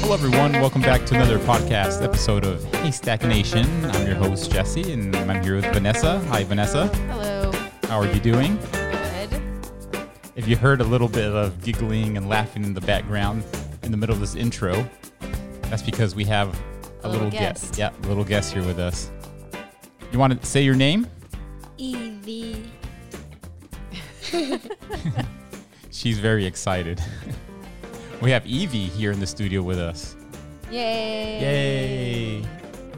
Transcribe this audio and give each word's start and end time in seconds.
Hello, 0.00 0.12
everyone. 0.12 0.52
Welcome 0.54 0.82
back 0.82 1.06
to 1.06 1.14
another 1.14 1.38
podcast 1.38 2.02
episode 2.02 2.44
of 2.44 2.64
Haystack 2.76 3.22
Nation. 3.22 3.64
I'm 3.84 4.06
your 4.08 4.16
host, 4.16 4.50
Jesse, 4.50 4.92
and 4.92 5.14
I'm 5.14 5.40
here 5.40 5.54
with 5.54 5.66
Vanessa. 5.66 6.18
Hi, 6.30 6.42
Vanessa. 6.42 6.88
Hello. 6.88 7.52
How 7.84 7.98
are 8.00 8.12
you 8.12 8.18
doing? 8.18 8.58
Good. 8.72 9.40
If 10.34 10.48
you 10.48 10.56
heard 10.56 10.80
a 10.80 10.84
little 10.84 11.08
bit 11.08 11.32
of 11.32 11.62
giggling 11.62 12.16
and 12.16 12.28
laughing 12.28 12.64
in 12.64 12.74
the 12.74 12.80
background 12.80 13.44
in 13.84 13.92
the 13.92 13.96
middle 13.96 14.14
of 14.16 14.20
this 14.20 14.34
intro, 14.34 14.88
that's 15.62 15.82
because 15.82 16.16
we 16.16 16.24
have 16.24 16.48
a, 17.04 17.06
A 17.06 17.08
little, 17.08 17.26
little 17.26 17.30
guest. 17.30 17.76
guest. 17.76 17.78
Yeah, 17.78 17.90
a 18.02 18.06
little 18.08 18.24
guest 18.24 18.52
here 18.52 18.64
with 18.64 18.80
us. 18.80 19.12
You 20.12 20.18
want 20.18 20.40
to 20.40 20.46
say 20.46 20.62
your 20.62 20.74
name? 20.74 21.06
Evie. 21.76 22.64
She's 25.90 26.18
very 26.18 26.46
excited. 26.46 27.00
we 28.22 28.30
have 28.30 28.46
Evie 28.46 28.86
here 28.86 29.12
in 29.12 29.20
the 29.20 29.26
studio 29.26 29.62
with 29.62 29.78
us. 29.78 30.16
Yay. 30.70 31.40
Yay! 31.40 32.42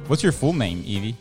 What's 0.06 0.22
your 0.22 0.32
full 0.32 0.52
name, 0.52 0.82
Evie? 0.84 1.16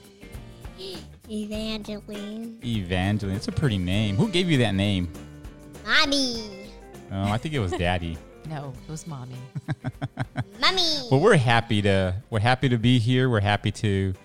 Evangeline. 1.32 2.60
Evangeline. 2.66 3.36
It's 3.36 3.48
a 3.48 3.52
pretty 3.52 3.78
name. 3.78 4.16
Who 4.16 4.30
gave 4.30 4.50
you 4.50 4.58
that 4.60 4.74
name? 4.74 5.08
Mommy. 5.86 6.72
Oh, 7.12 7.32
I 7.32 7.38
think 7.38 7.54
it 7.54 7.60
was 7.60 7.72
Daddy. 7.72 8.18
No, 8.48 8.74
it 8.88 8.92
was 8.92 9.06
mommy. 9.06 9.36
Mommy. 10.60 10.82
Well, 11.12 11.20
we're 11.20 11.38
happy 11.38 11.84
to 11.84 12.16
we're 12.32 12.40
happy 12.40 12.68
to 12.70 12.80
be 12.80 12.98
here. 12.98 13.30
We're 13.30 13.42
happy 13.42 13.72
to 13.74 14.16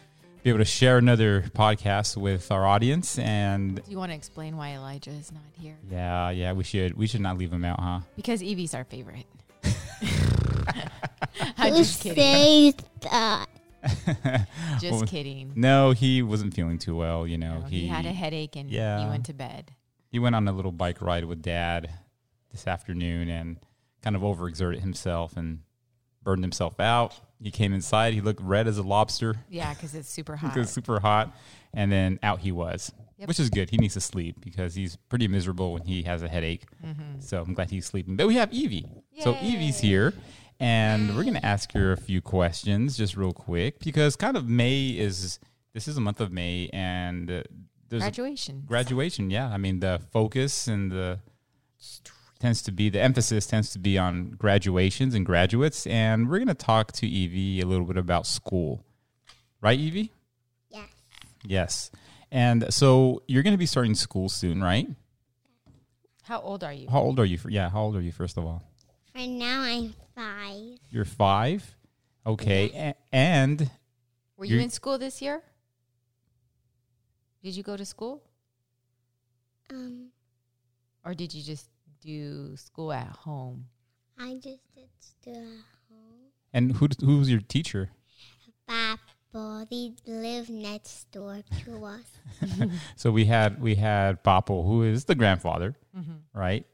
be 0.45 0.51
able 0.51 0.59
to 0.59 0.65
share 0.67 0.99
another 0.99 1.41
podcast 1.55 2.19
with 2.19 2.53
our 2.53 2.67
audience. 2.67 3.19
And 3.19 3.83
Do 3.83 3.91
you 3.91 3.97
want 3.97 4.13
to 4.13 4.17
explain 4.17 4.59
why 4.59 4.75
Elijah 4.75 5.11
is 5.11 5.33
not 5.33 5.43
here? 5.59 5.79
yeah, 5.91 6.29
yeah, 6.31 6.53
we 6.53 6.63
should 6.65 6.95
we 6.95 7.07
should 7.07 7.23
not 7.23 7.39
leave 7.39 7.51
him 7.51 7.65
out, 7.65 7.81
huh? 7.81 8.01
Because 8.15 8.43
Evie's 8.43 8.75
our 8.75 8.85
favorite. 8.85 9.25
I'm 11.57 11.75
just 11.75 12.03
kidding. 12.03 12.73
says 12.73 12.75
uh, 13.11 13.47
that? 14.23 14.49
Just 14.81 14.93
Well, 14.93 15.03
kidding. 15.03 15.53
No, 15.57 15.93
he 15.93 16.21
wasn't 16.23 16.53
feeling 16.53 16.77
too 16.79 16.95
well. 16.95 17.27
You 17.27 17.39
know, 17.39 17.61
No, 17.61 17.67
he, 17.67 17.87
had 17.87 18.05
a 18.05 18.13
headache 18.13 18.55
and 18.55 18.71
yeah. 18.71 19.03
he 19.03 19.09
went 19.09 19.25
to 19.27 19.33
bed. 19.33 19.73
he 20.13 20.19
went 20.19 20.37
on 20.37 20.47
a 20.47 20.53
little 20.53 20.73
bike 20.73 21.01
ride 21.01 21.25
with 21.25 21.41
Dad 21.41 21.91
this 22.53 22.67
afternoon 22.67 23.31
and 23.31 23.59
kind 24.03 24.15
of 24.15 24.21
overexerted 24.21 24.81
himself 24.81 25.39
and 25.39 25.61
burned 26.25 26.43
himself 26.43 26.81
out. 26.81 27.15
He 27.43 27.51
came 27.51 27.73
inside. 27.75 28.15
He 28.15 28.21
looked 28.21 28.41
red 28.41 28.67
as 28.67 28.79
a 28.79 28.83
lobster. 28.83 29.37
Yeah, 29.51 29.73
because 29.75 29.95
it's 29.95 30.09
super 30.09 30.37
hot. 30.43 30.57
was 30.57 30.71
super 30.71 30.99
hot, 31.01 31.37
and 31.75 31.93
then 31.93 32.19
out 32.23 32.41
he 32.41 32.51
was, 32.53 32.93
Yep. 33.19 33.29
which 33.29 33.39
is 33.39 33.51
good. 33.51 33.71
He 33.71 33.77
needs 33.77 33.95
to 33.95 34.01
sleep 34.01 34.37
because 34.41 34.75
he's 34.75 34.97
pretty 34.97 35.29
miserable 35.29 35.73
when 35.75 35.83
he 35.83 36.03
has 36.05 36.23
a 36.23 36.29
headache. 36.29 36.65
Mm-hmm. 36.85 37.21
So 37.21 37.43
I'm 37.43 37.55
glad 37.55 37.71
he's 37.71 37.87
sleeping. 37.87 38.17
But 38.17 38.27
we 38.27 38.35
have 38.37 38.53
Evie. 38.53 38.87
So 39.21 39.35
Evie's 39.35 39.79
here, 39.81 40.13
and 40.59 41.15
we're 41.15 41.23
going 41.23 41.35
to 41.35 41.45
ask 41.47 41.73
her 41.73 41.93
a 41.93 41.97
few 41.97 42.21
questions 42.23 42.97
just 42.97 43.17
real 43.17 43.33
quick 43.33 43.79
because 43.81 44.17
kind 44.17 44.37
of 44.37 44.49
May 44.49 44.89
is 44.89 45.39
this 45.75 45.87
is 45.87 45.97
a 45.97 46.01
month 46.01 46.21
of 46.21 46.33
May, 46.33 46.71
and 46.73 47.31
uh, 47.31 47.43
there's 47.89 48.03
Graduation. 48.03 48.63
graduation. 48.67 49.31
Yeah, 49.31 49.49
I 49.49 49.59
mean 49.59 49.81
the 49.81 50.01
focus 50.13 50.67
and 50.67 50.91
the 50.91 51.19
tends 52.45 52.61
to 52.61 52.71
be 52.71 52.91
the 52.91 53.01
emphasis 53.01 53.47
tends 53.47 53.71
to 53.71 53.79
be 53.79 53.97
on 53.97 54.33
graduations 54.33 55.15
and 55.15 55.25
graduates, 55.25 55.87
and 55.87 56.29
we're 56.29 56.37
going 56.37 56.47
to 56.49 56.53
talk 56.55 56.93
to 56.93 57.07
Evie 57.07 57.63
a 57.63 57.65
little 57.65 57.87
bit 57.87 57.97
about 57.97 58.27
school, 58.27 58.85
right, 59.63 59.79
Evie? 59.79 60.13
Yes. 60.69 60.89
Yes. 61.43 61.91
And 62.31 62.67
so 62.69 63.23
you're 63.27 63.43
going 63.43 63.55
to 63.55 63.59
be 63.59 63.65
starting 63.65 63.95
school 63.95 64.29
soon, 64.29 64.63
right? 64.63 64.87
How 66.25 66.39
old 66.41 66.63
are 66.63 66.73
you? 66.75 66.87
How 66.87 67.01
old 67.01 67.19
are 67.19 67.25
you? 67.25 67.39
For, 67.39 67.49
yeah, 67.49 67.71
how 67.71 67.81
old 67.81 67.97
are 67.97 68.03
you, 68.03 68.13
first 68.13 68.37
of 68.37 68.45
all? 68.45 68.63
For 69.13 69.27
now, 69.27 69.63
I'm 69.63 69.95
five. 70.15 70.79
You're 70.91 71.07
five. 71.07 71.65
Okay. 72.27 72.71
A- 72.75 72.95
and 73.11 73.71
Were 74.37 74.45
you 74.45 74.61
in 74.61 74.69
school 74.69 74.99
this 74.99 75.23
year? 75.23 75.41
Did 77.43 77.57
you 77.57 77.63
go 77.63 77.75
to 77.79 77.87
school? 77.87 78.23
Um, 79.71 80.09
Or 81.07 81.15
did 81.15 81.33
you 81.33 81.43
just 81.43 81.69
do 82.05 82.57
school 82.57 82.93
at 82.93 83.09
home? 83.09 83.67
I 84.19 84.35
just 84.35 84.63
did 84.75 84.89
school 85.01 85.35
at 85.37 85.65
home. 85.91 86.31
and 86.53 86.73
who 86.77 86.89
who's 87.01 87.31
your 87.31 87.41
teacher? 87.41 87.91
Papa, 88.69 89.67
they 89.71 89.93
live 90.07 90.49
next 90.51 91.11
door 91.11 91.41
to 91.65 91.85
us. 91.85 92.09
So 92.97 93.11
we 93.11 93.25
had 93.25 93.61
we 93.61 93.75
had 93.75 94.23
Papo, 94.25 94.65
who 94.65 94.83
is 94.83 95.05
the 95.07 95.15
grandfather, 95.15 95.75
Mm-hmm. 95.97 96.39
right? 96.39 96.67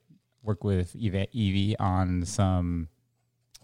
Work 0.43 0.65
with 0.65 0.95
Eva, 0.97 1.27
Evie 1.33 1.77
on 1.79 2.25
some 2.25 2.89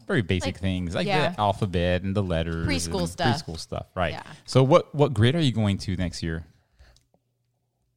very 0.06 0.22
basic 0.22 0.54
Like, 0.56 0.60
things 0.60 0.94
like 0.94 1.06
yeah. 1.06 1.30
the 1.30 1.40
alphabet 1.40 2.02
and 2.02 2.14
the 2.14 2.22
letters, 2.22 2.66
Preschool 2.68 3.08
stuff. 3.08 3.42
preschool 3.44 3.58
stuff, 3.58 3.86
right? 3.94 4.12
Yeah. 4.12 4.22
So 4.44 4.62
what 4.62 4.94
what 4.94 5.14
grade 5.14 5.34
are 5.34 5.40
you 5.40 5.52
going 5.52 5.78
to 5.78 5.96
next 5.96 6.22
year? 6.22 6.44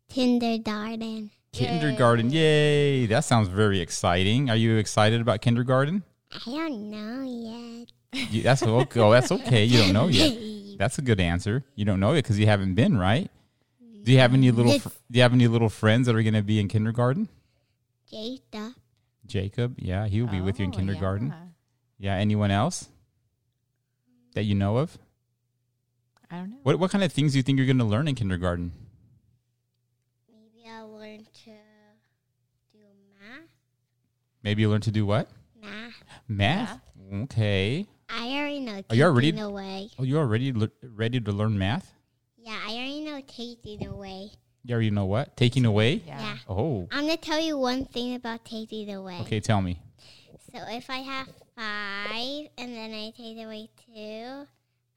Kindergarten. 0.09 1.31
Kindergarten, 1.51 2.29
yay! 2.29 3.05
That 3.07 3.25
sounds 3.25 3.47
very 3.47 3.79
exciting. 3.79 4.49
Are 4.49 4.55
you 4.55 4.77
excited 4.77 5.19
about 5.21 5.41
kindergarten? 5.41 6.03
I 6.31 6.39
don't 6.45 6.89
know 6.91 7.87
yet. 8.13 8.31
You, 8.31 8.43
that's 8.43 8.61
okay. 8.63 8.99
Oh, 8.99 9.11
that's 9.11 9.31
okay. 9.31 9.63
You 9.65 9.79
don't 9.79 9.93
know 9.93 10.07
yet. 10.07 10.37
That's 10.79 10.97
a 10.97 11.01
good 11.01 11.19
answer. 11.19 11.65
You 11.75 11.83
don't 11.83 11.99
know 11.99 12.13
it 12.13 12.21
because 12.23 12.39
you 12.39 12.45
haven't 12.45 12.73
been, 12.75 12.97
right? 12.97 13.29
Do 14.03 14.13
you 14.13 14.19
have 14.19 14.33
any 14.33 14.49
little 14.49 14.79
fr- 14.79 14.87
Do 15.11 15.17
you 15.17 15.23
have 15.23 15.33
any 15.33 15.47
little 15.49 15.67
friends 15.67 16.07
that 16.07 16.15
are 16.15 16.21
going 16.23 16.35
to 16.35 16.41
be 16.41 16.57
in 16.57 16.69
kindergarten? 16.69 17.27
Jacob. 18.09 18.71
Jacob, 19.25 19.75
yeah, 19.77 20.07
he 20.07 20.21
will 20.21 20.29
be 20.29 20.39
with 20.39 20.57
you 20.57 20.63
in 20.63 20.71
Oh, 20.73 20.77
kindergarten. 20.77 21.27
yeah. 21.27 22.15
Yeah. 22.15 22.21
Anyone 22.21 22.49
else 22.49 22.87
that 24.35 24.43
you 24.43 24.55
know 24.55 24.77
of? 24.77 24.97
I 26.31 26.37
don't 26.37 26.51
know. 26.51 26.57
What 26.63 26.79
What 26.79 26.91
kind 26.91 27.03
of 27.03 27.11
things 27.11 27.33
do 27.33 27.39
you 27.39 27.43
think 27.43 27.57
you're 27.57 27.65
going 27.67 27.77
to 27.79 27.83
learn 27.83 28.07
in 28.07 28.15
kindergarten? 28.15 28.71
Maybe 30.31 30.65
I'll 30.69 30.89
learn 30.97 31.25
to 31.43 31.51
do 32.71 32.79
math. 33.19 33.49
Maybe 34.43 34.61
you 34.61 34.69
learn 34.69 34.81
to 34.81 34.91
do 34.91 35.05
what? 35.05 35.29
Math. 35.61 36.03
Math. 36.27 36.79
Okay. 37.23 37.85
I 38.09 38.27
already 38.37 38.59
know 38.61 38.81
Are 38.89 38.95
you 38.95 39.03
already- 39.03 39.31
taking 39.31 39.43
away. 39.43 39.89
Oh, 39.99 40.03
you're 40.03 40.19
already 40.21 40.51
le- 40.53 40.69
ready 40.81 41.19
to 41.19 41.31
learn 41.31 41.57
math? 41.57 41.93
Yeah, 42.37 42.57
I 42.65 42.73
already 42.73 43.01
know 43.01 43.21
taking 43.27 43.85
away. 43.85 44.31
You 44.63 44.73
already 44.73 44.91
know 44.91 45.05
what? 45.05 45.35
Taking 45.37 45.65
away? 45.65 46.01
Yeah. 46.05 46.19
Yeah. 46.19 46.37
Oh. 46.47 46.87
I'm 46.91 47.05
gonna 47.05 47.17
tell 47.17 47.39
you 47.39 47.57
one 47.57 47.85
thing 47.85 48.15
about 48.15 48.45
taking 48.45 48.91
away. 48.93 49.19
Okay, 49.21 49.39
tell 49.39 49.61
me. 49.61 49.81
So 50.53 50.59
if 50.69 50.89
I 50.89 50.97
have 50.97 51.27
five 51.55 52.47
and 52.57 52.73
then 52.75 52.91
I 52.93 53.11
take 53.15 53.37
away 53.37 53.69
two, 53.85 54.47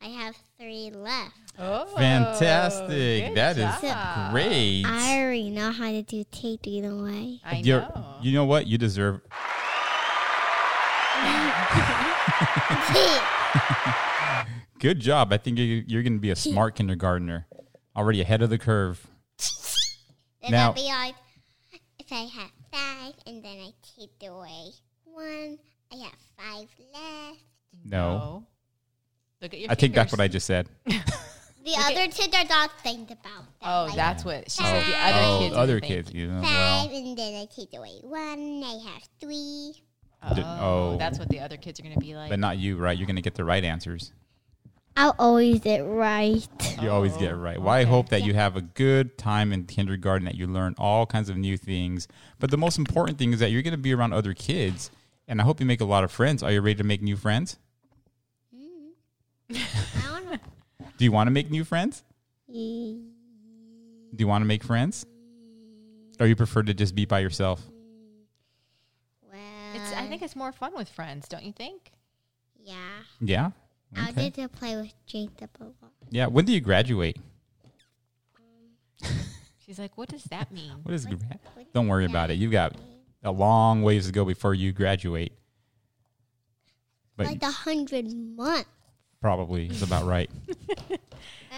I 0.03 0.07
have 0.07 0.37
three 0.59 0.91
left. 0.91 1.33
Oh, 1.59 1.85
Fantastic. 1.97 3.27
good 3.29 3.37
That 3.37 3.57
is 3.59 3.81
job. 3.81 4.33
great. 4.33 4.85
I 4.87 5.21
already 5.21 5.51
know 5.51 5.71
how 5.71 5.91
to 5.91 6.03
do 6.03 6.25
taking 6.33 6.85
away. 6.85 7.41
I 7.45 7.59
You're- 7.59 7.83
know. 7.83 8.17
You 8.23 8.33
know 8.33 8.45
what? 8.45 8.67
You 8.67 8.79
deserve. 8.79 9.21
Good 14.79 14.99
job. 14.99 15.33
I 15.33 15.37
think 15.39 15.59
you're, 15.59 15.83
you're 15.87 16.03
going 16.03 16.15
to 16.15 16.19
be 16.21 16.31
a 16.31 16.37
smart 16.37 16.75
kindergartner. 16.75 17.47
Already 17.97 18.21
ahead 18.21 18.43
of 18.43 18.51
the 18.51 18.59
curve. 18.59 19.07
then 20.43 20.51
Now- 20.51 20.69
I'll 20.69 20.73
be 20.75 20.83
like, 20.87 21.15
if 22.01 22.11
I 22.11 22.25
have 22.25 22.51
five 22.73 23.15
and 23.27 23.45
then 23.45 23.59
I 23.59 23.71
take 23.97 24.29
away 24.29 24.71
one, 25.05 25.59
I 25.93 25.97
have 25.97 26.15
five 26.37 26.69
left. 26.93 27.41
No. 27.85 28.45
Look 29.43 29.53
at 29.53 29.61
your 29.61 29.71
I 29.71 29.75
think 29.75 29.95
that's 29.95 30.13
what 30.13 30.21
I 30.21 30.29
just 30.29 30.47
said. 30.47 30.69
The 31.65 31.77
other 31.79 32.09
kids 32.09 32.35
are 32.37 32.45
not 32.45 32.73
thinking 32.83 33.17
about 33.21 33.45
that. 33.61 33.69
Oh, 33.69 33.85
like, 33.85 33.95
that's 33.95 34.25
what 34.25 34.51
she 34.51 34.63
said. 34.63 34.85
The 34.85 34.95
oh, 34.95 35.01
other 35.01 35.21
oh, 35.23 35.39
kids. 35.39 35.57
other 35.57 35.81
kids. 35.81 36.13
You 36.13 36.27
know, 36.27 36.43
five 36.43 36.91
well, 36.91 36.97
and 36.97 37.17
then 37.17 37.35
I 37.35 37.47
take 37.55 37.73
away 37.75 38.01
one, 38.03 38.65
I 38.65 38.81
have 38.91 39.03
three. 39.21 39.75
Oh, 40.25 40.59
oh. 40.61 40.97
that's 40.99 41.19
what 41.19 41.29
the 41.29 41.41
other 41.41 41.57
kids 41.57 41.79
are 41.79 41.85
going 41.85 41.95
to 41.95 42.01
be 42.01 42.15
like. 42.15 42.31
but 42.31 42.39
not 42.39 42.59
you, 42.59 42.77
right? 42.77 42.97
You're 42.97 43.07
going 43.07 43.17
to 43.17 43.23
get 43.23 43.35
the 43.35 43.45
right 43.45 43.63
answers. 43.63 44.13
I'll 44.97 45.15
always 45.19 45.61
get 45.61 45.81
right. 45.81 46.47
You 46.81 46.91
always 46.91 47.17
get 47.17 47.31
it 47.31 47.37
right. 47.37 47.61
Well, 47.61 47.73
I 47.73 47.85
oh, 47.85 47.87
hope 47.87 48.09
that 48.11 48.25
you 48.25 48.35
have 48.35 48.57
a 48.57 48.61
good 48.61 49.17
time 49.17 49.53
in 49.53 49.65
kindergarten, 49.65 50.25
that 50.27 50.35
you 50.35 50.47
learn 50.47 50.75
all 50.79 51.07
kinds 51.07 51.29
of 51.29 51.37
new 51.37 51.57
things. 51.57 52.09
But 52.41 52.51
the 52.51 52.59
most 52.59 52.77
important 52.77 53.19
thing 53.19 53.33
is 53.33 53.39
that 53.39 53.51
you're 53.51 53.63
going 53.63 53.73
to 53.73 53.79
be 53.79 53.95
around 53.95 54.13
other 54.13 54.35
kids, 54.35 54.91
and 55.29 55.41
I 55.41 55.45
hope 55.45 55.61
you 55.61 55.67
make 55.67 55.81
a 55.81 55.87
lot 55.87 56.03
of 56.05 56.11
friends. 56.11 56.43
Are 56.43 56.51
you 56.51 56.61
ready 56.61 56.75
to 56.75 56.85
make 56.85 57.03
new 57.03 57.17
friends? 57.17 57.57
I 59.55 60.11
wanna- 60.13 60.41
Do 60.99 61.05
you 61.05 61.13
want 61.13 61.27
to 61.29 61.31
make 61.33 61.51
new 61.51 61.65
friends? 61.65 62.05
Do 62.49 64.19
you 64.19 64.27
want 64.29 64.43
to 64.43 64.47
make 64.47 64.63
friends? 64.63 65.07
Or 66.21 66.27
you 66.27 66.37
prefer 66.37 66.63
to 66.63 66.75
just 66.75 66.95
be 66.95 67.05
by 67.07 67.21
yourself? 67.21 67.63
well, 69.23 69.41
It's, 69.75 69.93
I 69.95 70.07
think 70.07 70.23
it's 70.23 70.37
more 70.37 70.53
fun 70.53 70.73
with 70.77 70.89
friends, 70.89 71.27
don't 71.29 71.45
you 71.45 71.53
think? 71.53 71.91
yeah. 72.63 72.77
Yeah. 73.21 73.51
I'll 73.97 74.11
Okay. 74.11 74.31
get 74.31 74.35
to 74.35 74.49
play 74.49 74.77
with 74.77 74.93
Jacob 75.07 75.51
a 75.61 75.65
lot. 75.65 75.93
Yeah. 76.11 76.27
When 76.27 76.45
do 76.45 76.53
you 76.53 76.61
graduate? 76.61 77.19
Um, 78.39 79.09
She's 79.67 79.79
like, 79.79 79.97
what 79.99 80.09
does 80.09 80.25
that 80.25 80.51
mean? 80.53 80.71
What 80.83 80.95
is? 80.95 81.07
What- 81.09 81.19
gra- 81.19 81.39
what 81.55 81.73
Don't 81.75 81.89
worry 81.89 82.05
about 82.07 82.29
that 82.29 82.35
it. 82.35 82.39
You've 82.39 82.53
got 82.53 82.75
a 83.25 83.31
long 83.33 83.83
ways 83.83 84.07
to 84.07 84.13
go 84.13 84.25
before 84.25 84.55
you 84.55 84.73
graduate. 84.73 85.33
But 87.17 87.27
like 87.27 87.43
a 87.43 87.51
hundred 87.51 88.13
months, 88.15 88.69
probably 89.23 89.69
is 89.69 89.83
about 89.83 90.05
right. 90.05 90.29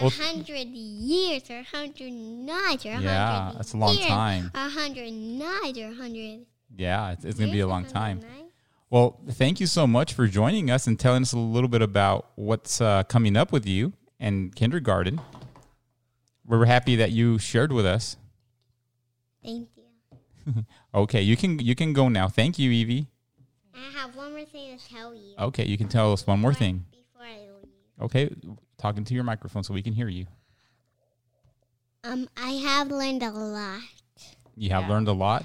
a 0.01 0.09
hundred 0.11 0.69
years, 0.69 1.51
or 1.51 1.59
a 1.59 1.63
hundred 1.65 2.13
nights, 2.13 2.87
or 2.87 2.91
a 2.91 3.01
Yeah, 3.01 3.41
hundred 3.41 3.59
that's 3.59 3.73
a 3.73 3.77
long 3.77 3.95
years, 3.97 4.07
time. 4.07 4.51
A 4.55 4.69
hundred 4.69 5.13
nights, 5.13 5.79
or 5.79 5.87
a 5.89 5.95
hundred. 5.95 6.47
Yeah, 6.77 7.13
it's, 7.13 7.25
it's 7.25 7.39
going 7.39 7.51
to 7.51 7.53
be 7.55 7.61
a 7.61 7.67
long 7.67 7.87
time. 7.87 8.21
Well, 8.91 9.19
thank 9.31 9.59
you 9.61 9.67
so 9.67 9.87
much 9.87 10.13
for 10.13 10.27
joining 10.29 10.71
us 10.71 10.87
and 10.87 11.01
telling 11.01 11.23
us 11.23 11.33
a 11.33 11.39
little 11.39 11.69
bit 11.69 11.83
about 11.83 12.31
what's 12.37 12.81
uh, 12.81 13.03
coming 13.05 13.37
up 13.37 13.51
with 13.51 13.67
you 13.67 13.93
and 14.21 14.55
kindergarten. 14.55 15.21
We're 16.47 16.67
happy 16.67 16.95
that 16.97 17.11
you 17.11 17.39
shared 17.39 17.73
with 17.73 17.87
us. 17.87 18.17
Thank 19.43 19.69
you. 19.77 20.65
Okay, 20.95 21.23
you 21.23 21.37
can 21.37 21.59
you 21.59 21.75
can 21.75 21.93
go 21.93 22.09
now. 22.09 22.29
Thank 22.29 22.57
you, 22.57 22.71
Evie. 22.71 23.09
I 23.75 23.91
have 23.99 24.15
one 24.15 24.31
more 24.31 24.45
thing 24.45 24.79
to 24.79 24.89
tell 24.89 25.13
you. 25.13 25.35
Okay, 25.37 25.65
you 25.65 25.77
can 25.77 25.89
tell 25.89 26.13
us 26.13 26.25
one 26.25 26.39
more 26.39 26.55
thing. 26.55 26.85
Before 28.09 28.21
I 28.21 28.25
leave. 28.25 28.33
Okay, 28.51 28.59
talking 28.79 29.05
to 29.05 29.15
your 29.15 29.25
microphone 29.25 29.63
so 29.65 29.75
we 29.75 29.83
can 29.83 29.93
hear 29.93 30.09
you. 30.09 30.27
Um, 32.05 32.29
I 32.37 32.51
have 32.51 32.89
learned 32.91 33.23
a 33.23 33.31
lot, 33.31 33.81
You 34.57 34.71
have 34.71 34.83
Yeah. 34.85 34.89
learned 34.91 35.09
a 35.09 35.13
lot. 35.13 35.45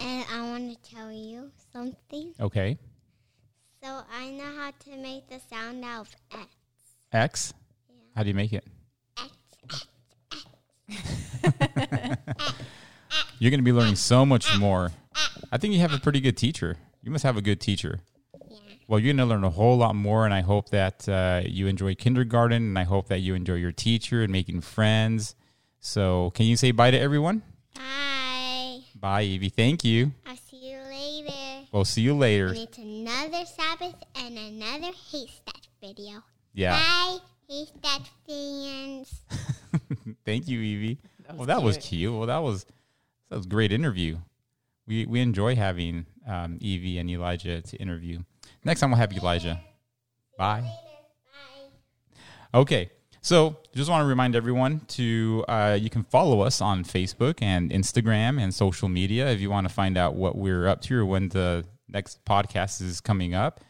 and 0.00 0.24
I 0.32 0.40
want 0.42 0.82
to 0.82 0.90
tell 0.94 1.12
you 1.12 1.50
something. 1.72 2.34
Okay, 2.40 2.78
So 3.82 4.02
I 4.12 4.30
know 4.30 4.56
how 4.56 4.70
to 4.70 4.96
make 4.96 5.28
the 5.28 5.40
sound 5.50 5.84
out 5.84 6.08
of 6.08 6.16
X. 6.40 6.48
X. 7.12 7.54
Yeah. 7.88 7.94
How 8.16 8.22
do 8.22 8.28
you 8.28 8.34
make 8.34 8.52
it? 8.52 8.64
X. 9.68 9.86
You're 13.38 13.50
going 13.50 13.60
to 13.60 13.64
be 13.64 13.72
learning 13.72 13.96
so 13.96 14.26
much 14.26 14.56
more. 14.58 14.92
I 15.50 15.56
think 15.58 15.72
you 15.74 15.80
have 15.80 15.92
a 15.94 15.98
pretty 15.98 16.20
good 16.20 16.36
teacher. 16.36 16.76
You 17.02 17.10
must 17.10 17.24
have 17.24 17.36
a 17.36 17.42
good 17.42 17.60
teacher. 17.60 18.00
Yeah. 18.90 18.94
Well, 18.94 18.98
you're 19.00 19.14
going 19.14 19.28
to 19.28 19.32
learn 19.32 19.44
a 19.44 19.50
whole 19.50 19.78
lot 19.78 19.94
more, 19.94 20.24
and 20.24 20.34
I 20.34 20.40
hope 20.40 20.70
that 20.70 21.08
uh, 21.08 21.42
you 21.46 21.68
enjoy 21.68 21.94
kindergarten, 21.94 22.56
and 22.56 22.78
I 22.78 22.82
hope 22.82 23.06
that 23.08 23.20
you 23.20 23.36
enjoy 23.36 23.54
your 23.54 23.70
teacher 23.72 24.22
and 24.22 24.32
making 24.32 24.62
friends. 24.62 25.36
So, 25.78 26.32
can 26.34 26.46
you 26.46 26.56
say 26.56 26.72
bye 26.72 26.90
to 26.90 26.98
everyone? 26.98 27.42
Bye. 27.74 28.80
Bye, 28.98 29.22
Evie. 29.22 29.48
Thank 29.48 29.84
you. 29.84 30.12
I'll 30.26 30.36
see 30.36 30.72
you 30.72 30.78
later. 30.78 31.66
We'll 31.72 31.84
see 31.84 32.02
you 32.02 32.14
later. 32.14 32.48
And 32.48 32.58
it's 32.58 32.78
another 32.78 33.44
Sabbath 33.44 33.94
and 34.16 34.36
another 34.36 34.92
haystack 35.12 35.62
video. 35.80 36.24
Yeah. 36.52 36.72
Bye, 36.72 37.18
haystack 37.48 38.02
fans. 38.26 39.22
Thank 40.24 40.48
you, 40.48 40.60
Evie. 40.60 40.98
That 41.26 41.36
was 41.36 41.38
well, 41.38 41.46
that 41.46 41.62
was 41.62 41.76
cute. 41.76 41.84
cute. 41.84 42.14
Well, 42.14 42.26
that 42.26 42.42
was 42.42 42.66
that 43.28 43.36
was 43.36 43.46
a 43.46 43.48
great 43.48 43.70
interview. 43.70 44.18
We 44.88 45.06
we 45.06 45.20
enjoy 45.20 45.54
having 45.54 46.06
um, 46.26 46.58
Evie 46.60 46.98
and 46.98 47.08
Elijah 47.08 47.62
to 47.62 47.76
interview. 47.76 48.24
Next 48.64 48.80
time 48.80 48.90
we'll 48.90 48.98
have 48.98 49.12
you 49.12 49.20
Elijah. 49.20 49.60
Bye. 50.36 50.60
Bye. 50.62 50.70
Okay. 52.54 52.90
So 53.22 53.58
just 53.74 53.90
want 53.90 54.02
to 54.02 54.06
remind 54.06 54.34
everyone 54.34 54.80
to 54.88 55.44
uh, 55.46 55.78
you 55.80 55.90
can 55.90 56.04
follow 56.04 56.40
us 56.40 56.60
on 56.60 56.84
Facebook 56.84 57.42
and 57.42 57.70
Instagram 57.70 58.40
and 58.40 58.54
social 58.54 58.88
media 58.88 59.30
if 59.30 59.40
you 59.40 59.50
want 59.50 59.68
to 59.68 59.72
find 59.72 59.98
out 59.98 60.14
what 60.14 60.36
we're 60.36 60.66
up 60.66 60.80
to 60.82 60.98
or 60.98 61.04
when 61.04 61.28
the 61.28 61.64
next 61.88 62.24
podcast 62.24 62.80
is 62.80 63.00
coming 63.00 63.34
up. 63.34 63.60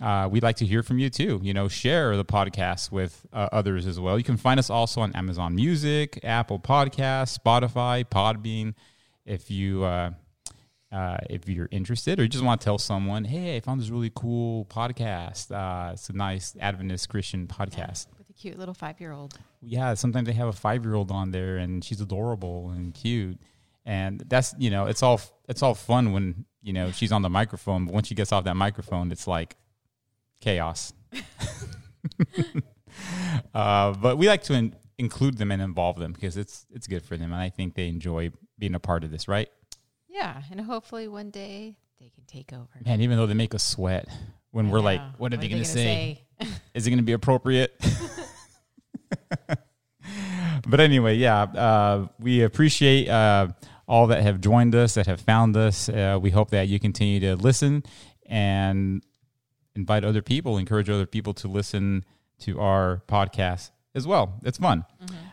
Uh, 0.00 0.28
we'd 0.30 0.42
like 0.42 0.56
to 0.56 0.66
hear 0.66 0.82
from 0.82 0.98
you 0.98 1.10
too. 1.10 1.40
You 1.42 1.52
know, 1.52 1.68
share 1.68 2.16
the 2.16 2.24
podcast 2.24 2.90
with 2.90 3.24
uh, 3.32 3.48
others 3.52 3.86
as 3.86 4.00
well. 4.00 4.18
You 4.18 4.24
can 4.24 4.36
find 4.36 4.58
us 4.58 4.70
also 4.70 5.00
on 5.00 5.12
Amazon 5.14 5.54
Music, 5.54 6.18
Apple 6.24 6.58
Podcasts, 6.58 7.38
Spotify, 7.38 8.04
Podbean. 8.04 8.74
If 9.24 9.50
you 9.50 9.84
uh, 10.92 11.16
if 11.30 11.48
you're 11.48 11.68
interested 11.70 12.20
or 12.20 12.22
you 12.22 12.28
just 12.28 12.44
want 12.44 12.60
to 12.60 12.64
tell 12.64 12.78
someone, 12.78 13.24
hey, 13.24 13.56
I 13.56 13.60
found 13.60 13.80
this 13.80 13.88
really 13.88 14.12
cool 14.14 14.66
podcast. 14.66 15.50
Uh, 15.50 15.92
it's 15.92 16.10
a 16.10 16.12
nice 16.12 16.54
Adventist 16.60 17.08
Christian 17.08 17.46
podcast. 17.46 18.08
With 18.18 18.28
a 18.28 18.32
cute 18.34 18.58
little 18.58 18.74
five 18.74 19.00
year 19.00 19.12
old. 19.12 19.38
Yeah, 19.62 19.94
sometimes 19.94 20.26
they 20.26 20.34
have 20.34 20.48
a 20.48 20.52
five 20.52 20.84
year 20.84 20.94
old 20.94 21.10
on 21.10 21.30
there 21.30 21.56
and 21.56 21.82
she's 21.82 22.00
adorable 22.00 22.70
and 22.70 22.92
cute. 22.92 23.38
And 23.84 24.22
that's 24.28 24.54
you 24.58 24.70
know, 24.70 24.86
it's 24.86 25.02
all 25.02 25.20
it's 25.48 25.62
all 25.62 25.74
fun 25.74 26.12
when, 26.12 26.44
you 26.62 26.74
know, 26.74 26.92
she's 26.92 27.10
on 27.10 27.22
the 27.22 27.30
microphone, 27.30 27.86
but 27.86 27.94
once 27.94 28.08
she 28.08 28.14
gets 28.14 28.30
off 28.30 28.44
that 28.44 28.56
microphone, 28.56 29.10
it's 29.10 29.26
like 29.26 29.56
chaos. 30.40 30.92
uh, 33.54 33.94
but 33.94 34.18
we 34.18 34.28
like 34.28 34.42
to 34.44 34.52
in- 34.52 34.76
include 34.98 35.38
them 35.38 35.50
and 35.50 35.62
involve 35.62 35.98
them 35.98 36.12
because 36.12 36.36
it's 36.36 36.66
it's 36.70 36.86
good 36.86 37.02
for 37.02 37.16
them 37.16 37.32
and 37.32 37.40
I 37.40 37.48
think 37.48 37.74
they 37.74 37.88
enjoy 37.88 38.30
being 38.58 38.74
a 38.74 38.80
part 38.80 39.04
of 39.04 39.10
this, 39.10 39.26
right? 39.26 39.48
Yeah. 40.12 40.42
And 40.50 40.60
hopefully 40.60 41.08
one 41.08 41.30
day 41.30 41.76
they 42.00 42.10
can 42.10 42.24
take 42.26 42.52
over. 42.52 42.68
Man, 42.84 43.00
even 43.00 43.16
though 43.16 43.26
they 43.26 43.34
make 43.34 43.54
us 43.54 43.64
sweat 43.64 44.08
when 44.50 44.70
we're 44.70 44.80
like, 44.80 45.00
what 45.18 45.32
are 45.32 45.36
they 45.36 45.48
going 45.48 45.62
to 45.62 45.68
gonna 45.68 45.74
say? 45.74 46.24
Is 46.74 46.86
it 46.86 46.90
going 46.90 46.98
to 46.98 47.04
be 47.04 47.12
appropriate? 47.12 47.74
but 50.68 50.80
anyway, 50.80 51.16
yeah, 51.16 51.42
uh, 51.42 52.08
we 52.18 52.42
appreciate 52.42 53.08
uh, 53.08 53.48
all 53.86 54.06
that 54.08 54.22
have 54.22 54.40
joined 54.40 54.74
us, 54.74 54.94
that 54.94 55.06
have 55.06 55.20
found 55.20 55.56
us. 55.56 55.88
Uh, 55.88 56.18
we 56.20 56.30
hope 56.30 56.50
that 56.50 56.68
you 56.68 56.78
continue 56.78 57.20
to 57.20 57.36
listen 57.36 57.82
and 58.26 59.04
invite 59.74 60.04
other 60.04 60.22
people, 60.22 60.58
encourage 60.58 60.90
other 60.90 61.06
people 61.06 61.34
to 61.34 61.48
listen 61.48 62.04
to 62.40 62.60
our 62.60 63.02
podcast 63.08 63.70
as 63.94 64.06
well. 64.06 64.40
It's 64.44 64.58
fun. 64.58 64.84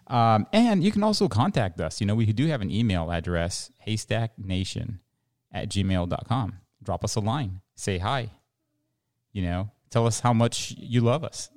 Um, 0.08 0.48
and 0.54 0.84
you 0.84 0.92
can 0.92 1.04
also 1.04 1.28
contact 1.28 1.80
us. 1.80 2.02
You 2.02 2.08
know, 2.08 2.16
we 2.16 2.26
do 2.34 2.48
have 2.48 2.62
an 2.62 2.72
email 2.72 3.12
address, 3.12 3.72
haystacknation 3.88 5.00
at 5.52 5.70
gmail.com. 5.70 6.54
Drop 6.84 7.04
us 7.04 7.16
a 7.16 7.20
line, 7.20 7.62
say 7.76 7.98
hi, 8.00 8.30
you 9.34 9.44
know, 9.44 9.70
tell 9.90 10.08
us 10.08 10.20
how 10.22 10.34
much 10.34 10.74
you 10.78 11.02
love 11.02 11.24
us 11.24 11.50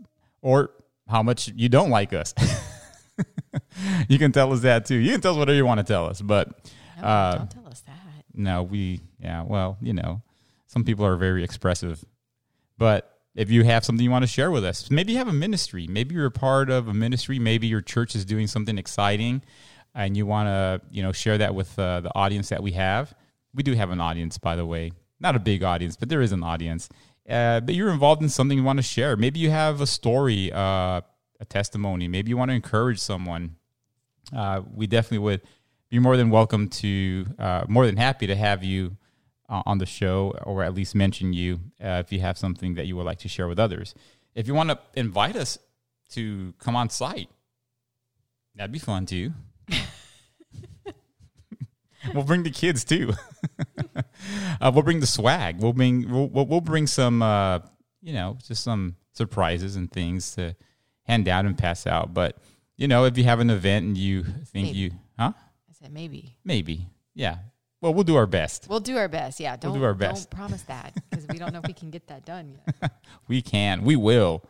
or 0.43 0.71
how 1.09 1.23
much 1.23 1.49
you 1.55 1.69
don't 1.69 1.91
like 1.91 2.13
us. 2.13 2.35
you 4.09 4.19
can 4.19 4.33
tell 4.33 4.53
us 4.53 4.61
that 4.61 4.85
too. 4.87 4.97
You 4.97 5.13
can 5.13 5.21
tell 5.21 5.33
us 5.33 5.39
whatever 5.39 5.57
you 5.57 5.67
want 5.67 5.79
to 5.79 5.85
tell 5.85 6.07
us, 6.07 6.21
but 6.21 6.49
No, 6.99 7.03
Uh, 7.07 7.39
don't 7.39 7.51
tell 7.51 7.67
us 7.69 7.81
that. 7.81 7.99
no, 8.35 8.63
we, 8.63 9.01
yeah, 9.19 9.43
well, 9.43 9.79
you 9.81 9.93
know, 9.93 10.23
some 10.67 10.85
people 10.85 11.05
are 11.07 11.17
very 11.17 11.43
expressive. 11.45 12.05
But 12.79 13.12
if 13.35 13.51
you 13.51 13.65
have 13.65 13.85
something 13.85 14.05
you 14.05 14.11
want 14.11 14.23
to 14.23 14.31
share 14.31 14.51
with 14.51 14.65
us, 14.65 14.91
maybe 14.91 15.13
you 15.13 15.19
have 15.19 15.29
a 15.29 15.33
ministry, 15.33 15.87
maybe 15.87 16.15
you're 16.15 16.27
a 16.27 16.31
part 16.31 16.71
of 16.71 16.89
a 16.89 16.95
ministry, 16.95 17.39
maybe 17.39 17.67
your 17.67 17.81
church 17.81 18.15
is 18.15 18.25
doing 18.25 18.47
something 18.47 18.79
exciting 18.79 19.43
and 19.95 20.17
you 20.17 20.27
want 20.27 20.49
to, 20.49 20.81
you 20.91 21.03
know, 21.03 21.13
share 21.13 21.39
that 21.39 21.55
with 21.55 21.79
uh, 21.79 22.01
the 22.01 22.15
audience 22.15 22.49
that 22.49 22.63
we 22.63 22.73
have. 22.73 23.15
We 23.55 23.63
do 23.63 23.75
have 23.75 23.91
an 23.91 24.01
audience, 24.01 24.39
by 24.39 24.57
the 24.57 24.67
way. 24.67 24.93
Not 25.21 25.37
a 25.37 25.39
big 25.39 25.63
audience, 25.63 25.97
but 25.97 26.09
there 26.09 26.23
is 26.23 26.33
an 26.33 26.43
audience. 26.43 26.89
Uh, 27.29 27.61
but 27.61 27.75
you're 27.75 27.91
involved 27.91 28.23
in 28.23 28.29
something 28.29 28.59
you 28.59 28.65
want 28.65 28.79
to 28.79 28.83
share. 28.83 29.17
Maybe 29.17 29.39
you 29.39 29.51
have 29.51 29.81
a 29.81 29.87
story, 29.87 30.51
uh, 30.53 31.03
a 31.41 31.45
testimony. 31.49 32.09
Maybe 32.09 32.31
you 32.31 32.37
want 32.37 32.51
to 32.51 32.55
encourage 32.55 32.99
someone. 32.99 33.57
Uh, 34.35 34.63
we 34.75 34.87
definitely 34.87 35.19
would 35.19 35.43
be 35.91 35.99
more 35.99 36.17
than 36.17 36.31
welcome 36.31 36.69
to, 36.69 37.27
uh, 37.39 37.65
more 37.69 37.87
than 37.87 37.97
happy 37.97 38.27
to 38.27 38.35
have 38.35 38.65
you 38.65 38.97
uh, 39.53 39.63
on 39.67 39.79
the 39.79 39.87
show 39.87 40.35
or 40.45 40.65
at 40.65 40.75
least 40.75 40.95
mention 40.95 41.35
you 41.35 41.61
uh, 41.85 42.03
if 42.05 42.11
you 42.11 42.21
have 42.21 42.39
something 42.39 42.75
that 42.75 42.87
you 42.87 42.97
would 42.97 43.05
like 43.05 43.19
to 43.19 43.29
share 43.29 43.47
with 43.47 43.59
others. 43.59 43.95
If 44.35 44.49
you 44.49 44.55
want 44.55 44.71
to 44.71 44.79
invite 44.95 45.37
us 45.37 45.59
to 46.13 46.55
come 46.59 46.75
on 46.75 46.89
site, 46.89 47.29
that'd 48.57 48.73
be 48.73 48.79
fun 48.79 49.05
too. 49.05 49.33
we'll 52.15 52.25
bring 52.25 52.43
the 52.45 52.51
kids 52.51 52.83
too. 52.83 53.13
uh, 54.61 54.71
we'll 54.73 54.83
bring 54.83 55.01
the 55.01 55.07
swag. 55.07 55.61
We'll 55.61 55.75
bring 55.75 56.11
we'll, 56.11 56.29
we'll 56.29 56.63
bring 56.63 56.87
some 56.87 57.21
uh, 57.21 57.59
you 58.01 58.15
know 58.15 58.39
just 58.47 58.65
some 58.65 58.97
surprises 59.13 59.77
and 59.77 59.93
things 59.93 60.35
to 60.37 60.57
hand 61.03 61.29
out 61.29 61.45
and 61.45 61.59
pass 61.59 61.87
out. 61.87 62.15
But 62.15 62.39
you 62.79 62.89
know 62.89 63.05
if 63.05 63.19
you 63.19 63.25
have 63.25 63.41
an 63.41 63.51
event 63.51 63.85
and 63.85 63.99
you 63.99 64.23
think 64.23 64.69
Maybe. 64.69 64.79
you 64.79 64.91
huh 65.19 65.33
I 65.37 65.73
said 65.73 65.93
maybe. 65.93 66.39
maybe 66.43 66.87
yeah 67.15 67.37
well 67.83 67.93
we'll 67.93 68.05
do 68.05 68.17
our 68.17 68.27
best. 68.27 68.67
We'll 68.69 68.81
do 68.81 68.97
our 68.97 69.09
best. 69.09 69.39
Yeah. 69.39 69.51
We'll 69.63 69.73
Don't, 69.73 69.81
do 69.81 69.85
our 69.85 69.95
best. 69.95 70.31
Don't 70.31 70.39
promise 70.39 70.63
that 70.63 70.95
because 71.11 71.27
we 71.29 71.39
don't 71.39 71.53
know 71.53 71.59
if 71.59 71.67
we 71.67 71.75
can 71.75 71.91
get 71.91 72.07
that 72.07 72.25
done 72.25 72.57
yet. 72.67 72.93
We 73.29 73.43
can. 73.43 73.83
We 73.83 73.97
will. 73.97 74.43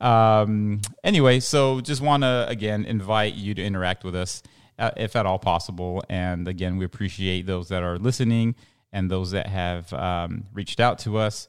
Um, 0.00 0.80
anyway, 1.04 1.40
so 1.40 1.80
just 1.80 2.00
want 2.00 2.22
to 2.22 2.46
again 2.48 2.86
invite 2.86 3.34
you 3.34 3.54
to 3.54 3.62
interact 3.62 4.04
with 4.04 4.14
us 4.14 4.42
uh, 4.78 4.90
if 4.96 5.14
at 5.14 5.26
all 5.26 5.38
possible. 5.38 6.02
And 6.08 6.48
again, 6.48 6.78
we 6.78 6.84
appreciate 6.84 7.46
those 7.46 7.68
that 7.68 7.82
are 7.82 7.98
listening 7.98 8.56
and 8.92 9.10
those 9.10 9.30
that 9.32 9.46
have 9.46 9.92
um, 9.92 10.44
reached 10.52 10.80
out 10.80 10.98
to 11.00 11.18
us. 11.18 11.46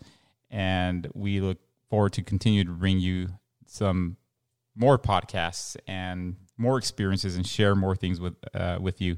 And 0.50 1.08
we 1.14 1.40
look 1.40 1.58
forward 1.90 2.14
to 2.14 2.22
continue 2.22 2.64
to 2.66 2.72
bring 2.72 3.00
you 3.00 3.30
some 3.66 4.18
more 4.76 5.00
podcasts 5.00 5.78
and 5.88 6.36
more 6.58 6.78
experiences 6.78 7.36
and 7.36 7.48
share 7.48 7.76
more 7.76 7.96
things 7.96 8.20
with 8.20 8.36
uh, 8.54 8.78
with 8.80 9.02
you. 9.02 9.18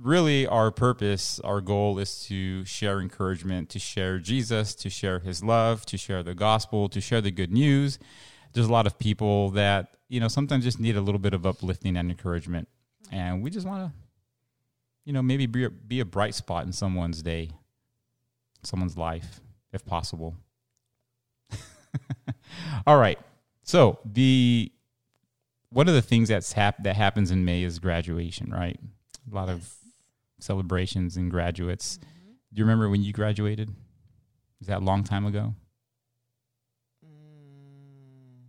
Really, 0.00 0.46
our 0.46 0.70
purpose, 0.70 1.40
our 1.40 1.60
goal 1.60 1.98
is 1.98 2.24
to 2.26 2.64
share 2.64 3.00
encouragement, 3.00 3.68
to 3.70 3.78
share 3.78 4.18
Jesus, 4.18 4.74
to 4.76 4.90
share 4.90 5.20
His 5.20 5.42
love, 5.42 5.86
to 5.86 5.96
share 5.96 6.22
the 6.22 6.34
gospel, 6.34 6.88
to 6.88 7.00
share 7.00 7.20
the 7.20 7.30
good 7.30 7.52
news. 7.52 7.98
There's 8.52 8.66
a 8.66 8.72
lot 8.72 8.86
of 8.86 8.98
people 8.98 9.50
that 9.50 9.96
you 10.08 10.20
know 10.20 10.28
sometimes 10.28 10.64
just 10.64 10.80
need 10.80 10.96
a 10.96 11.00
little 11.00 11.20
bit 11.20 11.32
of 11.32 11.46
uplifting 11.46 11.96
and 11.96 12.10
encouragement, 12.10 12.68
and 13.12 13.42
we 13.42 13.50
just 13.50 13.66
want 13.66 13.88
to 13.88 14.04
you 15.04 15.12
know, 15.12 15.22
maybe 15.22 15.46
be 15.46 15.64
a, 15.64 15.70
be 15.70 16.00
a 16.00 16.04
bright 16.04 16.34
spot 16.34 16.64
in 16.64 16.72
someone's 16.72 17.22
day, 17.22 17.50
someone's 18.62 18.96
life, 18.96 19.40
if 19.72 19.84
possible. 19.84 20.34
All 22.86 22.96
right. 22.96 23.18
So 23.62 23.98
the 24.04 24.72
one 25.70 25.88
of 25.88 25.94
the 25.94 26.02
things 26.02 26.28
that's 26.28 26.52
hap- 26.52 26.82
that 26.84 26.96
happens 26.96 27.30
in 27.30 27.44
May 27.44 27.62
is 27.62 27.78
graduation, 27.78 28.50
right? 28.50 28.78
A 29.30 29.34
lot 29.34 29.48
of 29.48 29.74
celebrations 30.44 31.16
and 31.16 31.30
graduates. 31.30 31.98
Mm-hmm. 31.98 32.30
Do 32.52 32.58
you 32.60 32.64
remember 32.64 32.88
when 32.88 33.02
you 33.02 33.12
graduated? 33.12 33.70
Is 34.60 34.68
that 34.68 34.78
a 34.78 34.84
long 34.84 35.02
time 35.04 35.26
ago? 35.26 35.54
Mm. 37.04 38.48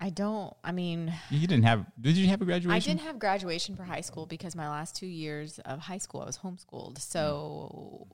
I 0.00 0.10
don't. 0.10 0.54
I 0.62 0.72
mean, 0.72 1.12
You 1.30 1.46
didn't 1.46 1.64
have. 1.64 1.86
Did 2.00 2.16
you 2.16 2.28
have 2.28 2.40
a 2.42 2.44
graduation? 2.44 2.70
I 2.70 2.78
didn't 2.78 3.06
have 3.06 3.18
graduation 3.18 3.74
for 3.76 3.82
high 3.84 4.02
school 4.02 4.26
because 4.26 4.54
my 4.54 4.68
last 4.68 4.94
two 4.94 5.06
years 5.06 5.58
of 5.64 5.80
high 5.80 5.98
school 5.98 6.20
I 6.20 6.26
was 6.26 6.38
homeschooled. 6.38 6.98
So 6.98 8.06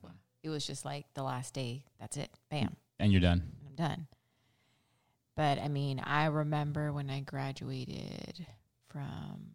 it 0.43 0.49
was 0.49 0.65
just 0.65 0.85
like 0.85 1.05
the 1.13 1.23
last 1.23 1.53
day. 1.53 1.83
That's 1.99 2.17
it. 2.17 2.29
Bam. 2.49 2.75
and 2.99 3.11
you're 3.11 3.21
done. 3.21 3.43
I'm 3.67 3.75
done. 3.75 4.07
But 5.35 5.59
I 5.59 5.67
mean, 5.67 5.99
I 6.03 6.25
remember 6.25 6.91
when 6.91 7.09
I 7.09 7.21
graduated 7.21 8.45
from 8.89 9.51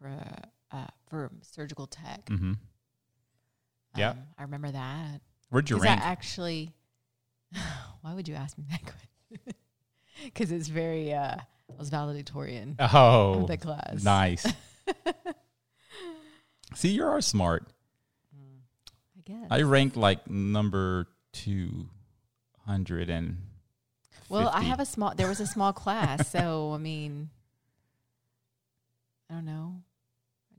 for 0.00 0.10
uh, 0.70 0.86
for 1.08 1.30
surgical 1.42 1.86
tech. 1.86 2.26
Mm-hmm. 2.26 2.52
Yeah. 3.96 4.10
Um, 4.10 4.18
I 4.38 4.42
remember 4.42 4.70
that. 4.70 5.20
Where'd 5.50 5.70
you 5.70 5.78
I 5.78 5.80
rank? 5.80 6.00
actually, 6.02 6.72
why 8.02 8.14
would 8.14 8.28
you 8.28 8.34
ask 8.34 8.56
me 8.58 8.64
that 8.70 8.82
question? 8.82 9.54
Because 10.24 10.50
it's 10.50 10.66
very, 10.66 11.12
uh, 11.12 11.36
I 11.36 11.74
was 11.78 11.90
valedictorian 11.90 12.74
oh, 12.80 13.42
of 13.42 13.46
the 13.46 13.56
class. 13.56 14.02
nice. 14.02 14.44
See, 16.74 16.88
you 16.88 17.04
are 17.04 17.20
smart. 17.20 17.68
I 18.36 19.20
guess. 19.24 19.46
I 19.48 19.62
ranked 19.62 19.96
like 19.96 20.28
number 20.28 21.06
two 21.32 21.88
hundred 22.66 23.10
and. 23.10 23.36
well, 24.28 24.50
I 24.52 24.62
have 24.62 24.80
a 24.80 24.84
small. 24.84 25.14
There 25.14 25.28
was 25.28 25.38
a 25.38 25.46
small 25.46 25.72
class, 25.72 26.28
so 26.28 26.72
I 26.72 26.78
mean, 26.78 27.30
I 29.30 29.34
don't 29.34 29.46
know. 29.46 29.82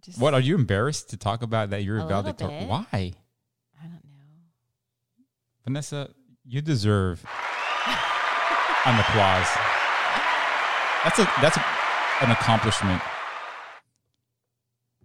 Just 0.10 0.20
What 0.22 0.34
are 0.34 0.40
you 0.40 0.56
embarrassed 0.56 1.10
to 1.12 1.18
talk 1.18 1.44
about 1.44 1.70
that 1.70 1.84
you're 1.84 1.98
A 1.98 2.02
a 2.02 2.06
little 2.06 2.22
valedictorian? 2.24 2.60
bit. 2.62 2.70
Why, 2.70 2.86
I 2.92 3.14
don't 3.84 3.92
know. 3.92 4.00
Vanessa? 5.64 6.10
You 6.46 6.62
deserve 6.62 7.24
an 8.86 9.00
applause. 9.00 9.48
That's 11.04 11.20
a 11.20 11.26
that's 11.42 11.58
a, 11.58 11.66
an 12.24 12.32
accomplishment. 12.32 13.02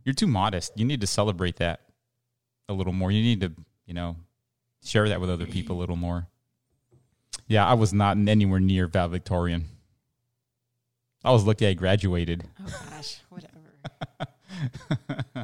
You're 0.05 0.15
too 0.15 0.27
modest. 0.27 0.73
You 0.77 0.85
need 0.87 1.01
to 1.03 1.07
celebrate 1.07 1.57
that 1.57 1.81
a 2.69 2.73
little 2.73 2.93
more. 2.95 3.11
You 3.11 3.23
need 3.23 3.41
to, 3.43 3.53
you 3.87 3.93
know, 3.95 4.17
share 4.83 5.09
that 5.09 5.21
with 5.21 5.29
other 5.31 5.47
people 5.47 5.77
a 5.77 5.81
little 5.81 5.97
more. 5.97 6.29
Yeah, 7.47 7.67
I 7.67 7.75
was 7.75 7.93
not 7.93 8.17
anywhere 8.17 8.61
near 8.61 8.87
valedictorian. 8.87 9.67
I 11.25 11.31
was 11.31 11.45
lucky 11.45 11.67
I 11.67 11.75
graduated. 11.75 12.45
Oh 12.61 12.81
gosh, 12.91 13.19
whatever. 13.29 13.53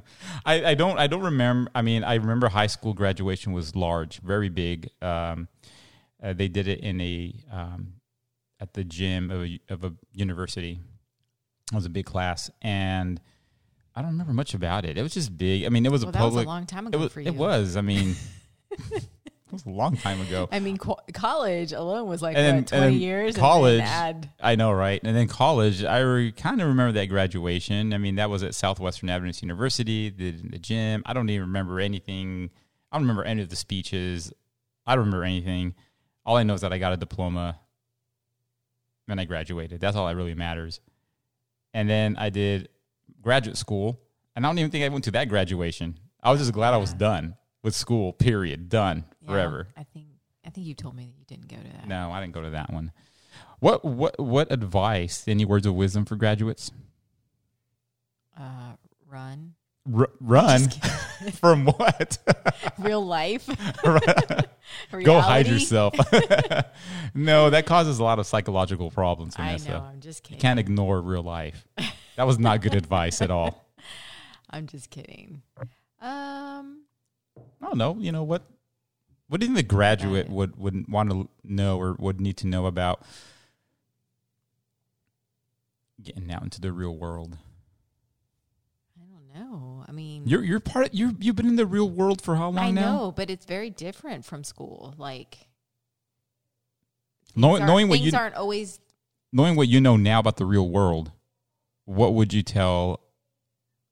I, 0.45 0.65
I 0.65 0.75
don't 0.75 0.99
I 0.99 1.07
don't 1.07 1.23
remember. 1.23 1.71
I 1.75 1.83
mean, 1.83 2.05
I 2.05 2.15
remember 2.15 2.49
high 2.49 2.67
school 2.67 2.95
graduation 2.95 3.53
was 3.53 3.75
large, 3.77 4.21
very 4.21 4.49
big. 4.49 4.91
Um, 5.03 5.49
uh, 6.23 6.33
they 6.33 6.49
did 6.49 6.69
it 6.69 6.81
in 6.81 7.00
a 7.00 7.35
um, 7.50 7.95
at 8.61 8.75
the 8.75 8.85
gym 8.85 9.31
of 9.31 9.45
a, 9.45 9.61
of 9.69 9.85
a 9.85 9.93
university. 10.12 10.81
It 11.73 11.75
was 11.75 11.87
a 11.87 11.91
big 11.91 12.07
class, 12.07 12.50
and 12.61 13.21
I 13.95 14.03
don't 14.03 14.12
remember 14.12 14.33
much 14.33 14.55
about 14.55 14.85
it. 14.85 14.99
It 14.99 15.03
was 15.03 15.15
just 15.15 15.37
big. 15.37 15.65
I 15.65 15.69
mean, 15.69 15.87
it 15.87 15.93
was 15.93 16.05
well, 16.05 16.11
a 16.11 16.12
that 16.12 16.25
was 16.25 16.37
a 16.37 16.43
long 16.43 16.67
time 16.67 16.87
ago. 16.87 16.99
it 16.99 17.03
was. 17.03 17.12
for 17.12 17.21
you. 17.21 17.29
It 17.29 17.35
was. 17.35 17.77
I 17.77 17.81
mean, 17.81 18.17
it 19.50 19.52
was 19.52 19.66
a 19.66 19.71
long 19.71 19.97
time 19.97 20.21
ago. 20.21 20.49
I 20.52 20.61
mean, 20.61 20.76
co- 20.76 21.00
college 21.12 21.73
alone 21.73 22.09
was 22.09 22.23
like 22.23 22.37
And 22.37 22.59
what, 22.61 22.66
then 22.69 22.92
years. 22.95 23.37
college- 23.37 23.83
I 24.40 24.54
know, 24.57 24.73
right? 24.73 25.00
And 25.02 25.16
then 25.16 25.26
college, 25.28 25.83
I 25.85 25.99
re- 26.00 26.33
kind 26.33 26.61
of 26.61 26.69
remember 26.69 26.92
that 26.92 27.07
graduation. 27.07 27.92
I 27.92 27.99
mean, 27.99 28.14
that 28.16 28.30
was 28.30 28.42
at 28.42 28.54
Southwestern 28.54 29.11
Adventist 29.11 29.42
University, 29.42 30.09
the, 30.11 30.30
the 30.30 30.59
gym. 30.59 31.02
I 31.04 31.12
don't 31.12 31.28
even 31.30 31.42
remember 31.49 31.80
anything. 31.80 32.50
I 32.92 32.97
don't 32.97 33.02
remember 33.02 33.25
any 33.25 33.42
of 33.42 33.49
the 33.49 33.57
speeches. 33.57 34.33
I 34.87 34.95
don't 34.95 35.04
remember 35.07 35.25
anything. 35.25 35.75
All 36.25 36.37
I 36.37 36.42
know 36.45 36.54
is 36.54 36.61
that 36.61 36.73
I 36.73 36.78
got 36.78 36.92
a 36.92 36.97
diploma 36.97 37.59
and 39.09 39.21
I 39.21 39.25
graduated. 39.25 39.80
That's 39.80 39.97
all 39.97 40.07
that 40.07 40.16
really 40.16 40.35
matters. 40.35 40.80
And 41.75 41.88
then 41.90 42.16
I 42.19 42.30
did 42.30 42.69
graduate 43.21 43.57
school, 43.57 44.00
and 44.35 44.47
I 44.47 44.49
don't 44.49 44.59
even 44.59 44.71
think 44.71 44.85
I 44.85 44.88
went 44.88 45.04
to 45.04 45.11
that 45.12 45.28
graduation. 45.28 45.99
I 46.23 46.30
was 46.30 46.40
just 46.40 46.52
glad 46.52 46.75
I 46.75 46.76
was 46.78 46.92
done 46.92 47.35
with 47.62 47.75
school, 47.75 48.12
period. 48.12 48.69
Done 48.69 49.05
yeah, 49.23 49.29
forever. 49.31 49.69
I 49.76 49.85
think 49.85 50.07
I 50.47 50.50
think 50.50 50.67
you 50.67 50.75
told 50.75 50.95
me 50.97 51.05
that 51.05 51.19
you 51.19 51.25
didn't 51.26 51.49
go 51.49 51.57
to 51.57 51.76
that. 51.76 51.87
No, 51.88 52.11
I 52.12 52.21
didn't 52.21 52.33
go 52.35 52.43
to 52.43 52.50
that 52.50 52.73
one. 52.73 52.93
What 53.61 53.85
what 53.85 54.19
what 54.19 54.50
advice? 54.50 55.25
Any 55.29 55.45
words 55.45 55.67
of 55.67 55.75
wisdom 55.75 56.05
for 56.05 56.17
graduates? 56.17 56.71
Uh, 58.38 58.73
run. 59.09 59.55
R- 59.95 60.11
run 60.21 60.69
from 61.35 61.67
what? 61.67 62.19
Real 62.79 63.05
life. 63.05 63.49
Go 65.05 65.21
hide 65.21 65.47
yourself. 65.49 65.95
no, 67.14 67.50
that 67.50 67.67
causes 67.67 67.99
a 67.99 68.05
lot 68.05 68.19
of 68.19 68.26
psychological 68.26 68.90
problems, 68.90 69.35
I 69.37 69.47
Vanessa. 69.47 69.69
know. 69.71 69.81
I'm 69.83 70.00
just 70.00 70.21
You 70.25 70.29
kidding. 70.37 70.40
can't 70.40 70.59
ignore 70.61 71.00
real 71.00 71.23
life. 71.23 71.67
That 72.17 72.26
was 72.26 72.38
not 72.38 72.61
good 72.61 72.75
advice 72.75 73.21
at 73.23 73.31
all. 73.31 73.64
I'm 74.50 74.67
just 74.67 74.90
kidding. 74.90 75.43
Um, 76.00 76.50
I 77.62 77.67
don't 77.67 77.79
know. 77.79 77.97
You 77.99 78.12
know 78.12 78.23
what? 78.25 78.43
What 79.29 79.40
do 79.40 79.47
you 79.47 79.55
think 79.55 79.69
the 79.69 79.75
graduate 79.75 80.29
would 80.29 80.57
would 80.59 80.88
want 80.88 81.11
to 81.11 81.29
know 81.45 81.79
or 81.79 81.95
would 81.99 82.21
need 82.21 82.37
to 82.38 82.47
know 82.47 82.67
about 82.67 83.02
getting 86.02 86.31
out 86.33 86.43
into 86.43 86.61
the 86.61 86.73
real 86.73 86.97
world? 86.97 87.37
I 88.99 89.05
don't 89.05 89.40
know. 89.50 89.85
I 89.87 89.93
mean, 89.93 90.25
You're 90.26 90.43
you're 90.43 90.61
part. 90.61 90.88
Of, 90.88 90.95
you 90.95 91.17
you've 91.21 91.37
been 91.37 91.47
in 91.49 91.57
the 91.57 91.67
real 91.67 91.88
world 91.88 92.21
for 92.23 92.37
how 92.37 92.47
long 92.47 92.55
now 92.55 92.62
I 92.62 92.71
now? 92.71 92.97
know, 92.97 93.12
but 93.12 93.31
it's 93.31 93.47
very 93.47 93.71
different 93.71 94.25
from 94.25 94.43
school. 94.45 94.95
Like 94.99 95.47
Know- 97.37 97.57
knowing 97.59 97.88
what 97.88 98.00
things 98.00 98.12
you 98.12 98.19
aren't 98.19 98.35
always. 98.35 98.81
knowing 99.33 99.55
what 99.55 99.69
you 99.69 99.81
know 99.81 99.97
now 99.97 100.19
about 100.19 100.37
the 100.38 100.45
real 100.47 100.69
world, 100.69 101.12
what 101.85 102.14
would 102.14 102.33
you 102.33 102.43
tell? 102.43 103.00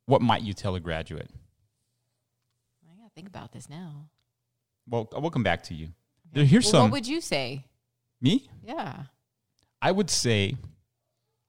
What 0.07 0.23
might 0.23 0.43
you 0.43 0.55
tell 0.55 0.75
a 0.75 0.81
graduate? 0.81 1.31
Think 3.19 3.27
about 3.27 3.51
this 3.51 3.69
now. 3.69 4.11
Well, 4.89 5.09
we'll 5.13 5.33
come 5.33 5.43
back 5.43 5.65
to 5.65 5.75
you. 5.75 5.89
There- 6.33 6.45
Here's 6.45 6.67
Well, 6.67 6.71
some 6.71 6.83
what 6.83 6.93
would 6.93 7.09
you 7.09 7.21
say? 7.21 7.65
me. 8.21 8.49
Yeah. 8.65 9.07
I 9.83 9.91
would 9.91 10.09
say, 10.09 10.55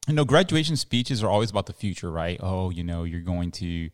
you 0.08 0.16
know, 0.16 0.26
graduation 0.26 0.78
speeches 0.78 1.22
are 1.24 1.30
always 1.30 1.52
about 1.52 1.68
the 1.68 1.74
future, 1.74 2.10
right? 2.10 2.40
Oh, 2.42 2.72
you 2.72 2.84
know, 2.84 3.04
you're 3.04 3.22
going 3.22 3.52
to, 3.52 3.92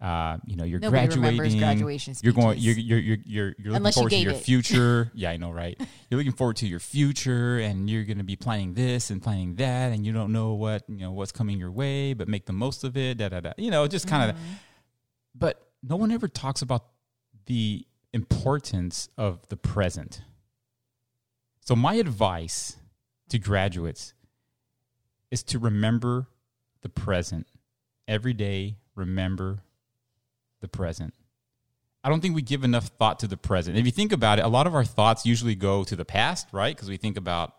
uh, 0.00 0.38
you 0.46 0.56
know, 0.56 0.64
you're 0.64 0.80
Nobody 0.80 1.06
graduating. 1.14 1.58
graduation 1.60 2.16
You're 2.24 2.32
going. 2.32 2.58
You're 2.58 2.74
you're 2.74 2.98
you're 2.98 3.18
you're, 3.24 3.46
you're 3.46 3.54
looking 3.58 3.76
Unless 3.76 3.94
you 3.94 4.00
forward 4.00 4.10
to 4.10 4.16
your 4.16 4.32
it. 4.32 4.38
future. 4.42 5.12
yeah, 5.14 5.30
I 5.30 5.36
know, 5.36 5.52
right? 5.52 5.80
You're 6.10 6.18
looking 6.18 6.32
forward 6.32 6.56
to 6.56 6.66
your 6.66 6.80
future, 6.80 7.60
and 7.60 7.88
you're 7.88 8.02
going 8.02 8.18
to 8.18 8.24
be 8.24 8.34
planning 8.34 8.74
this 8.74 9.10
and 9.10 9.22
planning 9.22 9.54
that, 9.56 9.92
and 9.92 10.04
you 10.04 10.12
don't 10.12 10.32
know 10.32 10.54
what 10.54 10.82
you 10.88 10.96
know 10.96 11.12
what's 11.12 11.30
coming 11.30 11.56
your 11.56 11.70
way, 11.70 12.14
but 12.14 12.26
make 12.26 12.46
the 12.46 12.52
most 12.52 12.82
of 12.82 12.96
it. 12.96 13.18
Da 13.18 13.28
da 13.28 13.38
da. 13.38 13.52
You 13.58 13.70
know, 13.70 13.86
just 13.86 14.08
kind 14.08 14.28
of. 14.28 14.36
Mm-hmm. 14.36 14.52
But 15.36 15.64
no 15.84 15.94
one 15.94 16.10
ever 16.10 16.26
talks 16.26 16.62
about 16.62 16.84
the 17.46 17.86
importance 18.12 19.08
of 19.16 19.48
the 19.48 19.56
present. 19.56 20.22
So 21.60 21.76
my 21.76 21.94
advice 21.94 22.76
to 23.28 23.38
graduates 23.38 24.14
is 25.30 25.42
to 25.44 25.58
remember 25.58 26.26
the 26.82 26.88
present. 26.88 27.46
Every 28.06 28.32
day, 28.32 28.76
remember 28.94 29.62
the 30.60 30.68
present. 30.68 31.14
I 32.04 32.08
don't 32.08 32.20
think 32.20 32.34
we 32.34 32.42
give 32.42 32.64
enough 32.64 32.88
thought 32.98 33.20
to 33.20 33.28
the 33.28 33.36
present. 33.36 33.78
If 33.78 33.86
you 33.86 33.92
think 33.92 34.12
about 34.12 34.38
it, 34.38 34.44
a 34.44 34.48
lot 34.48 34.66
of 34.66 34.74
our 34.74 34.84
thoughts 34.84 35.24
usually 35.24 35.54
go 35.54 35.84
to 35.84 35.94
the 35.94 36.04
past, 36.04 36.48
right? 36.52 36.74
Because 36.74 36.88
we 36.88 36.96
think 36.96 37.16
about 37.16 37.54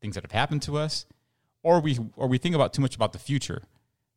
things 0.00 0.16
that 0.16 0.24
have 0.24 0.32
happened 0.32 0.62
to 0.62 0.76
us, 0.76 1.06
or 1.62 1.80
we 1.80 1.98
or 2.16 2.26
we 2.26 2.36
think 2.36 2.54
about 2.54 2.72
too 2.72 2.82
much 2.82 2.96
about 2.96 3.12
the 3.12 3.18
future. 3.18 3.62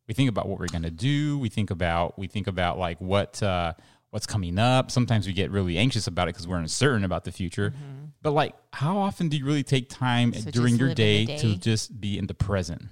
We 0.08 0.14
think 0.14 0.28
about 0.28 0.48
what 0.48 0.58
we're 0.58 0.66
going 0.66 0.82
to 0.82 0.90
do. 0.90 1.38
We 1.38 1.48
think 1.48 1.70
about 1.70 2.18
we 2.18 2.26
think 2.26 2.48
about 2.48 2.78
like 2.78 3.00
what 3.00 3.40
uh, 3.42 3.74
what's 4.10 4.26
coming 4.26 4.58
up. 4.58 4.90
Sometimes 4.90 5.26
we 5.26 5.32
get 5.32 5.50
really 5.50 5.76
anxious 5.78 6.06
about 6.06 6.28
it 6.28 6.34
because 6.34 6.48
we're 6.48 6.58
uncertain 6.58 7.04
about 7.04 7.24
the 7.24 7.32
future. 7.32 7.70
Mm-hmm. 7.70 8.04
But 8.22 8.32
like, 8.32 8.54
how 8.72 8.98
often 8.98 9.28
do 9.28 9.36
you 9.36 9.44
really 9.44 9.62
take 9.62 9.88
time 9.88 10.32
So 10.32 10.50
during 10.50 10.76
your 10.76 10.88
live 10.88 10.96
day, 10.96 11.36
to 11.38 11.56
just 11.56 12.00
be 12.00 12.18
in 12.18 12.26
the 12.26 12.34
present, 12.34 12.82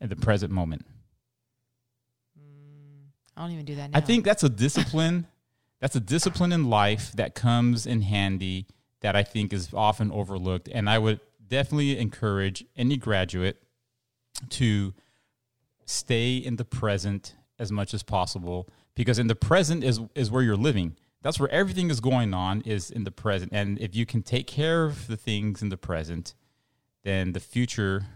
in 0.00 0.08
the 0.08 0.16
present 0.16 0.52
moment? 0.52 0.86
Mm, 2.38 3.06
I 3.36 3.42
don't 3.42 3.52
even 3.52 3.64
do 3.64 3.74
that 3.76 3.90
now. 3.90 3.98
I 3.98 4.00
think 4.00 4.24
that's 4.24 4.42
a 4.42 4.48
discipline. 4.66 5.26
that's 5.80 5.96
a 5.96 6.00
discipline 6.00 6.52
in 6.52 6.68
life 6.68 7.12
that 7.12 7.34
comes 7.34 7.86
in 7.86 8.02
handy 8.02 8.66
that 9.00 9.16
I 9.16 9.24
think 9.24 9.52
is 9.52 9.74
often 9.74 10.12
overlooked. 10.12 10.68
And 10.72 10.88
I 10.88 10.98
would 10.98 11.20
definitely 11.48 11.98
encourage 11.98 12.64
any 12.76 12.96
graduate 12.96 13.60
to 14.50 14.94
stay 15.84 16.36
in 16.36 16.56
the 16.56 16.64
present 16.64 17.34
as 17.58 17.72
much 17.72 17.94
as 17.94 18.02
possible 18.02 18.68
because 18.94 19.18
in 19.18 19.26
the 19.26 19.34
present 19.34 19.84
is 19.84 20.00
is 20.14 20.30
where 20.30 20.42
you're 20.42 20.56
living. 20.56 20.96
That's 21.22 21.38
where 21.38 21.50
everything 21.50 21.90
is 21.90 22.00
going 22.00 22.34
on 22.34 22.62
is 22.62 22.90
in 22.90 23.04
the 23.04 23.12
present. 23.12 23.52
And 23.54 23.78
if 23.78 23.94
you 23.94 24.04
can 24.04 24.22
take 24.22 24.48
care 24.48 24.84
of 24.84 25.06
the 25.06 25.16
things 25.16 25.62
in 25.62 25.68
the 25.68 25.76
present, 25.76 26.34
then 27.04 27.32
the 27.32 27.40
future 27.40 28.06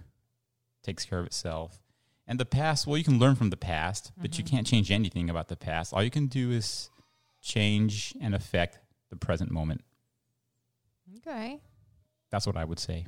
takes 0.82 1.04
care 1.04 1.20
of 1.20 1.26
itself. 1.26 1.80
And 2.26 2.40
the 2.40 2.44
past, 2.44 2.86
well, 2.86 2.98
you 2.98 3.04
can 3.04 3.20
learn 3.20 3.36
from 3.36 3.50
the 3.50 3.56
past, 3.56 4.10
but 4.16 4.36
you 4.36 4.42
mm-hmm. 4.42 4.56
can't 4.56 4.66
change 4.66 4.90
anything 4.90 5.30
about 5.30 5.46
the 5.46 5.56
past. 5.56 5.92
All 5.92 6.02
you 6.02 6.10
can 6.10 6.26
do 6.26 6.50
is 6.50 6.90
change 7.40 8.12
and 8.20 8.34
affect 8.34 8.80
the 9.10 9.16
present 9.16 9.52
moment. 9.52 9.82
Okay. 11.18 11.60
That's 12.30 12.46
what 12.46 12.56
I 12.56 12.64
would 12.64 12.80
say. 12.80 13.06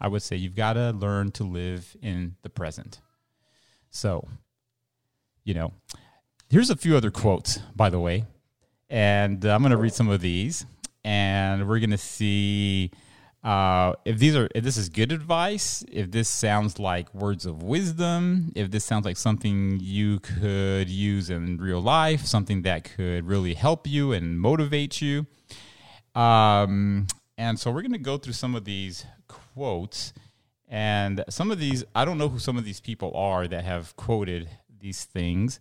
I 0.00 0.06
would 0.06 0.22
say 0.22 0.36
you've 0.36 0.54
got 0.54 0.74
to 0.74 0.90
learn 0.90 1.32
to 1.32 1.44
live 1.44 1.96
in 2.00 2.36
the 2.42 2.50
present. 2.50 3.00
So, 3.90 4.28
you 5.44 5.54
know, 5.54 5.72
here's 6.54 6.70
a 6.70 6.76
few 6.76 6.96
other 6.96 7.10
quotes, 7.10 7.58
by 7.74 7.90
the 7.90 7.98
way. 7.98 8.22
And 8.88 9.44
uh, 9.44 9.52
I'm 9.52 9.60
going 9.62 9.72
to 9.72 9.76
read 9.76 9.92
some 9.92 10.08
of 10.08 10.20
these. 10.20 10.64
And 11.02 11.68
we're 11.68 11.80
going 11.80 11.90
to 11.90 11.98
see 11.98 12.92
uh, 13.42 13.94
if 14.04 14.18
these 14.18 14.36
are 14.36 14.48
if 14.54 14.62
this 14.62 14.76
is 14.76 14.88
good 14.88 15.10
advice, 15.10 15.84
if 15.90 16.12
this 16.12 16.28
sounds 16.28 16.78
like 16.78 17.12
words 17.12 17.44
of 17.44 17.64
wisdom, 17.64 18.52
if 18.54 18.70
this 18.70 18.84
sounds 18.84 19.04
like 19.04 19.16
something 19.16 19.80
you 19.82 20.20
could 20.20 20.88
use 20.88 21.28
in 21.28 21.58
real 21.58 21.80
life, 21.80 22.24
something 22.24 22.62
that 22.62 22.84
could 22.84 23.26
really 23.26 23.54
help 23.54 23.88
you 23.88 24.12
and 24.12 24.38
motivate 24.38 25.02
you. 25.02 25.26
Um, 26.14 27.08
and 27.36 27.58
so 27.58 27.72
we're 27.72 27.82
going 27.82 27.92
to 27.92 27.98
go 27.98 28.16
through 28.16 28.32
some 28.32 28.54
of 28.54 28.64
these 28.64 29.04
quotes. 29.26 30.12
And 30.68 31.24
some 31.28 31.50
of 31.50 31.58
these, 31.58 31.82
I 31.96 32.04
don't 32.04 32.16
know 32.16 32.28
who 32.28 32.38
some 32.38 32.56
of 32.56 32.64
these 32.64 32.80
people 32.80 33.12
are 33.16 33.48
that 33.48 33.64
have 33.64 33.96
quoted 33.96 34.48
these 34.80 35.04
things, 35.04 35.58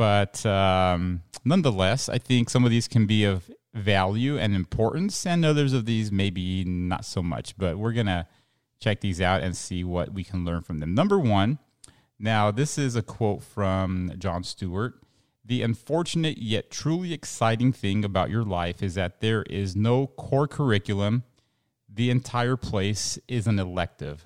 but 0.00 0.46
um, 0.46 1.22
nonetheless, 1.44 2.08
I 2.08 2.16
think 2.16 2.48
some 2.48 2.64
of 2.64 2.70
these 2.70 2.88
can 2.88 3.04
be 3.04 3.24
of 3.24 3.50
value 3.74 4.38
and 4.38 4.54
importance, 4.56 5.26
and 5.26 5.44
others 5.44 5.74
of 5.74 5.84
these 5.84 6.10
maybe 6.10 6.64
not 6.64 7.04
so 7.04 7.22
much. 7.22 7.54
But 7.58 7.76
we're 7.76 7.92
going 7.92 8.06
to 8.06 8.26
check 8.80 9.02
these 9.02 9.20
out 9.20 9.42
and 9.42 9.54
see 9.54 9.84
what 9.84 10.14
we 10.14 10.24
can 10.24 10.42
learn 10.42 10.62
from 10.62 10.78
them. 10.78 10.94
Number 10.94 11.18
one, 11.18 11.58
now 12.18 12.50
this 12.50 12.78
is 12.78 12.96
a 12.96 13.02
quote 13.02 13.42
from 13.42 14.14
Jon 14.16 14.42
Stewart. 14.42 14.94
The 15.44 15.60
unfortunate 15.60 16.38
yet 16.38 16.70
truly 16.70 17.12
exciting 17.12 17.70
thing 17.70 18.02
about 18.02 18.30
your 18.30 18.42
life 18.42 18.82
is 18.82 18.94
that 18.94 19.20
there 19.20 19.42
is 19.50 19.76
no 19.76 20.06
core 20.06 20.48
curriculum. 20.48 21.24
The 21.92 22.08
entire 22.08 22.56
place 22.56 23.18
is 23.28 23.46
an 23.46 23.58
elective. 23.58 24.24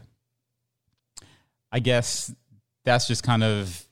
I 1.72 1.80
guess 1.80 2.32
that's 2.84 3.08
just 3.08 3.24
kind 3.24 3.42
of 3.42 3.88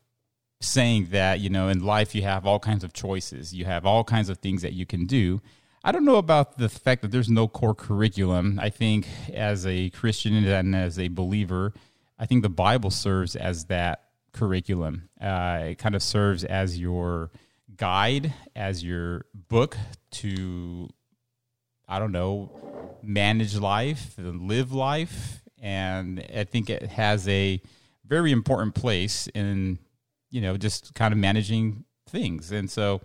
saying 0.63 1.09
that, 1.11 1.41
you 1.41 1.51
know, 1.51 1.69
in 1.69 1.85
life 1.85 2.15
you 2.15 2.23
have 2.23 2.47
all 2.47 2.59
kinds 2.59 2.85
of 2.85 2.93
choices. 2.93 3.53
You 3.53 3.65
have 3.65 3.85
all 3.85 4.05
kinds 4.05 4.29
of 4.29 4.39
things 4.39 4.63
that 4.63 4.73
you 4.73 4.87
can 4.87 5.07
do. 5.07 5.41
I 5.85 5.91
don't 5.91 6.05
know 6.05 6.17
about 6.17 6.59
the 6.59 6.69
fact 6.69 7.03
that 7.03 7.11
there's 7.11 7.29
no 7.29 7.49
core 7.49 7.75
curriculum. 7.75 8.61
I 8.63 8.71
think 8.71 9.07
as 9.35 9.67
a 9.67 9.91
Christian 9.91 10.35
and 10.45 10.77
as 10.77 10.99
a 10.99 11.09
believer, 11.09 11.75
I 12.19 12.27
think 12.27 12.43
the 12.43 12.49
Bible 12.49 12.91
serves 12.91 13.35
as 13.35 13.65
that 13.65 14.05
curriculum. 14.33 15.09
Uh, 15.21 15.71
it 15.71 15.79
kind 15.79 15.97
of 15.97 16.03
serves 16.03 16.45
as 16.45 16.79
your 16.79 17.33
guide, 17.77 18.33
as 18.55 18.85
your 18.85 19.25
book 19.35 19.77
to, 20.13 20.89
I 21.89 21.99
don't 21.99 22.13
know, 22.13 22.53
manage 23.03 23.57
life, 23.57 24.15
live 24.19 24.73
life. 24.73 25.43
And 25.61 26.25
I 26.35 26.45
think 26.45 26.71
it 26.71 26.83
has 26.83 27.27
a 27.27 27.61
very 28.05 28.31
important 28.31 28.77
place 28.77 29.27
in, 29.35 29.79
you 30.33 30.41
know, 30.41 30.57
just 30.57 30.95
kind 30.95 31.13
of 31.13 31.19
managing 31.19 31.85
things. 32.09 32.51
And 32.51 32.69
so, 32.69 33.03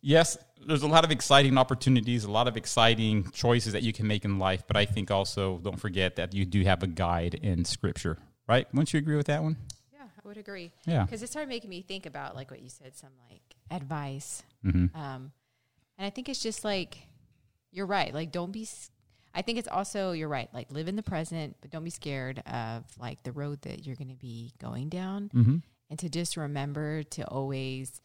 yes, 0.00 0.38
there's 0.64 0.82
a 0.82 0.88
lot 0.88 1.04
of 1.04 1.10
exciting 1.10 1.58
opportunities, 1.58 2.24
a 2.24 2.30
lot 2.30 2.46
of 2.46 2.56
exciting 2.56 3.30
choices 3.32 3.72
that 3.72 3.82
you 3.82 3.92
can 3.92 4.06
make 4.06 4.24
in 4.24 4.38
life. 4.38 4.62
But 4.66 4.76
I 4.76 4.84
think 4.84 5.10
also 5.10 5.58
don't 5.58 5.80
forget 5.80 6.16
that 6.16 6.34
you 6.34 6.44
do 6.44 6.62
have 6.62 6.82
a 6.82 6.86
guide 6.86 7.34
in 7.34 7.64
Scripture, 7.64 8.18
right? 8.46 8.66
Wouldn't 8.72 8.92
you 8.92 8.98
agree 8.98 9.16
with 9.16 9.26
that 9.26 9.42
one? 9.42 9.56
Yeah, 9.92 10.02
I 10.02 10.28
would 10.28 10.36
agree. 10.36 10.70
Yeah. 10.86 11.04
Because 11.04 11.22
it 11.22 11.30
started 11.30 11.48
making 11.48 11.70
me 11.70 11.82
think 11.82 12.06
about 12.06 12.36
like 12.36 12.50
what 12.50 12.62
you 12.62 12.68
said, 12.68 12.96
some 12.96 13.10
like 13.28 13.42
advice. 13.70 14.42
Mm-hmm. 14.64 14.94
Um, 14.94 15.32
and 15.98 16.06
I 16.06 16.10
think 16.10 16.28
it's 16.28 16.42
just 16.42 16.62
like 16.62 16.98
you're 17.72 17.86
right. 17.86 18.12
Like, 18.12 18.32
don't 18.32 18.52
be. 18.52 18.68
I 19.32 19.42
think 19.42 19.58
it's 19.58 19.68
also 19.68 20.12
you're 20.12 20.28
right. 20.28 20.48
Like, 20.52 20.72
live 20.72 20.88
in 20.88 20.96
the 20.96 21.02
present, 21.02 21.56
but 21.60 21.70
don't 21.70 21.84
be 21.84 21.90
scared 21.90 22.40
of 22.46 22.84
like 22.98 23.22
the 23.22 23.32
road 23.32 23.62
that 23.62 23.86
you're 23.86 23.96
going 23.96 24.08
to 24.08 24.16
be 24.16 24.52
going 24.60 24.88
down, 24.88 25.30
Mm-hmm. 25.34 25.56
And 25.90 25.98
to 25.98 26.08
just 26.08 26.36
remember 26.36 27.02
to 27.02 27.22
always 27.28 28.00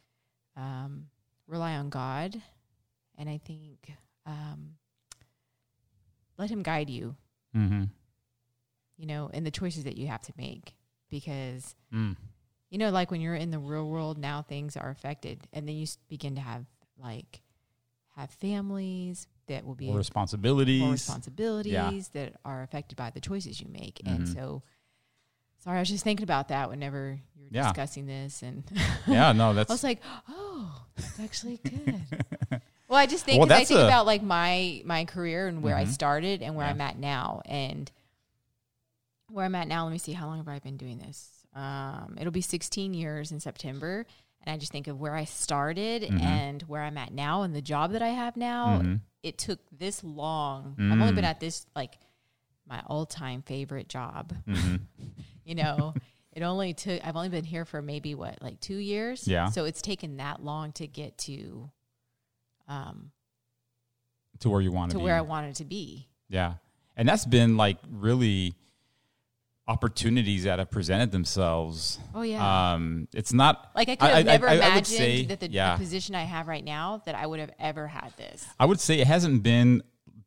um, 0.58 1.08
rely 1.48 1.76
on 1.76 1.90
God. 1.90 2.42
And 3.18 3.30
I 3.30 3.38
think 3.38 3.94
um, 4.26 4.76
let 6.38 6.50
Him 6.50 6.64
guide 6.64 6.90
you. 6.90 7.16
Mm-hmm. 7.56 7.84
You 8.98 9.06
know, 9.08 9.28
in 9.28 9.44
the 9.44 9.52
choices 9.52 9.84
that 9.86 9.98
you 9.98 10.08
have 10.08 10.22
to 10.24 10.34
make, 10.38 10.74
because 11.10 11.76
Mm. 11.94 12.16
you 12.70 12.78
know, 12.78 12.90
like 12.90 13.12
when 13.12 13.22
you're 13.22 13.36
in 13.36 13.52
the 13.52 13.60
real 13.60 13.88
world 13.88 14.18
now, 14.18 14.42
things 14.42 14.76
are 14.76 14.90
affected, 14.90 15.48
and 15.54 15.68
then 15.68 15.76
you 15.76 15.86
begin 16.10 16.36
to 16.36 16.42
have 16.42 16.66
like 16.98 17.42
have 18.16 18.32
families 18.32 19.28
that 19.48 19.66
will 19.66 19.76
be 19.76 19.88
More 19.88 19.98
responsibilities. 19.98 20.82
more 20.82 20.92
responsibilities 20.94 22.08
that 22.10 22.34
are 22.46 22.64
affected 22.64 22.96
by 22.98 23.10
the 23.12 23.20
choices 23.20 23.60
you 23.62 23.68
make. 23.68 24.02
And 24.06 24.22
Mhm. 24.26 24.34
so, 24.34 24.64
sorry, 25.66 25.78
I 25.78 25.82
was 25.82 25.90
just 25.90 26.04
thinking 26.06 26.24
about 26.24 26.48
that 26.48 26.70
whenever 26.70 27.20
you 27.36 27.44
were 27.44 27.50
Yeah. 27.52 27.64
discussing 27.64 28.06
this, 28.06 28.42
and 28.42 28.64
yeah, 29.08 29.34
no, 29.34 29.54
that's. 29.54 29.70
I 29.70 29.74
was 29.74 29.84
like, 29.84 30.02
oh, 30.30 30.86
that's 30.96 31.20
actually 31.20 31.58
good. 31.64 32.02
well, 32.88 32.98
I 33.00 33.06
just 33.06 33.26
think 33.26 33.40
Well, 33.42 33.52
I 33.52 33.66
think 33.66 33.80
a- 33.82 33.86
about 33.86 34.06
like 34.06 34.24
my 34.24 34.82
my 34.86 35.04
career 35.06 35.48
and 35.50 35.62
where 35.62 35.76
I 35.76 35.84
Mhm. 35.86 35.90
started 35.90 36.42
and 36.42 36.56
where 36.56 36.66
Yeah. 36.66 36.72
I'm 36.72 36.82
at 36.82 36.98
now, 36.98 37.42
and 37.46 37.92
where 39.30 39.46
I'm 39.46 39.56
at 39.56 39.68
now. 39.68 39.84
Let 39.86 39.92
me 39.92 39.98
see, 39.98 40.14
how 40.14 40.28
long 40.28 40.38
have 40.38 40.48
I 40.48 40.60
been 40.60 40.78
doing 40.78 41.00
this? 41.00 41.30
Um, 41.54 42.16
it'll 42.20 42.32
be 42.32 42.42
16 42.42 42.94
years 42.94 43.32
in 43.32 43.40
September. 43.40 44.06
And 44.48 44.54
I 44.54 44.58
just 44.60 44.72
think 44.72 44.86
of 44.88 45.00
where 45.00 45.16
I 45.16 45.24
started 45.26 46.04
Mhm. 46.04 46.22
and 46.22 46.62
where 46.64 46.84
I'm 46.84 47.00
at 47.00 47.12
now 47.12 47.42
and 47.42 47.56
the 47.56 47.64
job 47.64 47.94
that 47.94 48.04
I 48.04 48.10
have 48.10 48.38
now. 48.38 48.80
Mhm. 48.80 49.00
It 49.24 49.40
took 49.40 49.60
this 49.72 50.04
long. 50.04 50.76
I've 50.78 50.92
only 50.92 51.14
Mm. 51.14 51.16
been 51.16 51.26
at 51.26 51.40
this 51.40 51.66
like 51.76 51.98
my 52.68 52.82
all 52.88 53.06
time 53.06 53.42
favorite 53.42 53.88
job. 53.90 54.34
Mhm. 54.48 54.82
You 55.48 55.54
know, 55.54 55.94
it 56.32 56.42
only 56.42 56.74
took, 56.74 57.06
I've 57.06 57.16
only 57.16 57.30
been 57.30 57.44
here 57.44 57.66
for 57.66 57.80
maybe 57.80 58.16
what, 58.16 58.42
like 58.42 58.60
two 58.60 58.78
years? 58.78 59.28
Yeah. 59.28 59.50
So 59.50 59.66
it's 59.66 59.80
taken 59.80 60.18
that 60.18 60.44
long 60.44 60.72
to 60.72 60.88
get 60.88 61.20
to, 61.20 61.70
um, 62.68 63.12
to 64.40 64.50
where 64.50 64.60
you 64.60 64.72
want 64.72 64.90
to 64.94 64.98
to 64.98 65.04
where 65.04 65.16
I 65.16 65.22
wanted 65.22 65.58
to 65.58 65.66
be. 65.66 66.08
Yeah. 66.28 66.56
And 66.98 67.08
that's 67.08 67.26
been 67.28 67.58
like 67.58 67.78
really 67.88 68.56
opportunities 69.68 70.44
that 70.46 70.60
have 70.60 70.70
presented 70.72 71.12
themselves. 71.12 72.00
Oh, 72.14 72.22
yeah. 72.24 72.74
Um, 72.74 73.08
it's 73.14 73.32
not 73.34 73.70
like 73.76 73.90
I 73.90 73.96
could 73.96 74.10
have 74.10 74.18
I- 74.18 74.22
never 74.24 74.48
I- 74.48 74.52
I 74.54 74.56
imagined 74.56 74.88
say, 74.88 75.26
that 75.26 75.40
the, 75.40 75.48
the 75.48 75.76
position 75.78 76.16
I 76.16 76.24
have 76.24 76.48
right 76.48 76.64
now 76.64 77.04
that 77.06 77.16
I 77.16 77.26
would 77.28 77.40
have 77.40 77.52
ever 77.60 77.88
had 77.88 78.14
this. 78.18 78.46
I 78.60 78.66
would 78.66 78.80
say 78.80 79.00
it 79.00 79.06
hasn't 79.08 79.44
been 79.44 79.84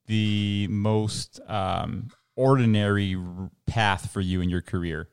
the 0.07 0.67
most 0.71 1.39
um, 1.49 2.11
ordinary 2.39 3.17
path 3.67 4.11
for 4.13 4.21
you 4.21 4.41
in 4.41 4.49
your 4.49 4.63
career, 4.63 5.09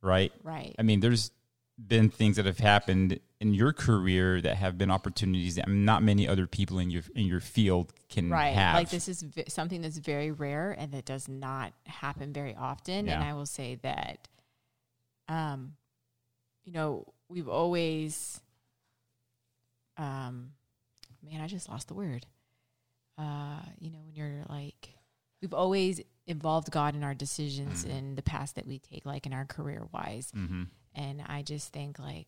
right? 0.00 0.32
Right. 0.42 0.74
I 0.78 0.82
mean, 0.82 1.00
there's 1.00 1.30
been 1.78 2.08
things 2.08 2.36
that 2.36 2.46
have 2.46 2.58
happened 2.58 3.20
in 3.40 3.52
your 3.54 3.72
career 3.72 4.40
that 4.40 4.56
have 4.56 4.78
been 4.78 4.90
opportunities 4.90 5.56
that 5.56 5.68
not 5.68 6.02
many 6.02 6.26
other 6.26 6.46
people 6.46 6.78
in 6.78 6.90
your 6.90 7.02
in 7.14 7.26
your 7.26 7.40
field 7.40 7.92
can 8.08 8.30
right 8.30 8.54
have. 8.54 8.74
like 8.74 8.90
this 8.90 9.08
is 9.08 9.22
v- 9.22 9.44
something 9.48 9.82
that's 9.82 9.98
very 9.98 10.30
rare 10.30 10.70
and 10.78 10.92
that 10.92 11.04
does 11.04 11.28
not 11.28 11.72
happen 11.86 12.32
very 12.32 12.54
often 12.54 13.08
and 13.08 13.24
i 13.24 13.32
will 13.32 13.46
say 13.46 13.74
that 13.82 14.28
um 15.28 15.72
you 16.64 16.72
know 16.72 17.04
we've 17.28 17.48
always 17.48 18.40
um 19.96 20.52
man 21.24 21.40
i 21.40 21.48
just 21.48 21.68
lost 21.68 21.88
the 21.88 21.94
word 21.94 22.24
uh 23.18 23.58
you 23.80 23.90
know 23.90 23.98
when 24.04 24.14
you're 24.14 24.44
like 24.48 24.90
we've 25.40 25.54
always 25.54 26.00
involved 26.26 26.70
god 26.70 26.94
in 26.94 27.02
our 27.02 27.14
decisions 27.14 27.84
in 27.84 28.14
the 28.14 28.22
past 28.22 28.54
that 28.54 28.66
we 28.66 28.78
take 28.78 29.04
like 29.04 29.26
in 29.26 29.32
our 29.32 29.44
career 29.44 29.86
wise 29.92 30.30
hmm 30.34 30.64
and 30.94 31.22
I 31.26 31.42
just 31.42 31.72
think 31.72 31.98
like 31.98 32.26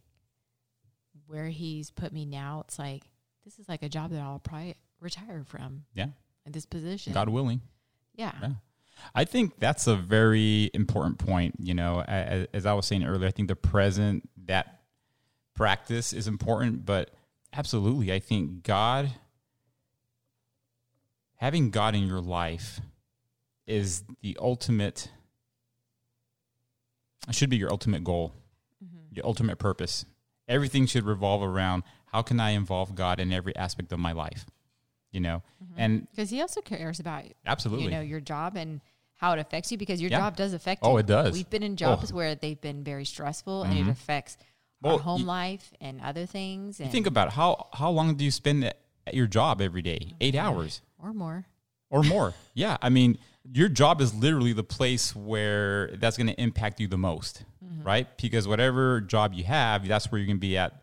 where 1.27 1.49
he's 1.49 1.91
put 1.91 2.13
me 2.13 2.25
now, 2.27 2.65
it's 2.67 2.79
like 2.79 3.05
this 3.45 3.59
is 3.59 3.69
like 3.69 3.83
a 3.83 3.89
job 3.89 4.11
that 4.11 4.21
I'll 4.21 4.39
probably 4.39 4.75
retire 5.01 5.45
from. 5.47 5.85
Yeah. 5.95 6.09
In 6.47 6.53
this 6.53 6.67
position. 6.67 7.13
God 7.13 7.29
willing. 7.29 7.61
yeah. 8.15 8.33
Yeah. 8.41 8.51
I 9.15 9.25
think 9.25 9.59
that's 9.59 9.87
a 9.87 9.97
very 9.97 10.71
important 10.73 11.19
point. 11.19 11.57
You 11.59 11.75
know, 11.75 12.03
as, 12.03 12.47
as 12.55 12.65
I 12.65 12.75
was 12.75 12.87
saying 12.87 13.05
earlier, 13.05 13.27
I 13.27 13.33
think 13.33 13.49
the 13.49 13.57
present, 13.57 14.29
that 14.47 14.83
practice 15.55 16.13
is 16.13 16.29
important, 16.29 16.87
but 16.87 17.11
absolutely, 17.53 18.13
I 18.13 18.21
think 18.21 18.63
God, 18.63 19.11
having 21.37 21.71
God 21.71 21.95
in 21.95 22.07
your 22.07 22.21
life 22.21 22.81
is 23.67 24.05
the 24.23 24.37
ultimate, 24.41 25.11
should 27.31 27.51
be 27.51 27.57
your 27.57 27.71
ultimate 27.71 28.05
goal, 28.05 28.35
Mhm. 28.85 29.17
your 29.17 29.27
ultimate 29.27 29.59
purpose. 29.59 30.05
everything 30.47 30.85
should 30.85 31.05
revolve 31.05 31.43
around 31.43 31.83
how 32.13 32.21
can 32.21 32.39
I 32.39 32.51
involve 32.51 32.95
God 32.95 33.19
in 33.19 33.33
every 33.33 33.57
aspect 33.57 33.91
of 33.93 33.99
my 33.99 34.13
life, 34.13 34.45
you 35.11 35.19
know, 35.19 35.43
and 35.75 36.07
Because 36.11 36.29
he 36.29 36.43
also 36.43 36.61
cares 36.61 37.01
about 37.01 37.25
absolutely, 37.47 37.87
you 37.87 37.91
know 37.91 38.03
your 38.03 38.21
job 38.21 38.55
and 38.55 38.83
how 39.15 39.33
it 39.33 39.39
affects 39.39 39.73
you 39.73 39.79
because 39.79 40.03
your 40.03 40.11
Yeah. 40.11 40.19
job 40.19 40.37
does 40.37 40.53
affect 40.53 40.83
Oh, 40.85 40.93
you. 40.93 40.99
it 40.99 41.07
does. 41.07 41.33
We've 41.33 41.49
been 41.49 41.63
in 41.63 41.73
Oh. 41.73 41.77
jobs 41.77 42.13
where 42.13 42.35
they've 42.35 42.61
been 42.61 42.85
very 42.85 43.07
stressful 43.07 43.63
and 43.63 43.79
it 43.79 43.89
affects 43.89 44.37
Well, 44.83 44.97
our 44.97 45.01
home 45.01 45.21
you- 45.23 45.27
life 45.27 45.73
and 45.81 45.99
other 46.03 46.27
things 46.27 46.79
and 46.79 46.93
think 46.93 47.07
about 47.07 47.29
it. 47.29 47.33
how 47.33 47.69
how 47.73 47.91
long 47.91 48.15
do 48.17 48.23
you 48.27 48.31
spend 48.31 48.63
at 48.65 48.79
at 49.07 49.15
your 49.15 49.27
job 49.27 49.63
every 49.63 49.81
day? 49.81 50.13
Eight 50.21 50.35
hours. 50.35 50.83
or 50.99 51.15
more. 51.15 51.47
or 51.89 52.03
more. 52.03 52.35
Yeah, 52.55 52.77
I 52.83 52.91
mean, 52.91 53.17
your 53.53 53.69
job 53.69 54.01
is 54.01 54.15
literally 54.15 54.53
the 54.53 54.65
place 54.65 55.15
where 55.15 55.89
that's 55.97 56.17
going 56.17 56.27
to 56.29 56.41
impact 56.41 56.81
you 56.81 56.89
the 56.89 56.97
most, 56.99 57.45
right? 57.83 58.07
Because 58.17 58.49
whatever 58.49 59.01
job 59.01 59.35
you 59.35 59.45
have, 59.45 59.87
that's 59.87 60.11
where 60.11 60.19
you're 60.19 60.27
going 60.27 60.37
to 60.39 60.41
be 60.41 60.57
at 60.57 60.83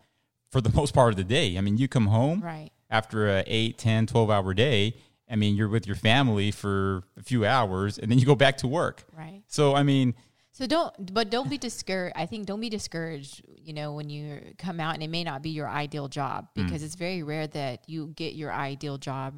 for 0.50 0.60
the 0.60 0.70
most 0.74 0.94
part 0.94 1.10
of 1.10 1.16
the 1.16 1.24
day. 1.24 1.58
I 1.58 1.60
mean, 1.60 1.76
you 1.76 1.88
come 1.88 2.06
home 2.06 2.40
Right. 2.40 2.70
after 2.90 3.28
a 3.28 3.44
8, 3.46 3.78
10, 3.78 4.06
12 4.06 4.30
hour 4.30 4.54
day. 4.54 4.96
I 5.30 5.36
mean, 5.36 5.56
you're 5.56 5.68
with 5.68 5.86
your 5.86 5.96
family 5.96 6.50
for 6.50 7.02
a 7.18 7.22
few 7.22 7.44
hours 7.46 7.98
and 7.98 8.10
then 8.10 8.18
you 8.18 8.26
go 8.26 8.34
back 8.34 8.58
to 8.58 8.68
work. 8.68 9.04
Right. 9.16 9.42
So, 9.48 9.74
I 9.74 9.82
mean, 9.82 10.14
So 10.52 10.66
don't, 10.66 11.12
but 11.14 11.30
don't 11.30 11.48
be 11.48 11.56
discouraged. 11.58 12.14
I 12.16 12.26
think 12.26 12.46
don't 12.46 12.60
be 12.60 12.68
discouraged. 12.68 13.42
You 13.56 13.72
know, 13.72 13.94
when 13.94 14.10
you 14.10 14.54
come 14.58 14.78
out 14.78 14.92
and 14.94 15.02
it 15.02 15.08
may 15.08 15.24
not 15.24 15.42
be 15.42 15.50
your 15.50 15.68
ideal 15.68 16.08
job 16.08 16.48
Mm. 16.54 16.64
because 16.66 16.82
it's 16.82 16.94
very 16.96 17.22
rare 17.22 17.46
that 17.48 17.88
you 17.88 18.08
get 18.08 18.34
your 18.34 18.52
ideal 18.52 18.98
job 18.98 19.34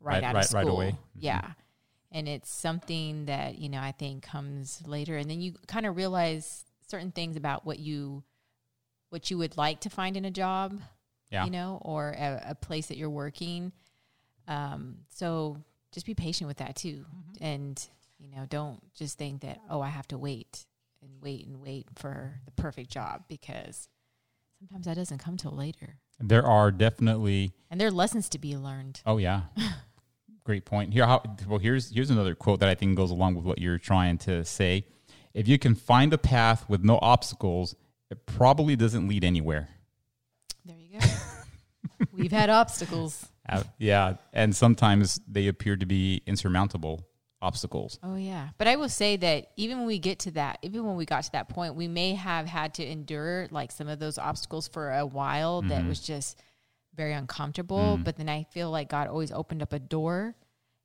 right, 0.00 0.14
Right- 0.14 0.24
out 0.24 0.34
right- 0.36 0.44
of 0.46 0.54
right 0.54 0.64
school. 0.64 0.76
away. 0.76 0.90
Mm-hmm. 1.18 1.18
And 2.12 2.28
it's 2.28 2.50
something 2.52 3.24
that 3.26 3.58
you 3.58 3.68
know 3.70 3.80
I 3.80 3.92
think 3.92 4.22
comes 4.22 4.82
later, 4.86 5.16
and 5.16 5.28
then 5.30 5.40
you 5.40 5.54
kind 5.66 5.86
of 5.86 5.96
realize 5.96 6.64
certain 6.88 7.10
things 7.10 7.36
about 7.36 7.64
what 7.64 7.78
you 7.78 8.22
what 9.10 9.30
you 9.30 9.38
would 9.38 9.56
like 9.56 9.80
to 9.80 9.90
find 9.90 10.16
in 10.16 10.24
a 10.24 10.30
job. 10.30 10.80
Yeah. 11.30 11.46
you 11.46 11.50
know, 11.50 11.78
or 11.80 12.10
a, 12.10 12.42
a 12.50 12.54
place 12.54 12.88
that 12.88 12.98
you're 12.98 13.08
working. 13.08 13.72
Um, 14.46 14.98
so 15.08 15.56
just 15.90 16.04
be 16.04 16.14
patient 16.14 16.46
with 16.48 16.58
that 16.58 16.76
too, 16.76 17.06
Mm-hmm. 17.08 17.44
and 17.44 17.88
you 18.18 18.28
know, 18.36 18.44
don't 18.48 18.80
just 18.94 19.16
think 19.18 19.40
that 19.40 19.58
oh, 19.70 19.80
I 19.80 19.88
have 19.88 20.06
to 20.08 20.18
wait 20.18 20.66
and 21.00 21.10
wait 21.22 21.46
and 21.46 21.60
wait 21.62 21.86
for 21.96 22.40
the 22.44 22.50
perfect 22.52 22.90
job 22.90 23.24
because 23.28 23.88
sometimes 24.58 24.84
that 24.86 24.96
doesn't 24.96 25.18
come 25.18 25.36
till 25.38 25.52
later. 25.52 25.96
there 26.20 26.44
are 26.46 26.70
definitely 26.70 27.52
And 27.70 27.80
there 27.80 27.88
are 27.88 27.92
lessons 27.92 28.28
to 28.28 28.38
be 28.38 28.54
learned. 28.56 29.00
Oh 29.06 29.16
yeah, 29.16 29.42
great 30.44 30.64
point. 30.64 30.92
Here, 30.92 31.06
how, 31.06 31.22
well, 31.48 31.58
here's 31.58 31.90
here's 31.90 32.10
another 32.10 32.34
quote 32.34 32.60
that 32.60 32.68
I 32.68 32.74
think 32.74 32.96
goes 32.96 33.10
along 33.10 33.34
with 33.34 33.44
what 33.44 33.58
you're 33.58 33.78
trying 33.78 34.18
to 34.18 34.44
say. 34.44 34.86
If 35.34 35.48
you 35.48 35.58
can 35.58 35.74
find 35.74 36.12
a 36.12 36.18
path 36.18 36.68
with 36.68 36.84
no 36.84 36.98
obstacles, 37.00 37.74
it 38.10 38.26
probably 38.26 38.76
doesn't 38.76 39.08
lead 39.08 39.24
anywhere. 39.24 39.68
There 40.64 40.76
you 40.76 41.00
go. 41.00 41.06
We've 42.12 42.32
had 42.32 42.50
obstacles. 42.50 43.26
Uh, 43.48 43.62
yeah, 43.78 44.14
and 44.32 44.54
sometimes 44.54 45.20
they 45.26 45.48
appear 45.48 45.76
to 45.76 45.86
be 45.86 46.22
insurmountable 46.26 47.06
obstacles. 47.40 47.98
Oh 48.02 48.16
yeah, 48.16 48.50
but 48.58 48.68
I 48.68 48.76
will 48.76 48.88
say 48.88 49.16
that 49.16 49.48
even 49.56 49.78
when 49.78 49.86
we 49.86 49.98
get 49.98 50.20
to 50.20 50.30
that, 50.32 50.58
even 50.62 50.84
when 50.84 50.96
we 50.96 51.04
got 51.04 51.24
to 51.24 51.32
that 51.32 51.48
point, 51.48 51.74
we 51.74 51.88
may 51.88 52.14
have 52.14 52.46
had 52.46 52.74
to 52.74 52.86
endure 52.86 53.48
like 53.50 53.72
some 53.72 53.88
of 53.88 53.98
those 53.98 54.18
obstacles 54.18 54.68
for 54.68 54.92
a 54.92 55.04
while. 55.04 55.62
That 55.62 55.86
was 55.86 56.00
just 56.00 56.38
very 56.94 57.12
uncomfortable. 57.12 57.98
Mm. 57.98 58.04
But 58.04 58.16
then 58.16 58.28
I 58.28 58.44
feel 58.44 58.70
like 58.70 58.88
God 58.88 59.08
always 59.08 59.32
opened 59.32 59.62
up 59.62 59.72
a 59.72 59.78
door 59.78 60.34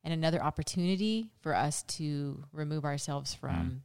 and 0.04 0.14
another 0.14 0.42
opportunity 0.42 1.32
for 1.42 1.56
us 1.56 1.84
to 1.84 2.44
remove 2.54 2.86
ourselves 2.86 3.36
mm. 3.36 3.40
from, 3.40 3.82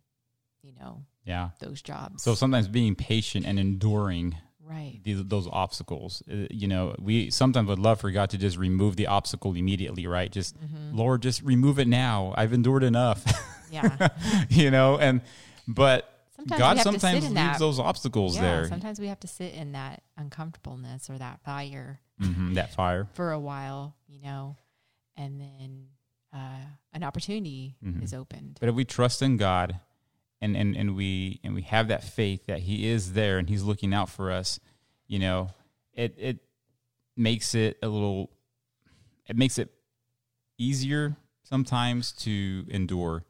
you 0.62 0.72
know, 0.78 1.04
Yeah. 1.24 1.50
those 1.60 1.82
jobs. 1.82 2.22
So 2.22 2.34
sometimes 2.34 2.68
being 2.68 2.94
patient 2.94 3.46
and 3.46 3.58
enduring 3.58 4.36
right, 4.64 5.00
these, 5.02 5.22
those 5.24 5.48
obstacles. 5.50 6.22
Uh, 6.30 6.46
you 6.50 6.68
know, 6.68 6.94
we 6.98 7.30
sometimes 7.30 7.68
would 7.68 7.78
love 7.78 8.00
for 8.00 8.10
God 8.10 8.30
to 8.30 8.38
just 8.38 8.56
remove 8.56 8.96
the 8.96 9.06
obstacle 9.06 9.54
immediately, 9.54 10.06
right? 10.06 10.30
Just 10.30 10.58
mm-hmm. 10.60 10.96
Lord, 10.96 11.22
just 11.22 11.42
remove 11.42 11.78
it 11.78 11.88
now. 11.88 12.34
I've 12.36 12.52
endured 12.52 12.84
enough. 12.84 13.24
yeah, 13.70 14.08
you 14.48 14.70
know, 14.70 14.98
and 14.98 15.22
but 15.66 16.08
Sometimes 16.36 16.58
God 16.58 16.78
sometimes 16.80 17.22
leaves 17.24 17.34
that. 17.34 17.58
those 17.58 17.78
obstacles 17.78 18.36
yeah. 18.36 18.42
there. 18.42 18.68
Sometimes 18.68 18.98
we 18.98 19.08
have 19.08 19.20
to 19.20 19.28
sit 19.28 19.52
in 19.54 19.72
that 19.72 20.02
uncomfortableness 20.16 21.10
or 21.10 21.18
that 21.18 21.40
fire. 21.44 22.00
Mhm, 22.20 22.54
that 22.54 22.72
fire. 22.74 23.08
for 23.14 23.32
a 23.32 23.38
while, 23.38 23.94
you 24.08 24.20
know, 24.20 24.56
and 25.16 25.40
then 25.40 25.88
uh, 26.32 26.64
an 26.94 27.02
opportunity 27.04 27.76
Mm-hmm. 27.84 28.02
is 28.02 28.14
opened. 28.14 28.56
But 28.60 28.68
if 28.70 28.74
we 28.74 28.84
trust 28.84 29.20
in 29.22 29.36
God 29.36 29.78
and, 30.40 30.56
and, 30.56 30.74
and 30.76 30.96
we 30.96 31.40
and 31.44 31.54
we 31.54 31.62
have 31.62 31.88
that 31.88 32.02
faith 32.04 32.46
that 32.46 32.60
He 32.60 32.88
is 32.88 33.12
there 33.12 33.38
and 33.38 33.48
He's 33.48 33.62
looking 33.62 33.92
out 33.92 34.08
for 34.08 34.30
us, 34.30 34.58
you 35.06 35.18
know, 35.18 35.50
it 35.92 36.14
it 36.18 36.38
makes 37.16 37.54
it 37.54 37.76
a 37.82 37.88
little 37.88 38.30
it 39.26 39.36
makes 39.36 39.58
it 39.58 39.70
easier 40.58 41.16
sometimes 41.42 42.12
to 42.12 42.64
endure, 42.70 43.24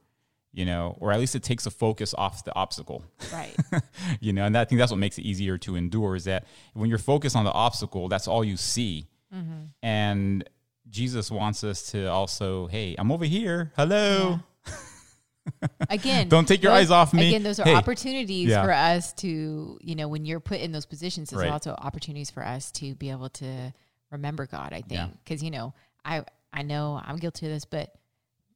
you 0.53 0.65
know, 0.67 0.97
or 1.01 1.13
at 1.13 1.19
least 1.21 1.35
it 1.35 1.43
takes 1.43 1.65
a 1.67 1.71
focus 1.71 2.15
off 2.17 2.45
the 2.45 2.55
obstacle. 2.55 3.05
Right. 3.33 3.57
you 4.21 4.33
know, 4.33 4.45
and 4.45 4.57
I 4.57 4.65
think 4.65 4.79
that's 4.79 4.91
what 4.93 4.99
makes 4.99 5.17
it 5.19 5.23
easier 5.23 5.57
to 5.59 5.77
endure 5.77 6.15
is 6.17 6.25
that 6.25 6.45
when 6.75 6.89
you're 6.91 6.99
focused 6.99 7.37
on 7.37 7.45
the 7.45 7.53
obstacle, 7.53 8.09
that's 8.09 8.29
all 8.29 8.45
you 8.45 8.57
see. 8.57 9.07
Mm-hmm. 9.35 9.63
And 9.83 10.49
Jesus 10.91 11.31
wants 11.31 11.65
us 11.65 11.91
to 11.93 12.07
also, 12.11 12.67
hey, 12.67 12.95
I'm 12.99 13.11
over 13.11 13.25
here. 13.25 13.73
Hello. 13.77 14.41
Again, 15.91 16.29
Don't 16.29 16.47
take 16.47 16.63
your 16.63 16.73
those- 16.73 16.83
eyes 16.87 16.91
off 16.91 17.13
me. 17.13 17.29
Again, 17.29 17.43
those 17.43 17.59
are 17.59 17.65
Hey. 17.65 17.75
opportunities 17.75 18.49
Yeah. 18.49 18.63
for 18.63 18.73
us 18.73 19.13
to, 19.15 19.79
you 19.81 19.95
know, 19.95 20.07
when 20.09 20.25
you're 20.25 20.41
put 20.41 20.61
in 20.61 20.71
those 20.73 20.87
positions, 20.87 21.31
there's 21.31 21.43
Right. 21.43 21.51
also 21.51 21.73
opportunities 21.77 22.31
for 22.31 22.45
us 22.45 22.71
to 22.73 22.95
be 22.95 23.11
able 23.11 23.29
to 23.31 23.73
remember 24.11 24.47
God. 24.47 24.73
I 24.73 24.83
think 24.83 25.11
because 25.25 25.43
you 25.43 25.51
know, 25.51 25.75
I 26.05 26.25
I 26.53 26.63
know 26.63 27.01
I'm 27.03 27.17
guilty 27.17 27.47
of 27.47 27.53
this, 27.53 27.65
but 27.65 27.93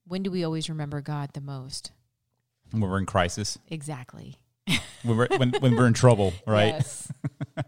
when 0.06 0.22
do 0.22 0.30
we 0.30 0.44
always 0.44 0.68
remember 0.68 1.00
God 1.00 1.30
the 1.32 1.40
most? 1.40 1.92
When 2.70 2.82
we're 2.82 2.98
in 2.98 3.06
crisis, 3.06 3.58
Exactly. 3.68 4.36
when 5.02 5.16
we're, 5.16 5.28
when, 5.36 5.52
when 5.60 5.76
we're 5.76 5.86
in 5.86 5.94
trouble, 5.94 6.32
right? 6.46 6.74
Yes. 6.74 7.12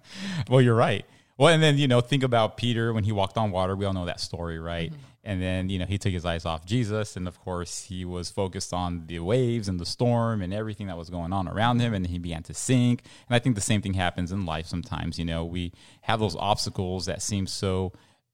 Well, 0.51 0.61
you're 0.61 0.74
right. 0.74 1.05
Well, 1.38 1.48
and 1.53 1.62
then, 1.62 1.79
you 1.79 1.87
know, 1.88 2.01
think 2.01 2.22
about 2.22 2.57
Peter 2.57 2.92
when 2.92 3.05
he 3.05 3.12
walked 3.12 3.38
on 3.38 3.51
water. 3.51 3.77
We 3.77 3.85
all 3.85 3.92
know 3.92 4.07
that 4.07 4.20
story, 4.20 4.59
right? 4.59 4.90
Mm-hmm. 4.90 5.03
And 5.24 5.42
then, 5.42 5.68
you 5.68 5.79
know, 5.79 5.87
he 5.87 5.98
took 5.98 6.12
his 6.12 6.24
eyes 6.27 6.44
off 6.44 6.66
Jesus. 6.66 7.16
And 7.16 7.29
of 7.29 7.38
course, 7.40 7.85
he 7.85 8.05
was 8.05 8.31
focused 8.31 8.72
on 8.74 9.07
the 9.07 9.20
waves 9.20 9.68
and 9.68 9.79
the 9.79 9.87
storm 9.87 10.42
and 10.42 10.53
everything 10.53 10.88
that 10.88 10.96
was 10.96 11.11
going 11.11 11.33
on 11.33 11.46
around 11.48 11.81
him. 11.81 11.94
And 11.94 12.07
he 12.07 12.18
began 12.18 12.42
to 12.44 12.55
sink. 12.55 13.03
And 13.29 13.37
I 13.37 13.38
think 13.38 13.55
the 13.55 13.61
same 13.61 13.81
thing 13.83 13.94
happens 13.94 14.33
in 14.33 14.46
life 14.46 14.66
sometimes. 14.66 15.18
You 15.18 15.24
know, 15.24 15.44
we 15.44 15.72
have 16.03 16.18
those 16.18 16.37
obstacles 16.37 17.07
that 17.07 17.22
seem 17.22 17.46
so, 17.46 17.92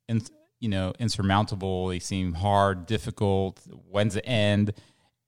in, 0.08 0.22
you 0.64 0.70
know, 0.70 0.94
insurmountable. 0.98 1.88
They 1.88 1.98
seem 1.98 2.32
hard, 2.32 2.86
difficult. 2.86 3.60
When's 3.90 4.14
the 4.14 4.24
end? 4.24 4.72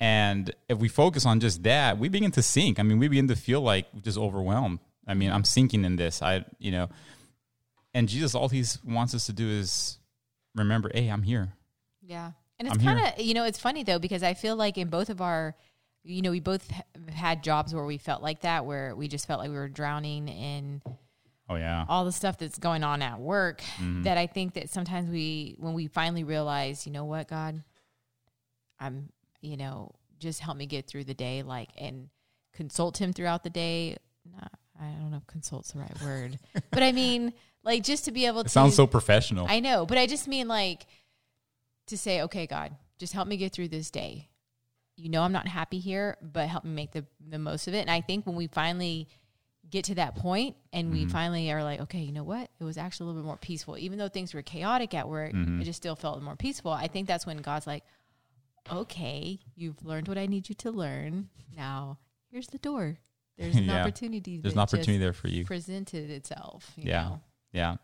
And 0.00 0.50
if 0.70 0.78
we 0.78 0.88
focus 0.88 1.26
on 1.26 1.40
just 1.40 1.62
that, 1.64 1.98
we 1.98 2.08
begin 2.08 2.30
to 2.32 2.42
sink. 2.42 2.80
I 2.80 2.82
mean, 2.82 2.98
we 2.98 3.06
begin 3.08 3.28
to 3.28 3.36
feel 3.36 3.60
like 3.60 3.86
just 4.02 4.16
overwhelmed. 4.16 4.78
I 5.06 5.12
mean, 5.12 5.30
I'm 5.30 5.44
sinking 5.44 5.84
in 5.84 5.96
this. 5.96 6.22
I, 6.22 6.46
you 6.58 6.72
know, 6.72 6.88
and 7.92 8.08
Jesus, 8.08 8.34
all 8.34 8.48
he 8.48 8.64
wants 8.82 9.14
us 9.14 9.26
to 9.26 9.34
do 9.34 9.46
is 9.46 9.98
remember, 10.54 10.90
hey, 10.94 11.08
I'm 11.08 11.22
here. 11.22 11.52
Yeah. 12.00 12.32
And 12.58 12.66
it's 12.66 12.78
kind 12.78 12.98
of, 12.98 13.20
you 13.22 13.34
know, 13.34 13.44
it's 13.44 13.58
funny 13.58 13.84
though, 13.84 13.98
because 13.98 14.22
I 14.22 14.32
feel 14.32 14.56
like 14.56 14.78
in 14.78 14.88
both 14.88 15.10
of 15.10 15.20
our, 15.20 15.54
you 16.02 16.22
know, 16.22 16.30
we 16.30 16.40
both 16.40 16.70
ha- 16.70 16.82
had 17.12 17.42
jobs 17.42 17.74
where 17.74 17.84
we 17.84 17.98
felt 17.98 18.22
like 18.22 18.40
that, 18.40 18.64
where 18.64 18.96
we 18.96 19.06
just 19.06 19.26
felt 19.26 19.40
like 19.40 19.50
we 19.50 19.56
were 19.56 19.68
drowning 19.68 20.28
in 20.28 20.80
Oh 21.48 21.54
yeah, 21.54 21.84
all 21.88 22.04
the 22.04 22.12
stuff 22.12 22.38
that's 22.38 22.58
going 22.58 22.82
on 22.82 23.02
at 23.02 23.20
work. 23.20 23.60
Mm-hmm. 23.78 24.02
That 24.02 24.18
I 24.18 24.26
think 24.26 24.54
that 24.54 24.68
sometimes 24.68 25.10
we, 25.10 25.54
when 25.58 25.74
we 25.74 25.86
finally 25.86 26.24
realize, 26.24 26.86
you 26.86 26.92
know 26.92 27.04
what, 27.04 27.28
God, 27.28 27.62
I'm, 28.80 29.10
you 29.40 29.56
know, 29.56 29.92
just 30.18 30.40
help 30.40 30.56
me 30.56 30.66
get 30.66 30.86
through 30.86 31.04
the 31.04 31.14
day, 31.14 31.42
like, 31.42 31.68
and 31.78 32.08
consult 32.52 33.00
Him 33.00 33.12
throughout 33.12 33.44
the 33.44 33.50
day. 33.50 33.96
Nah, 34.24 34.48
I 34.80 34.90
don't 35.00 35.10
know 35.12 35.18
if 35.18 35.26
consult's 35.28 35.72
the 35.72 35.78
right 35.78 36.02
word, 36.02 36.38
but 36.70 36.82
I 36.82 36.90
mean, 36.90 37.32
like, 37.62 37.84
just 37.84 38.06
to 38.06 38.12
be 38.12 38.26
able 38.26 38.42
to 38.42 38.48
it 38.48 38.50
sounds 38.50 38.74
so 38.74 38.86
professional. 38.86 39.46
I 39.48 39.60
know, 39.60 39.86
but 39.86 39.98
I 39.98 40.06
just 40.06 40.26
mean 40.26 40.48
like 40.48 40.86
to 41.86 41.96
say, 41.96 42.22
okay, 42.22 42.46
God, 42.46 42.74
just 42.98 43.12
help 43.12 43.28
me 43.28 43.36
get 43.36 43.52
through 43.52 43.68
this 43.68 43.90
day. 43.90 44.28
You 44.96 45.10
know, 45.10 45.22
I'm 45.22 45.32
not 45.32 45.46
happy 45.46 45.78
here, 45.78 46.16
but 46.22 46.48
help 46.48 46.64
me 46.64 46.70
make 46.70 46.92
the, 46.92 47.04
the 47.28 47.38
most 47.38 47.68
of 47.68 47.74
it. 47.74 47.80
And 47.80 47.90
I 47.90 48.00
think 48.00 48.26
when 48.26 48.34
we 48.34 48.46
finally 48.46 49.08
get 49.70 49.84
to 49.86 49.94
that 49.96 50.14
point 50.14 50.56
and 50.72 50.92
we 50.92 51.02
mm-hmm. 51.02 51.10
finally 51.10 51.50
are 51.50 51.62
like, 51.62 51.80
okay, 51.80 51.98
you 52.00 52.12
know 52.12 52.24
what? 52.24 52.48
It 52.60 52.64
was 52.64 52.78
actually 52.78 53.04
a 53.04 53.06
little 53.08 53.22
bit 53.22 53.26
more 53.26 53.36
peaceful. 53.36 53.78
Even 53.78 53.98
though 53.98 54.08
things 54.08 54.34
were 54.34 54.42
chaotic 54.42 54.94
at 54.94 55.08
work, 55.08 55.32
mm-hmm. 55.32 55.60
it 55.60 55.64
just 55.64 55.76
still 55.76 55.96
felt 55.96 56.22
more 56.22 56.36
peaceful. 56.36 56.70
I 56.70 56.86
think 56.88 57.08
that's 57.08 57.26
when 57.26 57.38
God's 57.38 57.66
like, 57.66 57.84
okay, 58.70 59.38
you've 59.54 59.84
learned 59.84 60.08
what 60.08 60.18
I 60.18 60.26
need 60.26 60.48
you 60.48 60.54
to 60.56 60.70
learn. 60.70 61.28
Now, 61.56 61.98
here's 62.30 62.48
the 62.48 62.58
door. 62.58 62.98
There's 63.38 63.56
an 63.56 63.64
Yeah. 63.66 63.80
opportunity. 63.80 64.38
There's 64.38 64.54
an 64.54 64.60
opportunity 64.60 64.98
there 64.98 65.12
for 65.12 65.28
you. 65.28 65.44
Presented 65.44 66.10
itself. 66.10 66.72
you 66.76 66.84
Yeah, 66.88 67.02
know? 67.02 67.20
yeah. 67.52 67.76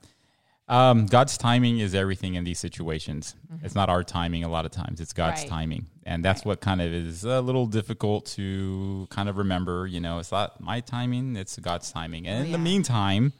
Um, 0.68 1.06
God's 1.06 1.36
timing 1.36 1.80
is 1.80 1.94
everything 1.94 2.34
in 2.34 2.44
these 2.44 2.58
situations. 2.58 3.34
Mm-hmm. 3.52 3.64
It's 3.66 3.74
not 3.74 3.88
our 3.88 4.04
timing 4.04 4.44
a 4.44 4.48
lot 4.48 4.64
of 4.64 4.70
times. 4.72 5.00
It's 5.00 5.12
God's 5.12 5.42
Right. 5.42 5.50
timing, 5.50 5.86
and 6.06 6.24
that's 6.24 6.44
what 6.44 6.60
kind 6.60 6.80
of 6.80 6.92
is 6.92 7.24
a 7.24 7.40
little 7.40 7.66
difficult 7.66 8.26
to 8.36 9.06
kind 9.10 9.28
of 9.28 9.36
remember. 9.38 9.86
You 9.86 10.00
know, 10.00 10.18
it's 10.18 10.30
not 10.32 10.60
my 10.60 10.80
timing; 10.80 11.36
it's 11.36 11.58
God's 11.58 11.90
timing. 11.92 12.26
And 12.26 12.42
Oh, 12.42 12.46
in 12.46 12.52
the 12.52 12.58
meantime, 12.58 13.32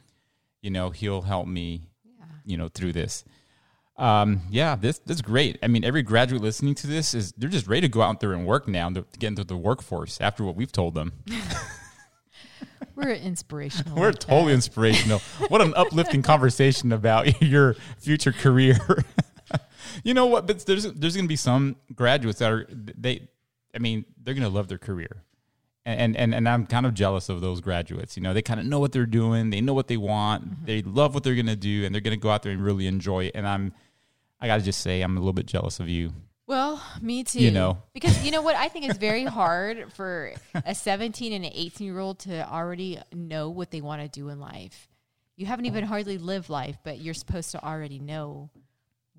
you 0.61 0.69
know, 0.69 0.89
He'll 0.91 1.21
help 1.23 1.47
me, 1.47 1.83
you 2.45 2.57
know, 2.57 2.67
through 2.67 2.93
this. 2.93 3.23
Um, 3.97 4.41
yeah, 4.49 4.75
this 4.75 4.99
that's 4.99 5.21
great. 5.21 5.57
I 5.63 5.67
mean, 5.67 5.83
every 5.83 6.01
graduate 6.03 6.41
listening 6.41 6.75
to 6.75 6.87
this 6.87 7.13
is 7.13 7.31
they're 7.33 7.49
just 7.49 7.67
ready 7.67 7.81
to 7.81 7.89
go 7.89 8.01
out 8.01 8.19
there 8.19 8.33
and 8.33 8.45
work 8.45 8.67
now 8.67 8.89
to 8.89 9.05
get 9.17 9.27
into 9.27 9.43
the 9.43 9.55
workforce 9.57 10.19
after 10.19 10.43
what 10.43 10.55
we've 10.55 10.71
told 10.71 10.93
them. 10.95 11.13
We're 12.95 13.13
inspirational. 13.13 13.95
We're 13.99 14.07
like 14.07 14.19
totally 14.19 14.51
that. 14.51 14.55
inspirational. 14.55 15.19
what 15.47 15.61
an 15.61 15.73
uplifting 15.75 16.21
conversation 16.21 16.91
about 16.91 17.41
your 17.41 17.75
future 17.97 18.31
career. 18.31 18.77
you 20.03 20.13
know 20.13 20.25
what? 20.25 20.47
But 20.47 20.65
there's 20.65 20.83
there's 20.83 21.15
going 21.15 21.25
to 21.25 21.29
be 21.29 21.35
some 21.35 21.75
graduates 21.93 22.39
that 22.39 22.51
are 22.51 22.67
they. 22.69 23.27
I 23.75 23.79
mean, 23.79 24.05
they're 24.21 24.35
going 24.35 24.43
to 24.43 24.49
love 24.49 24.67
their 24.67 24.77
career, 24.77 25.23
and 25.85 26.15
and 26.15 26.33
and 26.33 26.47
I'm 26.47 26.67
kind 26.67 26.85
of 26.85 26.93
jealous 26.93 27.29
of 27.29 27.41
those 27.41 27.61
graduates. 27.61 28.15
You 28.15 28.23
know, 28.23 28.33
they 28.33 28.41
kind 28.41 28.59
of 28.59 28.65
know 28.65 28.79
what 28.79 28.91
they're 28.91 29.05
doing. 29.05 29.49
They 29.49 29.61
know 29.61 29.73
what 29.73 29.87
they 29.87 29.97
want. 29.97 30.45
Mm-hmm. 30.45 30.65
They 30.65 30.81
love 30.83 31.13
what 31.13 31.23
they're 31.23 31.35
going 31.35 31.47
to 31.47 31.55
do, 31.55 31.85
and 31.85 31.93
they're 31.93 32.01
going 32.01 32.17
to 32.17 32.21
go 32.21 32.29
out 32.29 32.43
there 32.43 32.51
and 32.51 32.63
really 32.63 32.85
enjoy 32.87 33.25
it. 33.25 33.31
And 33.35 33.47
I'm, 33.47 33.73
I 34.39 34.47
got 34.47 34.57
to 34.57 34.63
just 34.63 34.81
say, 34.81 35.01
I'm 35.01 35.17
a 35.17 35.19
little 35.19 35.33
bit 35.33 35.47
jealous 35.47 35.79
of 35.79 35.89
you. 35.89 36.13
Well, 36.45 36.81
me 37.01 37.23
too. 37.23 37.39
You 37.41 37.51
know. 37.51 37.77
because 37.93 38.23
you 38.23 38.31
know 38.31 38.41
what 38.41 38.55
I 38.55 38.67
think 38.67 38.89
is 38.89 38.97
very 38.97 39.23
hard 39.39 39.91
for 39.93 40.33
a 40.65 40.75
17 40.75 41.31
and 41.33 41.45
an 41.45 41.51
18 41.53 41.85
year 41.87 41.99
old 41.99 42.19
to 42.19 42.47
already 42.49 42.99
know 43.13 43.49
what 43.49 43.71
they 43.71 43.81
want 43.81 44.01
to 44.01 44.07
do 44.07 44.29
in 44.29 44.39
life. 44.39 44.87
You 45.35 45.45
haven't 45.45 45.65
even 45.65 45.83
hardly 45.83 46.17
lived 46.17 46.49
life, 46.49 46.77
but 46.83 46.99
you're 46.99 47.13
supposed 47.15 47.51
to 47.51 47.63
already 47.65 47.97
know 47.99 48.49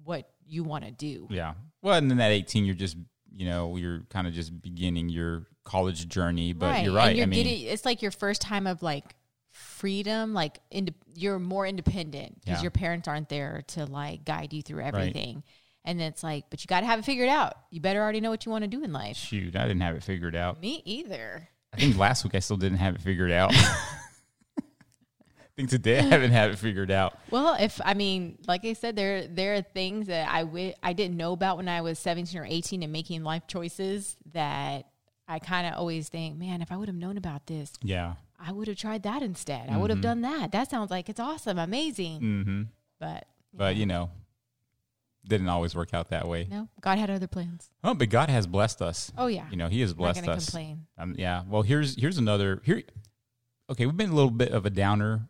what 0.05 0.29
you 0.47 0.63
want 0.63 0.85
to 0.85 0.91
do. 0.93 1.27
Yeah. 1.31 1.55
Well, 1.83 1.95
and 1.95 2.11
then 2.11 2.21
at 2.21 2.31
18, 2.31 2.65
you're 2.65 2.75
just, 2.75 2.97
you 3.35 3.47
know, 3.47 3.77
you're 3.77 4.01
kind 4.11 4.27
of 4.27 4.33
just 4.33 4.63
beginning 4.63 5.09
your 5.09 5.47
college 5.65 6.09
journey. 6.09 6.53
But 6.53 6.85
you're 6.85 6.95
right. 6.95 7.09
And 7.09 7.17
you're 7.17 7.25
I 7.25 7.27
mean, 7.27 7.45
getting 7.45 7.67
it's 7.67 7.85
like 7.85 8.01
your 8.03 8.11
first 8.13 8.43
time 8.43 8.67
of 8.67 8.83
like 8.83 9.17
freedom, 9.51 10.35
like 10.35 10.59
ind- 10.71 10.95
you're 11.15 11.39
more 11.39 11.67
independent 11.67 12.41
because 12.41 12.59
Yeah. 12.59 12.63
your 12.63 12.71
parents 12.71 13.09
aren't 13.09 13.29
there 13.29 13.63
to 13.69 13.87
like 13.87 14.25
guide 14.25 14.53
you 14.53 14.63
through 14.63 14.83
everything. 14.83 15.43
And 15.85 16.01
then 16.01 16.09
it's 16.09 16.23
like, 16.23 16.45
but 16.51 16.63
you 16.63 16.67
got 16.67 16.81
to 16.81 16.87
have 16.87 16.99
it 16.99 17.05
figured 17.05 17.29
out. 17.29 17.55
You 17.71 17.81
better 17.81 18.01
already 18.01 18.21
know 18.21 18.31
what 18.31 18.47
you 18.47 18.51
want 18.53 18.63
to 18.65 18.69
do 18.69 18.83
in 18.83 18.93
life. 18.93 19.17
shoot, 19.17 19.55
I 19.55 19.63
didn't 19.69 19.83
have 19.83 19.97
it 19.97 20.03
figured 20.03 20.35
out. 20.35 20.61
Me 20.61 20.81
either. 20.85 21.49
I 21.73 21.77
think 21.77 21.99
last 21.99 22.25
week 22.25 22.35
I 22.35 22.39
still 22.39 22.57
didn't 22.57 22.79
have 22.79 22.95
it 22.95 23.01
figured 23.03 23.31
out. 23.33 23.53
I 24.59 25.57
think 25.57 25.71
today 25.71 25.99
I 25.99 26.03
haven't 26.03 26.33
had 26.33 26.51
it 26.51 26.59
figured 26.59 26.91
out. 26.91 27.17
Well, 27.31 27.57
if 27.61 27.81
I 27.85 27.95
mean, 27.95 28.39
like 28.49 28.65
I 28.65 28.73
said, 28.73 28.97
there 28.97 29.29
there 29.29 29.55
are 29.55 29.63
things 29.63 30.09
that 30.09 30.29
I 30.29 30.41
wi- 30.41 30.75
I 30.83 30.95
didn't 30.95 31.17
know 31.17 31.33
about 31.33 31.59
when 31.59 31.69
I 31.69 31.81
was 31.81 31.99
seventeen 32.01 32.41
or 32.41 32.45
eighteen 32.45 32.83
and 32.83 32.93
making 32.93 33.23
life 33.23 33.47
choices 33.47 34.17
that 34.33 34.87
I 35.29 35.39
kind 35.39 35.67
of 35.69 35.75
always 35.75 36.09
think, 36.09 36.37
man, 36.39 36.61
if 36.61 36.73
I 36.73 36.77
would 36.77 36.89
have 36.89 36.97
known 36.97 37.17
about 37.17 37.47
this, 37.47 37.73
Yeah. 37.83 38.15
I 38.39 38.51
would 38.53 38.67
have 38.69 38.77
tried 38.77 39.05
that 39.05 39.23
instead. 39.23 39.71
I 39.71 39.79
would 39.79 39.89
have 39.91 40.01
done 40.03 40.21
that. 40.23 40.51
That 40.53 40.69
sounds 40.71 40.91
like 40.91 41.09
it's 41.09 41.21
awesome, 41.21 41.59
amazing. 41.59 42.21
Mm-hmm. 42.21 42.63
But 43.01 43.27
But, 43.55 43.77
you 43.77 43.87
know, 43.87 44.11
didn't 45.27 45.49
always 45.49 45.75
work 45.75 45.95
out 45.95 46.11
that 46.11 46.29
way. 46.29 46.47
no, 46.51 46.69
God 46.81 46.99
had 46.99 47.11
other 47.11 47.27
plans. 47.27 47.71
Oh, 47.83 47.95
but 47.95 48.11
God 48.11 48.29
has 48.31 48.47
blessed 48.47 48.83
us. 48.83 49.13
Oh 49.17 49.27
yeah, 49.27 49.47
You 49.51 49.57
know, 49.57 49.69
He 49.69 49.81
has 49.81 49.93
blessed 49.95 50.29
us. 50.29 50.45
complain. 50.47 50.87
Um, 50.99 51.15
yeah. 51.19 51.43
Well, 51.49 51.63
here's 51.63 51.97
here's 52.01 52.19
another 52.19 52.61
here. 52.65 52.83
Okay, 53.71 53.87
we've 53.87 53.97
been 53.97 54.11
a 54.11 54.15
little 54.15 54.31
bit 54.31 54.51
of 54.53 54.67
a 54.67 54.71
downer. 54.71 55.29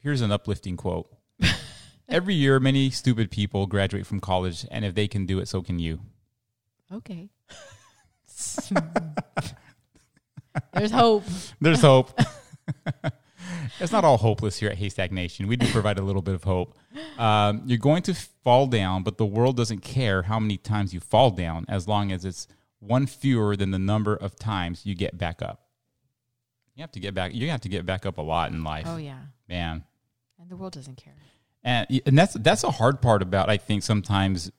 Here's 0.00 0.20
an 0.20 0.30
uplifting 0.30 0.76
quote. 0.76 1.08
Every 2.08 2.34
year, 2.34 2.60
many 2.60 2.90
stupid 2.90 3.30
people 3.30 3.66
graduate 3.66 4.06
from 4.06 4.20
college, 4.20 4.66
and 4.70 4.84
if 4.84 4.94
they 4.94 5.08
can 5.08 5.26
do 5.26 5.38
it, 5.40 5.48
so 5.48 5.62
can 5.62 5.78
you. 5.78 6.00
Okay. 6.92 7.30
There's 10.72 10.90
hope. 10.90 11.24
There's 11.60 11.80
hope. 11.80 12.18
It's 13.80 13.92
not 13.92 14.04
all 14.04 14.16
hopeless 14.18 14.58
here 14.58 14.70
at 14.70 14.76
Haystack 14.78 15.12
Nation. 15.12 15.46
We 15.48 15.56
do 15.56 15.66
provide 15.68 15.98
a 15.98 16.02
little 16.02 16.22
bit 16.22 16.34
of 16.34 16.44
hope. 16.44 16.76
Um, 17.18 17.62
you're 17.66 17.78
going 17.78 18.02
to 18.04 18.14
fall 18.14 18.66
down, 18.66 19.02
but 19.02 19.18
the 19.18 19.26
world 19.26 19.56
doesn't 19.56 19.80
care 19.80 20.22
how 20.22 20.38
many 20.38 20.56
times 20.56 20.92
you 20.94 21.00
fall 21.00 21.30
down 21.30 21.64
as 21.68 21.86
long 21.88 22.12
as 22.12 22.24
it's 22.24 22.46
one 22.80 23.06
fewer 23.06 23.56
than 23.56 23.70
the 23.70 23.78
number 23.78 24.14
of 24.14 24.36
times 24.36 24.84
you 24.84 24.94
get 24.94 25.16
back 25.18 25.42
up. 25.42 25.62
You 26.74 26.82
have 26.82 26.92
to 26.92 27.00
get 27.00 27.14
back. 27.14 27.34
You 27.34 27.50
have 27.50 27.60
to 27.62 27.68
get 27.68 27.86
back 27.86 28.04
up 28.04 28.18
a 28.18 28.22
lot 28.22 28.50
in 28.52 28.64
life, 28.64 28.86
Oh 28.88 28.96
yeah, 28.96 29.18
man. 29.48 29.84
and 30.40 30.50
the 30.50 30.56
world 30.56 30.72
doesn't 30.72 30.96
care. 30.96 31.14
And 31.62 31.86
and 32.04 32.18
that's 32.18 32.34
that's 32.34 32.64
a 32.64 32.70
hard 32.72 33.00
part 33.00 33.22
about 33.22 33.48
I 33.48 33.56
think 33.56 33.82
sometimes 33.84 34.50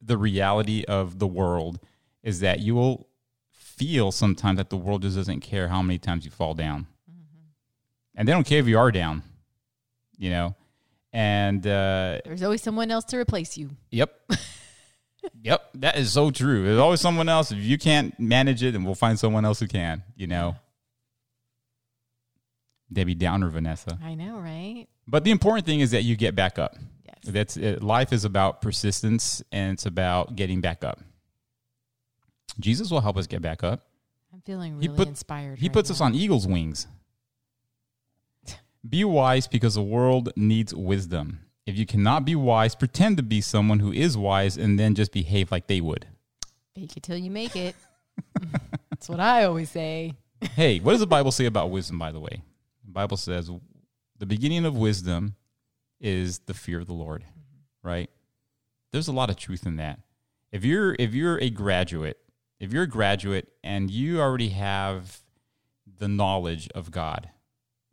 the 0.00 0.16
reality 0.16 0.84
of 0.88 1.18
the 1.18 1.26
world 1.26 1.78
is 2.22 2.40
that 2.40 2.60
you 2.60 2.74
will 2.74 3.08
feel 3.52 4.10
sometimes 4.10 4.56
that 4.56 4.70
the 4.70 4.76
world 4.76 5.02
just 5.02 5.16
doesn't 5.16 5.40
care 5.40 5.68
how 5.68 5.82
many 5.82 5.98
times 5.98 6.24
you 6.24 6.30
fall 6.30 6.54
down, 6.54 6.86
and 8.18 8.28
they 8.28 8.32
don't 8.32 8.44
care 8.46 8.58
if 8.58 8.66
you 8.66 8.78
are 8.78 8.92
down, 8.92 9.22
you 10.18 10.28
know. 10.28 10.54
And 11.12 11.66
uh, 11.66 12.20
There's 12.26 12.42
always 12.42 12.60
someone 12.60 12.90
else 12.90 13.04
to 13.06 13.16
replace 13.16 13.56
you. 13.56 13.70
yep, 13.90 14.20
yep, 15.42 15.70
that 15.76 15.96
is 15.96 16.12
so 16.12 16.30
true. 16.30 16.64
There's 16.64 16.78
always 16.78 17.00
someone 17.00 17.30
else. 17.30 17.50
If 17.50 17.58
you 17.58 17.78
can't 17.78 18.18
manage 18.20 18.62
it, 18.62 18.72
then 18.72 18.84
we'll 18.84 18.94
find 18.94 19.18
someone 19.18 19.46
else 19.46 19.60
who 19.60 19.66
can. 19.68 20.02
You 20.16 20.26
know. 20.26 20.56
Debbie 22.92 23.14
Downer, 23.14 23.48
Vanessa. 23.50 23.98
I 24.02 24.14
know, 24.14 24.38
right? 24.38 24.86
But 25.06 25.24
the 25.24 25.30
important 25.30 25.66
thing 25.66 25.80
is 25.80 25.90
that 25.90 26.02
you 26.04 26.16
get 26.16 26.34
back 26.34 26.58
up. 26.58 26.74
Yes. 27.06 27.18
That's 27.24 27.56
it. 27.58 27.82
life 27.82 28.12
is 28.14 28.24
about 28.24 28.62
persistence 28.62 29.42
and 29.52 29.74
it's 29.74 29.84
about 29.86 30.36
getting 30.36 30.60
back 30.62 30.82
up. 30.84 30.98
Jesus 32.58 32.90
will 32.90 33.02
help 33.02 33.16
us 33.18 33.26
get 33.26 33.42
back 33.42 33.62
up. 33.62 33.86
I'm 34.32 34.40
feeling 34.40 34.80
He 34.80 34.88
really 34.88 34.96
put- 34.96 35.08
inspired. 35.08 35.58
He 35.58 35.66
right 35.68 35.72
puts 35.74 35.90
us 35.90 36.00
on 36.00 36.14
eagle's 36.14 36.46
wings. 36.46 36.86
Be 38.86 39.04
wise 39.04 39.46
because 39.46 39.74
the 39.74 39.82
world 39.82 40.32
needs 40.36 40.74
wisdom. 40.74 41.40
If 41.66 41.76
you 41.76 41.84
cannot 41.84 42.24
be 42.24 42.34
wise, 42.34 42.74
pretend 42.74 43.16
to 43.16 43.22
be 43.22 43.40
someone 43.40 43.80
who 43.80 43.92
is 43.92 44.16
wise 44.16 44.56
and 44.56 44.78
then 44.78 44.94
just 44.94 45.12
behave 45.12 45.50
like 45.50 45.66
they 45.66 45.80
would. 45.80 46.06
Fake 46.74 46.96
it 46.96 47.02
till 47.02 47.16
you 47.16 47.30
make 47.30 47.56
it. 47.56 47.74
That's 48.90 49.08
what 49.08 49.20
I 49.20 49.44
always 49.44 49.70
say. 49.70 50.14
hey, 50.54 50.78
what 50.78 50.92
does 50.92 51.00
the 51.00 51.06
Bible 51.06 51.32
say 51.32 51.46
about 51.46 51.70
wisdom, 51.70 51.98
by 51.98 52.12
the 52.12 52.20
way? 52.20 52.42
The 52.84 52.92
Bible 52.92 53.16
says 53.16 53.50
the 54.18 54.26
beginning 54.26 54.64
of 54.64 54.76
wisdom 54.76 55.34
is 56.00 56.38
the 56.40 56.54
fear 56.54 56.80
of 56.80 56.86
the 56.86 56.94
Lord, 56.94 57.24
right? 57.82 58.08
There's 58.92 59.08
a 59.08 59.12
lot 59.12 59.30
of 59.30 59.36
truth 59.36 59.66
in 59.66 59.76
that. 59.76 60.00
If 60.52 60.64
you're 60.64 60.96
if 60.98 61.14
you're 61.14 61.38
a 61.38 61.50
graduate, 61.50 62.18
if 62.58 62.72
you're 62.72 62.84
a 62.84 62.88
graduate 62.88 63.48
and 63.62 63.90
you 63.90 64.20
already 64.20 64.50
have 64.50 65.20
the 65.98 66.08
knowledge 66.08 66.68
of 66.74 66.90
God 66.90 67.28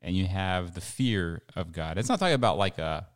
and 0.06 0.16
you 0.16 0.28
have 0.28 0.76
the 0.76 0.82
fear 0.82 1.42
of 1.56 1.74
God, 1.74 1.98
it's 1.98 2.08
not 2.08 2.20
talking 2.20 2.36
about 2.36 2.58
like 2.58 2.78
a 2.78 3.08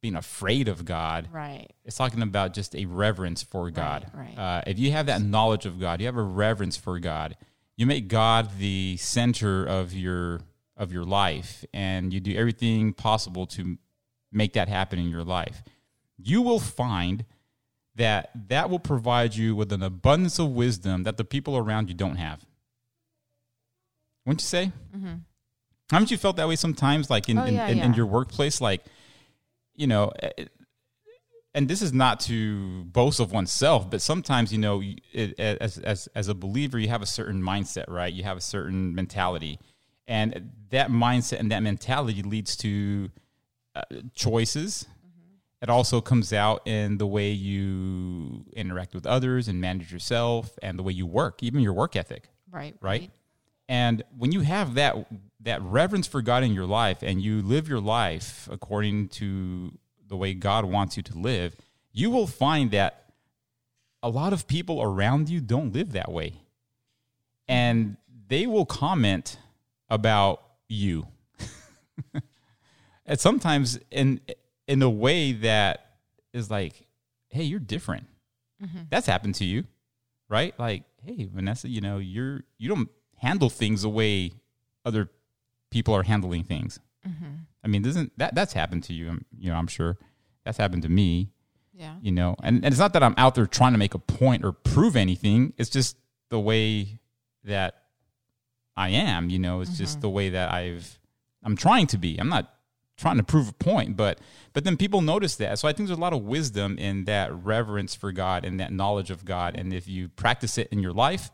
being 0.00 0.16
afraid 0.16 0.68
of 0.68 0.84
God. 0.84 1.28
Right. 1.30 1.68
It's 1.84 1.96
talking 1.96 2.22
about 2.22 2.54
just 2.54 2.74
a 2.74 2.86
reverence 2.86 3.42
for 3.42 3.70
God. 3.70 4.10
right. 4.14 4.36
Uh, 4.36 4.62
if 4.66 4.78
you 4.78 4.90
have 4.92 5.06
that 5.06 5.20
knowledge 5.20 5.66
of 5.66 5.78
God, 5.78 6.00
you 6.00 6.06
have 6.06 6.16
a 6.16 6.22
reverence 6.22 6.76
for 6.76 6.98
God. 6.98 7.36
You 7.76 7.84
make 7.84 8.08
God 8.08 8.58
the 8.58 8.96
center 8.96 9.64
of 9.64 9.92
your 9.92 10.40
of 10.76 10.92
your 10.92 11.04
life, 11.04 11.64
and 11.74 12.14
you 12.14 12.20
do 12.20 12.34
everything 12.34 12.92
possible 12.92 13.46
to 13.46 13.76
make 14.32 14.54
that 14.54 14.68
happen 14.68 14.98
in 14.98 15.10
your 15.10 15.24
life. 15.24 15.62
You 16.16 16.40
will 16.40 16.60
find 16.60 17.24
that 17.96 18.30
that 18.48 18.70
will 18.70 18.78
provide 18.78 19.34
you 19.34 19.54
with 19.54 19.72
an 19.72 19.82
abundance 19.82 20.38
of 20.38 20.50
wisdom 20.50 21.02
that 21.02 21.16
the 21.16 21.24
people 21.24 21.56
around 21.56 21.88
you 21.88 21.94
don't 21.94 22.16
have. 22.16 22.46
Wouldn't 24.24 24.40
you 24.40 24.46
say? 24.46 24.72
Mm-hmm. 24.96 25.14
Haven't 25.90 26.10
you 26.10 26.16
felt 26.18 26.36
that 26.36 26.48
way 26.48 26.56
sometimes, 26.56 27.08
like 27.10 27.28
in, 27.28 27.38
Oh, 27.38 27.44
in, 27.44 27.54
yeah, 27.54 27.68
in, 27.68 27.78
in 27.78 27.90
yeah. 27.90 27.96
your 27.96 28.06
workplace? 28.06 28.60
Like, 28.60 28.84
you 29.74 29.86
know, 29.86 30.12
eh, 30.22 30.44
and 31.54 31.66
this 31.66 31.80
is 31.82 31.92
not 31.92 32.20
to 32.20 32.84
boast 32.84 33.20
of 33.20 33.32
oneself, 33.32 33.90
but 33.90 34.02
sometimes 34.02 34.52
you 34.52 34.58
know, 34.58 34.82
it, 35.12 35.38
as 35.40 35.78
as 35.78 36.08
as 36.14 36.28
a 36.28 36.34
believer, 36.34 36.78
you 36.78 36.88
have 36.88 37.02
a 37.02 37.06
certain 37.06 37.42
mindset, 37.42 37.88
right? 37.88 38.12
You 38.12 38.22
have 38.24 38.36
a 38.36 38.40
certain 38.42 38.94
mentality, 38.94 39.58
and 40.06 40.50
that 40.70 40.90
mindset 40.90 41.40
and 41.40 41.50
that 41.50 41.62
mentality 41.62 42.22
leads 42.22 42.54
to 42.58 43.10
uh, 43.74 43.82
choices. 44.14 44.86
It 45.60 45.68
also 45.68 46.00
comes 46.00 46.32
out 46.32 46.68
in 46.68 46.98
the 46.98 47.06
way 47.06 47.30
you 47.30 48.44
interact 48.52 48.94
with 48.94 49.06
others 49.06 49.48
and 49.48 49.60
manage 49.60 49.90
yourself, 49.92 50.56
and 50.62 50.78
the 50.78 50.84
way 50.84 50.92
you 50.92 51.06
work, 51.06 51.42
even 51.42 51.60
your 51.62 51.72
work 51.72 51.96
ethic 51.96 52.28
Right. 52.50 52.76
right? 52.80 53.10
And 53.68 54.04
when 54.16 54.30
you 54.32 54.42
have 54.42 54.74
that 54.74 54.94
that 55.40 55.62
reverence 55.62 56.06
for 56.06 56.22
God 56.22 56.42
in 56.42 56.52
your 56.52 56.66
life 56.66 56.98
and 57.02 57.22
you 57.22 57.42
live 57.42 57.68
your 57.68 57.80
life 57.80 58.48
according 58.50 59.08
to 59.08 59.72
the 60.06 60.16
way 60.16 60.34
God 60.34 60.64
wants 60.64 60.96
you 60.96 61.02
to 61.04 61.18
live, 61.18 61.54
you 61.92 62.10
will 62.10 62.26
find 62.26 62.70
that 62.72 63.12
a 64.02 64.08
lot 64.08 64.32
of 64.32 64.46
people 64.46 64.82
around 64.82 65.28
you 65.28 65.40
don't 65.40 65.72
live 65.72 65.92
that 65.92 66.10
way. 66.10 66.34
And 67.46 67.96
they 68.28 68.46
will 68.46 68.66
comment 68.66 69.38
about 69.88 70.42
you. 70.68 71.06
and 73.06 73.18
sometimes 73.18 73.78
in 73.90 74.20
in 74.66 74.82
a 74.82 74.90
way 74.90 75.32
that 75.32 75.96
is 76.32 76.50
like, 76.50 76.86
hey, 77.28 77.42
you're 77.42 77.58
different. 77.58 78.06
Mm-hmm. 78.62 78.82
That's 78.90 79.06
happened 79.06 79.36
to 79.36 79.44
you 79.44 79.64
right? 80.28 80.58
Like, 80.58 80.84
hey, 81.04 81.28
Vanessa, 81.32 81.68
you 81.68 81.80
know, 81.80 81.98
you're 81.98 82.42
you 82.58 82.68
don't 82.68 82.88
handle 83.16 83.50
things 83.50 83.82
the 83.82 83.88
way 83.88 84.32
other 84.84 85.10
people 85.70 85.94
are 85.94 86.02
handling 86.02 86.44
things. 86.44 86.80
Mm-hmm. 87.06 87.24
I 87.64 87.68
mean, 87.68 87.82
doesn't 87.82 88.12
that 88.18 88.34
that's 88.34 88.52
happened 88.52 88.84
to 88.84 88.92
you? 88.92 89.20
You 89.38 89.50
know, 89.50 89.56
I'm 89.56 89.66
sure 89.66 89.96
that's 90.44 90.58
happened 90.58 90.82
to 90.82 90.88
me. 90.88 91.30
Yeah. 91.74 91.94
You 92.02 92.12
know, 92.12 92.34
and, 92.42 92.64
and 92.64 92.72
it's 92.72 92.78
not 92.78 92.92
that 92.94 93.02
I'm 93.02 93.14
out 93.16 93.34
there 93.36 93.46
trying 93.46 93.72
to 93.72 93.78
make 93.78 93.94
a 93.94 93.98
point 93.98 94.44
or 94.44 94.52
prove 94.52 94.96
anything. 94.96 95.52
It's 95.58 95.70
just 95.70 95.96
the 96.28 96.40
way 96.40 96.98
that 97.44 97.82
I 98.76 98.90
am. 98.90 99.30
You 99.30 99.38
know, 99.38 99.60
it's 99.60 99.78
just 99.78 99.94
mm-hmm. 99.94 100.00
the 100.02 100.10
way 100.10 100.30
that 100.30 100.52
I've 100.52 100.98
I'm 101.42 101.56
trying 101.56 101.86
to 101.88 101.98
be. 101.98 102.18
I'm 102.18 102.28
not 102.28 102.52
trying 102.96 103.16
to 103.16 103.22
prove 103.22 103.48
a 103.48 103.52
point, 103.52 103.96
but 103.96 104.18
but 104.52 104.64
then 104.64 104.76
people 104.76 105.02
notice 105.02 105.36
that. 105.36 105.58
So 105.58 105.68
I 105.68 105.72
think 105.72 105.88
there's 105.88 105.98
a 105.98 106.00
lot 106.00 106.12
of 106.12 106.22
wisdom 106.22 106.78
in 106.78 107.04
that 107.04 107.32
reverence 107.32 107.94
for 107.94 108.10
God 108.10 108.44
and 108.44 108.58
that 108.58 108.72
knowledge 108.72 109.10
of 109.10 109.24
God. 109.24 109.56
And 109.56 109.72
if 109.72 109.86
you 109.86 110.08
practice 110.08 110.58
it 110.58 110.68
in 110.72 110.80
your 110.80 110.92
life, 110.92 111.30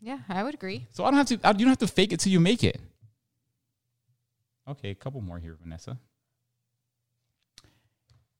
Yeah, 0.00 0.18
I 0.28 0.42
would 0.42 0.54
agree. 0.54 0.86
so 0.90 1.04
I 1.04 1.10
don't 1.10 1.18
have 1.18 1.28
to. 1.28 1.40
I, 1.42 1.52
you 1.52 1.60
don't 1.60 1.68
have 1.68 1.78
to 1.78 1.86
fake 1.86 2.12
it 2.12 2.20
till 2.20 2.32
you 2.32 2.40
make 2.40 2.62
it. 2.62 2.78
Okay, 4.70 4.90
a 4.90 4.94
couple 4.94 5.20
more 5.20 5.38
here, 5.38 5.56
Vanessa. 5.60 5.98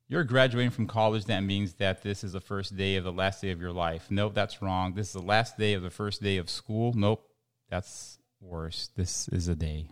You're 0.06 0.24
graduating 0.24 0.70
from 0.70 0.86
college. 0.86 1.24
That 1.26 1.40
means 1.40 1.74
that 1.74 2.02
this 2.02 2.24
is 2.24 2.32
the 2.32 2.40
first 2.40 2.76
day 2.76 2.96
of 2.96 3.04
the 3.04 3.12
last 3.12 3.42
day 3.42 3.50
of 3.50 3.60
your 3.60 3.72
life. 3.72 4.06
Nope, 4.10 4.34
that's 4.34 4.62
wrong. 4.62 4.94
This 4.94 5.08
is 5.08 5.12
the 5.12 5.22
last 5.22 5.58
day 5.58 5.74
of 5.74 5.82
the 5.82 5.90
first 5.90 6.22
day 6.22 6.36
of 6.36 6.48
school. 6.50 6.92
Nope, 6.94 7.28
that's 7.68 8.18
worse. 8.40 8.90
This 8.96 9.28
is 9.28 9.48
a 9.48 9.54
day. 9.54 9.88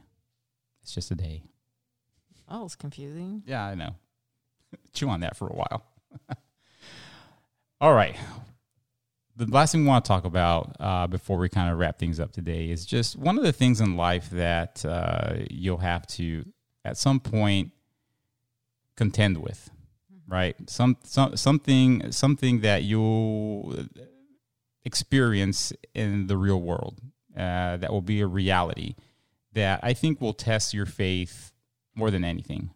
It's 0.82 0.94
just 0.94 1.10
a 1.10 1.14
day. 1.14 1.42
Oh, 2.48 2.64
it's 2.64 2.76
confusing. 2.76 3.42
Yeah, 3.46 3.64
I 3.64 3.74
know. 3.74 3.94
Chew 4.92 5.08
on 5.08 5.20
that 5.20 5.36
for 5.36 5.48
a 5.48 5.54
while. 5.54 5.84
All 7.80 7.94
right. 7.94 8.16
The 9.38 9.46
last 9.46 9.70
thing 9.70 9.82
we 9.82 9.86
want 9.86 10.04
to 10.04 10.08
talk 10.08 10.24
about 10.24 10.74
uh, 10.80 11.06
before 11.06 11.38
we 11.38 11.48
kind 11.48 11.70
of 11.70 11.78
wrap 11.78 11.96
things 11.96 12.18
up 12.18 12.32
today 12.32 12.70
is 12.70 12.84
just 12.84 13.16
one 13.16 13.38
of 13.38 13.44
the 13.44 13.52
things 13.52 13.80
in 13.80 13.96
life 13.96 14.28
that 14.30 14.84
uh, 14.84 15.34
you'll 15.48 15.78
have 15.78 16.08
to, 16.08 16.44
at 16.84 16.96
some 16.96 17.20
point, 17.20 17.70
contend 18.96 19.38
with, 19.38 19.70
right? 20.26 20.56
Some, 20.68 20.96
some 21.04 21.36
something 21.36 22.10
something 22.10 22.62
that 22.62 22.82
you'll 22.82 23.76
experience 24.84 25.72
in 25.94 26.26
the 26.26 26.36
real 26.36 26.60
world 26.60 27.00
uh, 27.36 27.76
that 27.76 27.92
will 27.92 28.02
be 28.02 28.20
a 28.20 28.26
reality 28.26 28.96
that 29.52 29.78
I 29.84 29.92
think 29.92 30.20
will 30.20 30.34
test 30.34 30.74
your 30.74 30.86
faith 30.86 31.52
more 31.94 32.10
than 32.10 32.24
anything. 32.24 32.70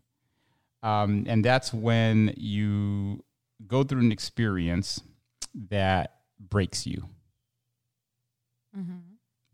Um, 0.85 1.25
and 1.27 1.45
that's 1.45 1.75
when 1.75 2.35
you 2.37 3.25
go 3.67 3.83
through 3.83 4.03
an 4.03 4.13
experience 4.13 5.01
that 5.71 6.22
breaks 6.49 6.87
you. 6.87 7.09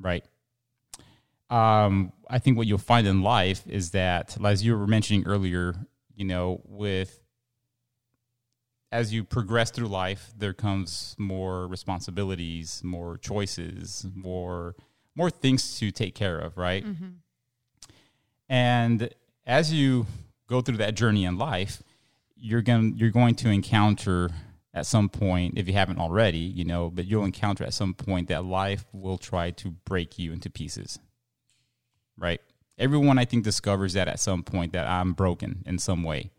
Right. 0.01 0.25
Um, 1.51 2.13
I 2.29 2.39
think 2.39 2.57
what 2.57 2.67
you'll 2.67 2.79
find 2.79 3.07
in 3.07 3.23
life 3.23 3.63
is 3.67 3.91
that, 3.93 4.37
as 4.45 4.63
you 4.65 4.77
were 4.77 4.87
mentioning 4.87 5.27
earlier, 5.27 5.75
you 6.15 6.25
know, 6.25 6.61
with 6.65 7.21
as 8.93 9.13
you 9.13 9.25
progress 9.25 9.71
through 9.71 9.89
life, 9.89 10.33
there 10.37 10.53
comes 10.55 11.15
more 11.19 11.67
responsibilities, 11.67 12.83
more 12.85 13.17
choices, 13.19 14.07
more 14.15 14.75
more 15.15 15.31
things 15.31 15.79
to 15.79 15.91
take 15.91 16.15
care 16.15 16.39
of, 16.39 16.57
right? 16.57 16.85
And 18.49 19.11
as 19.47 19.73
you 19.73 20.07
go 20.47 20.61
through 20.61 20.77
that 20.79 20.95
journey 20.95 21.25
in 21.25 21.39
life, 21.39 21.83
you're 22.37 22.63
going 22.63 22.95
you're 22.97 23.11
going 23.11 23.35
to 23.37 23.49
encounter 23.51 24.31
at 24.75 24.87
some 24.87 25.09
point, 25.09 25.55
if 25.57 25.67
you 25.67 25.75
haven't 25.75 25.99
already, 25.99 26.39
you 26.39 26.65
know, 26.65 26.91
but 26.91 27.07
you'll 27.07 27.25
encounter 27.25 27.65
at 27.65 27.75
some 27.75 27.95
point 27.95 28.29
that 28.29 28.45
life 28.45 28.85
will 28.93 29.19
try 29.19 29.51
to 29.53 29.71
break 29.71 30.19
you 30.19 30.33
into 30.33 30.51
pieces. 30.51 30.99
Right? 32.17 32.41
Everyone 32.79 33.19
I 33.19 33.25
think 33.25 33.45
discovers 33.45 33.95
that 33.95 34.09
at 34.09 34.21
some 34.21 34.43
point 34.43 34.73
that 34.73 34.87
I'm 34.87 35.13
broken 35.13 35.63
in 35.67 35.79
some 35.79 36.03
way. 36.03 36.31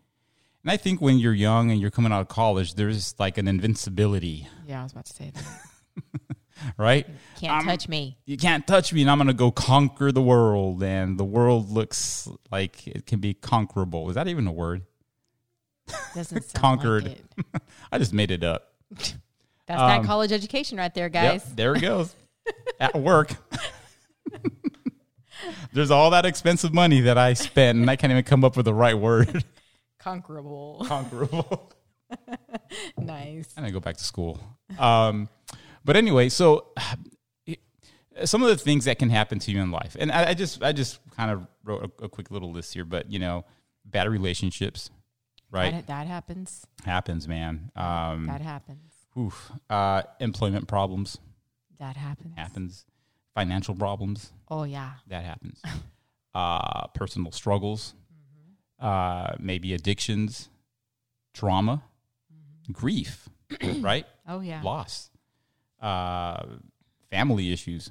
And 0.62 0.70
I 0.70 0.76
think 0.76 1.00
when 1.00 1.18
you're 1.18 1.34
young 1.34 1.70
and 1.70 1.80
you're 1.80 1.90
coming 1.90 2.12
out 2.12 2.20
of 2.20 2.28
college, 2.28 2.74
there's 2.74 3.14
like 3.18 3.36
an 3.38 3.48
invincibility, 3.48 4.46
Yeah, 4.66 4.80
I 4.80 4.82
was 4.84 4.92
about 4.92 5.06
to 5.06 5.12
say 5.14 5.32
that. 5.34 6.36
right? 6.76 7.06
Can't 7.40 7.52
I'm- 7.52 7.64
touch 7.66 7.88
me. 7.88 8.18
you 8.26 8.36
can't 8.36 8.66
touch 8.66 8.92
me 8.92 9.00
and 9.02 9.10
I'm 9.10 9.18
going 9.18 9.28
to 9.28 9.34
go 9.34 9.50
conquer 9.50 10.12
the 10.12 10.22
world. 10.22 10.82
And 10.82 11.18
the 11.18 11.24
world 11.24 11.70
looks 11.70 12.28
like 12.50 12.86
it 12.86 13.06
can 13.06 13.20
be 13.20 13.34
conquerable. 13.34 14.08
Is 14.10 14.14
that 14.14 14.28
even 14.28 14.46
a 14.46 14.52
word? 14.52 14.82
Doesn't 16.14 16.42
sound 16.44 16.52
Conquered. 16.54 17.04
Like. 17.04 17.62
I 17.92 17.98
just 17.98 18.12
made 18.12 18.30
it 18.30 18.42
up. 18.44 18.72
That's 18.96 19.80
Um, 19.80 19.88
not 19.88 20.04
college 20.04 20.32
education 20.32 20.78
right 20.78 20.92
there, 20.94 21.04
Yep, 21.06 21.12
guys. 21.12 21.44
there 21.54 21.74
it 21.76 21.80
goes. 21.80 22.14
At 22.80 22.94
work. 22.96 23.32
There's 25.72 25.90
all 25.90 26.10
that 26.10 26.26
expensive 26.26 26.74
money 26.74 27.00
that 27.02 27.16
I 27.16 27.32
spent 27.34 27.78
and 27.78 27.88
I 27.88 27.96
can't 27.96 28.10
even 28.10 28.24
come 28.24 28.44
up 28.44 28.56
with 28.56 28.64
the 28.66 28.74
right 28.74 28.98
word. 28.98 29.44
Conquerable. 29.98 30.84
Conquerable. 30.86 31.72
nice. 32.98 33.52
and 33.56 33.64
I 33.64 33.70
go 33.70 33.80
back 33.80 33.96
to 33.96 34.04
school. 34.04 34.40
Um, 34.78 35.28
but 35.84 35.96
anyway, 35.96 36.28
so 36.28 36.66
some 38.24 38.42
of 38.42 38.48
the 38.48 38.56
things 38.56 38.84
that 38.86 38.98
can 38.98 39.08
happen 39.10 39.38
to 39.40 39.50
you 39.52 39.60
in 39.62 39.70
life, 39.70 39.96
and 39.98 40.10
I, 40.12 40.30
I 40.30 40.34
just 40.34 40.62
I 40.62 40.72
just 40.72 40.98
kind 41.16 41.30
of 41.30 41.46
wrote 41.64 41.90
a, 42.00 42.04
a 42.04 42.08
quick 42.08 42.30
little 42.30 42.50
list 42.52 42.74
here, 42.74 42.84
but 42.84 43.10
you 43.10 43.18
know, 43.18 43.44
bad 43.84 44.08
relationships, 44.08 44.90
right? 45.50 45.72
That, 45.72 45.86
that 45.88 46.06
happens. 46.06 46.66
happens, 46.84 47.26
man. 47.28 47.70
Um, 47.76 48.26
That 48.26 48.40
happens. 48.40 48.92
oof. 49.18 49.50
Uh, 49.68 50.02
employment 50.20 50.68
problems 50.68 51.18
That 51.78 51.96
happens. 51.96 52.34
happens. 52.36 52.84
Financial 53.34 53.74
problems 53.74 54.32
Oh 54.48 54.64
yeah. 54.64 54.92
that 55.06 55.24
happens. 55.24 55.62
uh, 56.34 56.86
personal 56.88 57.32
struggles, 57.32 57.94
uh, 58.78 59.32
maybe 59.38 59.72
addictions, 59.74 60.48
trauma, 61.34 61.82
grief, 62.72 63.28
right? 63.80 64.06
Oh 64.28 64.40
yeah. 64.40 64.62
loss, 64.62 65.10
uh, 65.80 66.42
family 67.10 67.52
issues, 67.52 67.90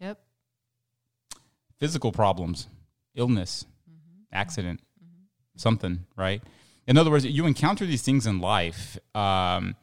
Yep. 0.00 0.18
physical 1.78 2.12
problems, 2.12 2.68
illness, 3.14 3.64
accident, 4.32 4.80
something, 5.56 6.06
right? 6.16 6.42
In 6.90 6.98
other 6.98 7.12
words, 7.12 7.24
you 7.24 7.46
encounter 7.46 7.86
these 7.86 8.02
things 8.02 8.26
in 8.26 8.40
life, 8.40 8.98
um, 9.14 9.76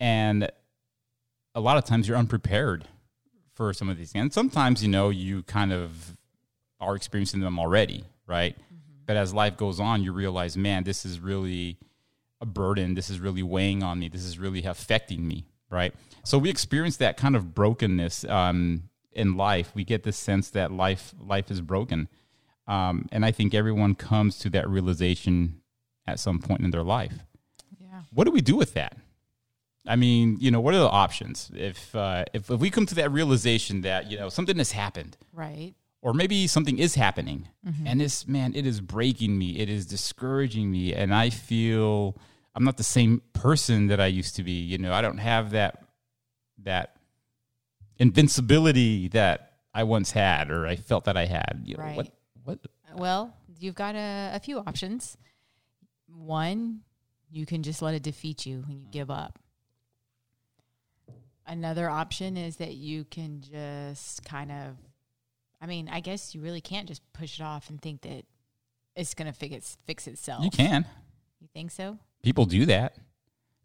and 0.00 0.50
a 1.54 1.60
lot 1.60 1.76
of 1.76 1.84
times 1.84 2.08
you're 2.08 2.16
unprepared 2.16 2.84
for 3.54 3.72
some 3.72 3.88
of 3.88 3.96
these 3.96 4.10
things. 4.10 4.22
And 4.22 4.32
sometimes, 4.32 4.82
you 4.82 4.88
know, 4.88 5.08
you 5.08 5.44
kind 5.44 5.72
of 5.72 6.16
are 6.80 6.96
experiencing 6.96 7.42
them 7.42 7.60
already, 7.60 8.06
right? 8.26 8.56
But 9.06 9.16
as 9.16 9.32
life 9.32 9.56
goes 9.56 9.78
on, 9.78 10.02
you 10.02 10.12
realize, 10.12 10.56
man, 10.56 10.82
this 10.82 11.06
is 11.06 11.20
really 11.20 11.78
a 12.40 12.46
burden. 12.46 12.94
This 12.94 13.08
is 13.08 13.20
really 13.20 13.44
weighing 13.44 13.84
on 13.84 14.00
me. 14.00 14.08
This 14.08 14.24
is 14.24 14.36
really 14.36 14.64
affecting 14.64 15.28
me, 15.28 15.44
right? 15.70 15.94
So 16.24 16.38
we 16.38 16.50
experience 16.50 16.96
that 16.96 17.16
kind 17.16 17.36
of 17.36 17.54
brokenness 17.54 18.24
um, 18.24 18.82
in 19.12 19.36
life. 19.36 19.70
We 19.76 19.84
get 19.84 20.02
this 20.02 20.16
sense 20.16 20.50
that 20.50 20.72
life 20.72 21.14
life 21.20 21.52
is 21.52 21.60
broken, 21.60 22.08
um, 22.66 23.06
and 23.12 23.24
I 23.24 23.30
think 23.30 23.54
everyone 23.54 23.94
comes 23.94 24.40
to 24.40 24.50
that 24.50 24.68
realization 24.68 25.60
at 26.08 26.20
some 26.20 26.38
point 26.38 26.60
in 26.62 26.70
their 26.70 26.82
life. 26.82 27.18
Yeah. 27.78 28.02
What 28.12 28.24
do 28.24 28.30
we 28.30 28.40
do 28.40 28.56
with 28.56 28.74
that? 28.74 28.96
I 29.86 29.96
mean, 29.96 30.36
you 30.40 30.50
know, 30.50 30.60
what 30.60 30.74
are 30.74 30.78
the 30.80 30.88
options 30.88 31.50
if 31.54 31.94
uh, 31.94 32.24
if, 32.34 32.50
if 32.50 32.60
we 32.60 32.68
come 32.70 32.84
to 32.86 32.94
that 32.96 33.10
realization 33.10 33.80
that 33.82 34.10
you 34.10 34.18
know 34.18 34.28
something 34.28 34.58
has 34.58 34.72
happened, 34.72 35.16
Right. 35.32 35.74
or 36.02 36.12
maybe 36.12 36.46
something 36.46 36.78
is 36.78 36.94
happening 36.94 37.48
and 37.86 38.00
this 38.00 38.26
man 38.26 38.54
it 38.54 38.66
is 38.66 38.80
breaking 38.80 39.36
me 39.38 39.58
it 39.58 39.68
is 39.68 39.84
discouraging 39.86 40.70
me 40.70 40.94
and 40.94 41.12
i 41.14 41.28
feel 41.30 42.16
i'm 42.54 42.64
not 42.64 42.76
the 42.78 42.82
same 42.98 43.20
person 43.34 43.88
that 43.88 44.00
i 44.00 44.06
used 44.06 44.34
to 44.36 44.42
be 44.42 44.52
you 44.52 44.78
know 44.78 44.92
i 44.92 45.00
don't 45.02 45.18
have 45.18 45.50
that 45.50 45.84
that 46.64 46.96
invincibility 47.98 49.08
that 49.08 49.52
i 49.74 49.82
once 49.82 50.10
had 50.12 50.50
or 50.50 50.66
i 50.66 50.76
felt 50.76 51.04
that 51.04 51.16
i 51.16 51.26
had 51.26 51.62
you 51.64 51.76
know, 51.76 51.84
what 51.94 52.08
what 52.44 52.58
Well, 52.96 53.34
you've 53.58 53.74
got 53.74 53.94
a, 53.94 54.32
a 54.34 54.40
few 54.40 54.58
options. 54.60 55.16
One, 56.14 56.80
you 57.30 57.46
can 57.46 57.62
just 57.62 57.82
let 57.82 57.94
it 57.94 58.02
defeat 58.02 58.46
you 58.46 58.64
and 58.68 58.80
you 58.80 58.86
give 58.90 59.10
up. 59.10 59.38
Another 61.46 61.88
option 61.88 62.36
is 62.36 62.56
that 62.56 62.74
you 62.74 63.04
can 63.04 63.40
just 63.40 64.22
kind 64.24 64.52
of, 64.52 64.76
I 65.62 65.66
mean, 65.66 65.88
I 65.90 66.00
guess 66.00 66.34
you 66.34 66.42
really 66.42 66.60
can't 66.60 66.86
just 66.86 67.00
push 67.14 67.40
it 67.40 67.42
off 67.42 67.70
and 67.70 67.80
think 67.80 68.02
that 68.02 68.24
it's 68.94 69.14
going 69.14 69.32
to 69.32 69.32
fix, 69.32 69.78
fix 69.86 70.06
itself. 70.06 70.44
you 70.44 70.50
can 70.50 70.84
You 71.40 71.48
think 71.54 71.70
so? 71.70 71.98
people 72.22 72.44
do 72.46 72.66
that 72.66 72.96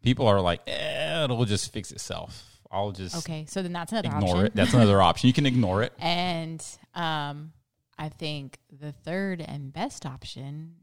people 0.00 0.28
are 0.28 0.40
like 0.40 0.60
eh, 0.68 1.24
it'll 1.24 1.44
just 1.44 1.72
fix 1.72 1.90
itself 1.90 2.60
i'll 2.70 2.92
just 2.92 3.16
Okay. 3.16 3.44
So 3.48 3.62
then 3.64 3.72
that's 3.72 3.90
another 3.90 4.08
ignore 4.08 4.28
option. 4.30 4.46
it 4.46 4.54
that's 4.54 4.72
another 4.74 5.02
option 5.02 5.26
you 5.26 5.32
can 5.32 5.44
ignore 5.44 5.82
it 5.82 5.92
And 5.98 6.64
um, 6.94 7.52
I 7.98 8.10
think 8.10 8.58
the 8.70 8.92
third 8.92 9.40
and 9.40 9.72
best 9.72 10.06
option 10.06 10.74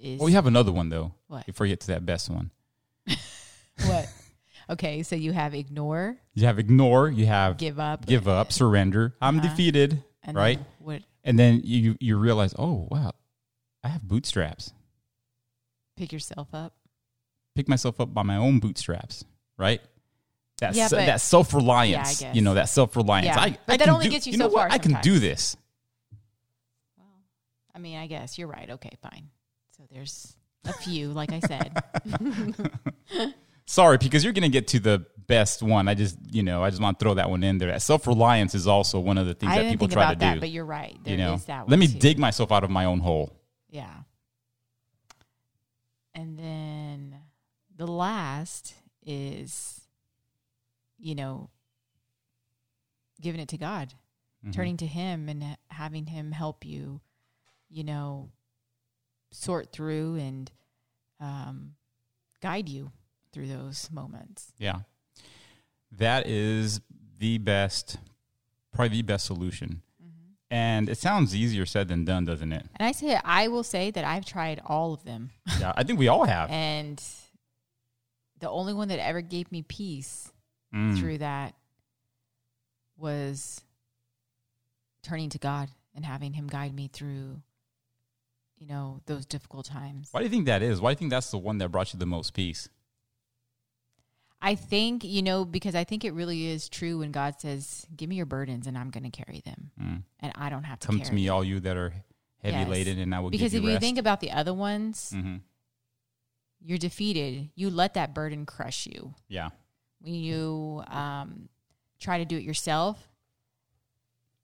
is 0.00 0.18
well 0.20 0.28
you 0.28 0.34
have 0.34 0.46
another 0.46 0.72
one 0.72 0.88
though 0.88 1.12
What? 1.28 1.46
before 1.46 1.66
you 1.66 1.72
get 1.72 1.80
to 1.80 1.86
that 1.88 2.04
best 2.06 2.28
one 2.30 2.50
what? 3.86 4.08
Okay, 4.68 5.02
so 5.02 5.16
you 5.16 5.32
have 5.32 5.52
ignore, 5.54 6.16
you 6.34 6.46
have 6.46 6.58
ignore 6.60 7.08
you 7.08 7.26
have 7.26 7.56
give 7.56 7.80
up, 7.80 8.06
give 8.06 8.28
up, 8.28 8.52
surrender. 8.60 9.14
I'm 9.20 9.38
Uh-huh. 9.40 9.48
defeated, 9.48 10.02
and 10.22 10.36
right? 10.36 10.58
then 10.58 10.66
what? 10.78 11.02
And 11.24 11.36
then 11.38 11.62
you 11.64 11.96
you 11.98 12.16
realize, 12.16 12.54
oh 12.58 12.86
wow, 12.90 13.12
I 13.82 13.88
have 13.88 14.02
bootstraps. 14.06 14.72
Pick 15.96 16.12
yourself 16.12 16.48
up. 16.54 16.74
Pick 17.56 17.68
myself 17.68 18.00
up 18.00 18.14
by 18.14 18.22
my 18.22 18.36
own 18.36 18.60
bootstraps, 18.60 19.24
right? 19.58 19.80
That 20.60 20.76
Yeah, 20.76 20.86
but- 20.88 20.96
that 21.06 21.20
self 21.20 21.52
reliance, 21.52 22.22
Yeah, 22.22 22.32
you 22.32 22.42
know, 22.42 22.54
that 22.54 22.68
self 22.68 22.94
reliance. 22.94 23.26
Yeah, 23.26 23.40
I, 23.40 23.58
but 23.66 23.74
I 23.74 23.76
that 23.78 23.88
only 23.88 24.04
do- 24.06 24.10
gets 24.12 24.26
you 24.28 24.36
know 24.36 24.48
so 24.48 24.54
what? 24.54 24.68
far 24.68 24.70
I 24.70 24.78
can 24.78 25.00
do 25.02 25.18
this. 25.18 25.56
Well, 26.96 27.06
I 27.74 27.78
mean, 27.80 27.98
I 27.98 28.06
guess 28.06 28.38
you're 28.38 28.46
right. 28.48 28.70
Okay, 28.70 28.90
fine. 29.02 29.30
So 29.80 29.86
there's 29.90 30.36
a 30.66 30.74
few, 30.74 31.08
like 31.12 31.32
I 31.32 31.40
said. 31.40 33.34
Sorry, 33.66 33.96
because 33.96 34.22
you're 34.22 34.34
going 34.34 34.42
to 34.42 34.50
get 34.50 34.68
to 34.68 34.78
the 34.80 35.06
best 35.26 35.62
one. 35.62 35.88
I 35.88 35.94
just, 35.94 36.18
you 36.30 36.42
know, 36.42 36.62
I 36.62 36.68
just 36.68 36.82
want 36.82 36.98
to 36.98 37.02
throw 37.02 37.14
that 37.14 37.30
one 37.30 37.42
in 37.42 37.56
there. 37.56 37.78
Self 37.80 38.06
reliance 38.06 38.54
is 38.54 38.66
also 38.66 39.00
one 39.00 39.16
of 39.16 39.26
the 39.26 39.32
things 39.32 39.52
I 39.52 39.62
that 39.62 39.70
people 39.70 39.86
think 39.86 39.94
try 39.94 40.02
about 40.04 40.12
to 40.14 40.18
that, 40.18 40.34
do. 40.34 40.40
but 40.40 40.50
you're 40.50 40.66
right. 40.66 40.94
There 41.02 41.16
you 41.16 41.24
is 41.32 41.48
know, 41.48 41.64
let 41.66 41.78
me 41.78 41.86
too. 41.86 41.98
dig 41.98 42.18
myself 42.18 42.52
out 42.52 42.62
of 42.62 42.68
my 42.68 42.84
own 42.84 43.00
hole. 43.00 43.32
Yeah. 43.70 43.88
And 46.14 46.38
then 46.38 47.16
the 47.74 47.86
last 47.86 48.74
is, 49.06 49.80
you 50.98 51.14
know, 51.14 51.48
giving 53.22 53.40
it 53.40 53.48
to 53.48 53.56
God, 53.56 53.94
Mhm. 54.44 54.52
turning 54.52 54.76
to 54.76 54.86
Him 54.86 55.30
and 55.30 55.56
having 55.70 56.04
Him 56.04 56.32
help 56.32 56.66
you, 56.66 57.00
you 57.70 57.82
know, 57.84 58.28
sort 59.32 59.72
through 59.72 60.16
and 60.16 60.50
um, 61.20 61.72
guide 62.42 62.68
you 62.68 62.90
through 63.32 63.48
those 63.48 63.88
moments. 63.92 64.52
Yeah. 64.58 64.80
That 65.92 66.26
is 66.26 66.80
the 67.18 67.38
best, 67.38 67.98
probably 68.72 68.98
the 68.98 69.02
best 69.02 69.26
solution. 69.26 69.82
Mm-hmm. 70.02 70.32
And 70.50 70.88
it 70.88 70.98
sounds 70.98 71.34
easier 71.34 71.66
said 71.66 71.88
than 71.88 72.04
done, 72.04 72.24
doesn't 72.24 72.52
it? 72.52 72.66
And 72.76 72.86
I 72.88 72.92
say, 72.92 73.18
I 73.24 73.48
will 73.48 73.62
say 73.64 73.90
that 73.90 74.04
I've 74.04 74.24
tried 74.24 74.60
all 74.64 74.92
of 74.94 75.04
them. 75.04 75.30
Yeah, 75.60 75.72
I 75.76 75.84
think 75.84 75.98
we 75.98 76.08
all 76.08 76.24
have. 76.24 76.48
And 76.50 77.02
the 78.38 78.48
only 78.48 78.72
one 78.72 78.88
that 78.88 78.98
ever 78.98 79.20
gave 79.20 79.50
me 79.52 79.62
peace 79.62 80.32
Mm. 80.72 80.96
through 81.00 81.18
that 81.18 81.56
was 82.96 83.60
turning 85.02 85.30
to 85.30 85.38
God 85.38 85.68
and 85.94 86.04
having 86.04 86.32
Him 86.32 86.46
guide 86.46 86.74
me 86.74 86.88
through, 86.92 87.42
you 88.60 88.66
know, 88.66 89.00
those 89.06 89.26
difficult 89.26 89.64
times. 89.66 90.08
Why 90.12 90.20
do 90.20 90.24
you 90.24 90.30
think 90.30 90.46
that 90.46 90.62
is? 90.62 90.80
Why 90.80 90.90
do 90.90 90.92
you 90.92 90.98
think 90.98 91.10
that's 91.10 91.30
the 91.30 91.38
one 91.38 91.58
that 91.58 91.70
brought 91.70 91.92
you 91.92 91.98
the 91.98 92.06
most 92.06 92.34
peace? 92.34 92.68
I 94.42 94.54
think, 94.54 95.02
you 95.04 95.22
know, 95.22 95.44
because 95.44 95.74
I 95.74 95.84
think 95.84 96.04
it 96.04 96.12
really 96.12 96.46
is 96.46 96.68
true 96.68 96.98
when 96.98 97.10
God 97.10 97.40
says, 97.40 97.86
Give 97.94 98.08
me 98.08 98.16
your 98.16 98.26
burdens 98.26 98.66
and 98.66 98.76
I'm 98.78 98.90
going 98.90 99.04
to 99.04 99.10
carry 99.10 99.42
them. 99.44 99.70
Mm. 99.80 100.02
And 100.20 100.32
I 100.36 100.48
don't 100.50 100.64
have 100.64 100.78
to 100.80 100.86
Come 100.86 101.00
to 101.00 101.12
me, 101.12 101.26
them. 101.26 101.34
all 101.34 101.44
you 101.44 101.60
that 101.60 101.76
are 101.76 101.92
heavy 102.42 102.58
Yes. 102.58 102.68
laden, 102.68 102.98
and 102.98 103.14
I 103.14 103.20
will 103.20 103.30
Because 103.30 103.52
if 103.54 103.62
you 103.62 103.70
you 103.70 103.78
think 103.78 103.98
about 103.98 104.20
the 104.20 104.30
other 104.32 104.54
ones, 104.54 105.10
hmm 105.10 105.36
you're 106.62 106.76
defeated. 106.76 107.48
You 107.54 107.70
let 107.70 107.94
that 107.94 108.12
burden 108.14 108.44
crush 108.44 108.86
you. 108.86 109.14
Yeah. 109.28 109.48
when 110.02 110.12
you 110.14 110.84
um, 110.88 111.48
try 111.98 112.18
to 112.18 112.26
do 112.26 112.36
it 112.36 112.42
yourself, 112.42 113.08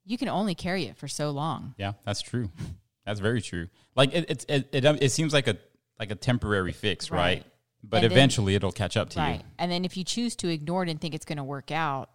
you 0.07 0.17
can 0.17 0.29
only 0.29 0.55
carry 0.55 0.85
it 0.85 0.97
for 0.97 1.09
so 1.09 1.31
long. 1.31 1.75
Yeah, 1.77 1.93
that's 2.07 2.23
true. 2.23 2.51
That's 3.07 3.21
very 3.21 3.41
true. 3.41 3.69
Like 3.95 4.13
it, 4.13 4.29
it, 4.31 4.45
it, 4.49 4.69
it, 4.73 5.03
it 5.03 5.13
seems 5.13 5.33
like 5.33 5.47
a 5.47 5.57
like 5.99 6.11
a 6.11 6.15
temporary 6.17 6.73
fix, 6.73 7.11
right? 7.11 7.19
Right. 7.19 7.45
But 7.83 7.99
And 7.99 8.05
then- 8.07 8.13
eventually, 8.13 8.55
it'll 8.57 8.73
catch 8.73 8.97
up 8.97 9.11
to 9.11 9.21
you. 9.21 9.39
And 9.59 9.71
then 9.73 9.85
if 9.85 9.97
you 9.97 10.05
choose 10.05 10.35
to 10.37 10.49
ignore 10.49 10.83
it 10.83 10.89
and 10.91 11.01
think 11.01 11.15
it's 11.15 11.25
going 11.25 11.39
to 11.39 11.45
work 11.45 11.71
out, 11.71 12.11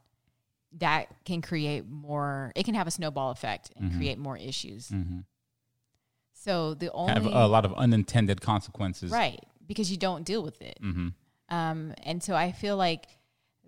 that 0.80 1.08
can 1.26 1.42
create 1.42 1.88
more, 1.90 2.52
it 2.56 2.64
can 2.66 2.76
have 2.76 2.88
a 2.88 2.92
snowball 2.92 3.32
effect 3.32 3.72
and 3.78 3.96
create 3.96 4.18
more 4.20 4.38
issues. 4.38 4.92
you. 4.92 4.98
hmm 4.98 5.20
So 6.34 6.74
the 6.74 6.92
only, 6.92 7.14
Have 7.14 7.26
a 7.26 7.48
lot 7.48 7.66
of 7.66 7.74
unintended 7.76 8.42
consequences. 8.42 9.12
right, 9.12 9.40
because 9.68 9.92
you 9.92 9.98
don't 9.98 10.24
deal 10.26 10.44
with 10.44 10.62
it. 10.62 10.78
hmm 10.82 11.10
Um, 11.50 11.94
and 12.04 12.22
so 12.22 12.36
I 12.36 12.52
feel 12.52 12.76
like 12.78 13.06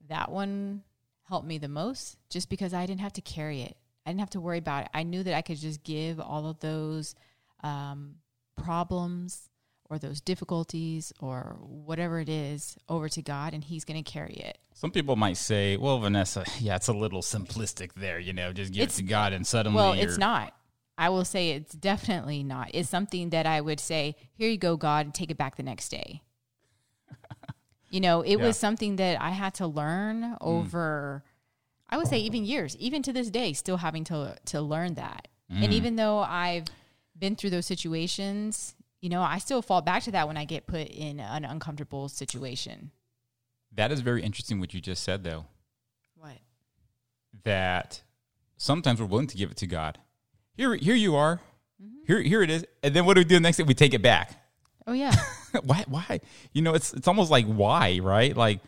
that 0.09 0.29
one 0.31 0.83
helped 1.29 1.47
me 1.47 1.57
the 1.57 1.69
most 1.69 2.17
just 2.29 2.49
because 2.49 2.73
I 2.73 2.85
didn't 2.85 3.01
have 3.01 3.13
to 3.13 3.21
carry 3.21 3.61
it. 3.61 3.77
I 4.05 4.09
didn't 4.11 4.19
have 4.21 4.29
to 4.31 4.41
worry 4.41 4.57
about 4.57 4.83
it. 4.85 4.89
I 4.93 5.03
knew 5.03 5.23
that 5.23 5.33
I 5.33 5.41
could 5.41 5.57
just 5.57 5.83
give 5.83 6.19
all 6.19 6.47
of 6.47 6.59
those 6.59 7.15
um, 7.63 8.15
problems 8.57 9.49
or 9.89 9.97
those 9.99 10.21
difficulties 10.21 11.13
or 11.19 11.57
whatever 11.61 12.19
it 12.19 12.29
is 12.29 12.77
over 12.89 13.07
to 13.09 13.21
God 13.21 13.53
and 13.53 13.63
He's 13.63 13.85
going 13.85 14.01
to 14.03 14.09
carry 14.11 14.33
it. 14.33 14.57
Some 14.73 14.91
people 14.91 15.15
might 15.15 15.37
say, 15.37 15.77
"Well, 15.77 15.99
Vanessa, 15.99 16.43
yeah, 16.59 16.75
it's 16.75 16.87
a 16.87 16.93
little 16.93 17.21
simplistic 17.21 17.93
there. 17.93 18.19
You 18.19 18.33
know, 18.33 18.51
just 18.53 18.73
give 18.73 18.83
It's- 18.83 18.99
it 18.99 19.03
to 19.03 19.07
God, 19.07 19.33
and 19.33 19.45
suddenly, 19.45 19.75
Well, 19.77 19.95
you're, 19.95 20.05
it's 20.05 20.17
not. 20.17 20.53
I 20.97 21.09
will 21.09 21.25
say 21.25 21.51
it's 21.51 21.73
definitely 21.73 22.43
not. 22.43 22.69
It's 22.73 22.89
something 22.89 23.29
that 23.31 23.45
I 23.47 23.61
would 23.61 23.79
say, 23.79 24.15
here 24.33 24.47
you 24.49 24.57
go, 24.57 24.77
God, 24.77 25.07
and 25.07 25.13
take 25.13 25.31
it 25.31 25.37
back 25.37 25.55
the 25.55 25.63
next 25.63 25.89
day. 25.89 26.21
you 27.89 27.99
know, 27.99 28.21
it 28.21 28.31
Yeah. 28.31 28.37
Mm. 28.37 28.41
was 28.43 28.57
something 28.57 28.95
that 28.97 29.21
I 29.21 29.31
had 29.31 29.53
to 29.55 29.67
learn 29.67 30.37
over, 30.41 31.23
I 31.93 31.97
would 31.97 32.07
say 32.07 32.17
even 32.17 32.43
years, 32.43 32.75
even 32.77 33.03
to 33.03 33.13
this 33.13 33.29
day, 33.29 33.53
still 33.53 33.77
having 33.77 34.03
to 34.05 34.35
to 34.45 34.61
learn 34.61 34.95
that. 34.95 35.27
Mm. 35.51 35.65
And 35.65 35.73
even 35.73 35.95
though 35.95 36.17
I've 36.17 36.65
been 37.17 37.35
through 37.35 37.51
those 37.51 37.67
situations, 37.67 38.73
you 38.99 39.09
know, 39.09 39.21
I 39.21 39.37
still 39.37 39.61
fall 39.61 39.83
back 39.83 40.01
to 40.03 40.11
that 40.11 40.27
when 40.27 40.35
I 40.35 40.45
get 40.45 40.65
put 40.65 40.87
in 40.87 41.19
an 41.19 41.45
uncomfortable 41.45 42.09
situation. 42.09 42.89
That 43.75 43.91
is 43.91 44.01
very 44.01 44.23
interesting 44.23 44.59
what 44.59 44.73
you 44.73 44.81
just 44.81 45.03
said, 45.03 45.23
though. 45.23 45.45
What? 46.15 46.37
That 47.43 48.01
sometimes 48.57 48.99
we're 48.99 49.05
willing 49.05 49.27
to 49.27 49.37
give 49.37 49.51
it 49.51 49.57
to 49.57 49.67
God. 49.67 49.99
Here, 50.55 50.73
here 50.73 50.95
you 50.95 51.15
are. 51.15 51.41
Mm-hmm. 51.79 52.05
Here, 52.07 52.21
here 52.23 52.41
it 52.41 52.49
is. 52.49 52.65
And 52.81 52.95
then 52.95 53.05
what 53.05 53.13
do 53.13 53.21
we 53.21 53.25
do 53.25 53.39
next? 53.39 53.57
Thing 53.57 53.67
we 53.67 53.75
take 53.75 53.93
it 53.93 54.01
back. 54.01 54.33
Oh 54.87 54.93
yeah. 54.93 55.13
why? 55.63 55.85
Why? 55.87 56.21
You 56.53 56.63
know, 56.63 56.73
it's 56.73 56.91
it's 56.91 57.07
almost 57.07 57.29
like 57.29 57.45
why, 57.45 57.99
right? 58.01 58.35
Like, 58.35 58.61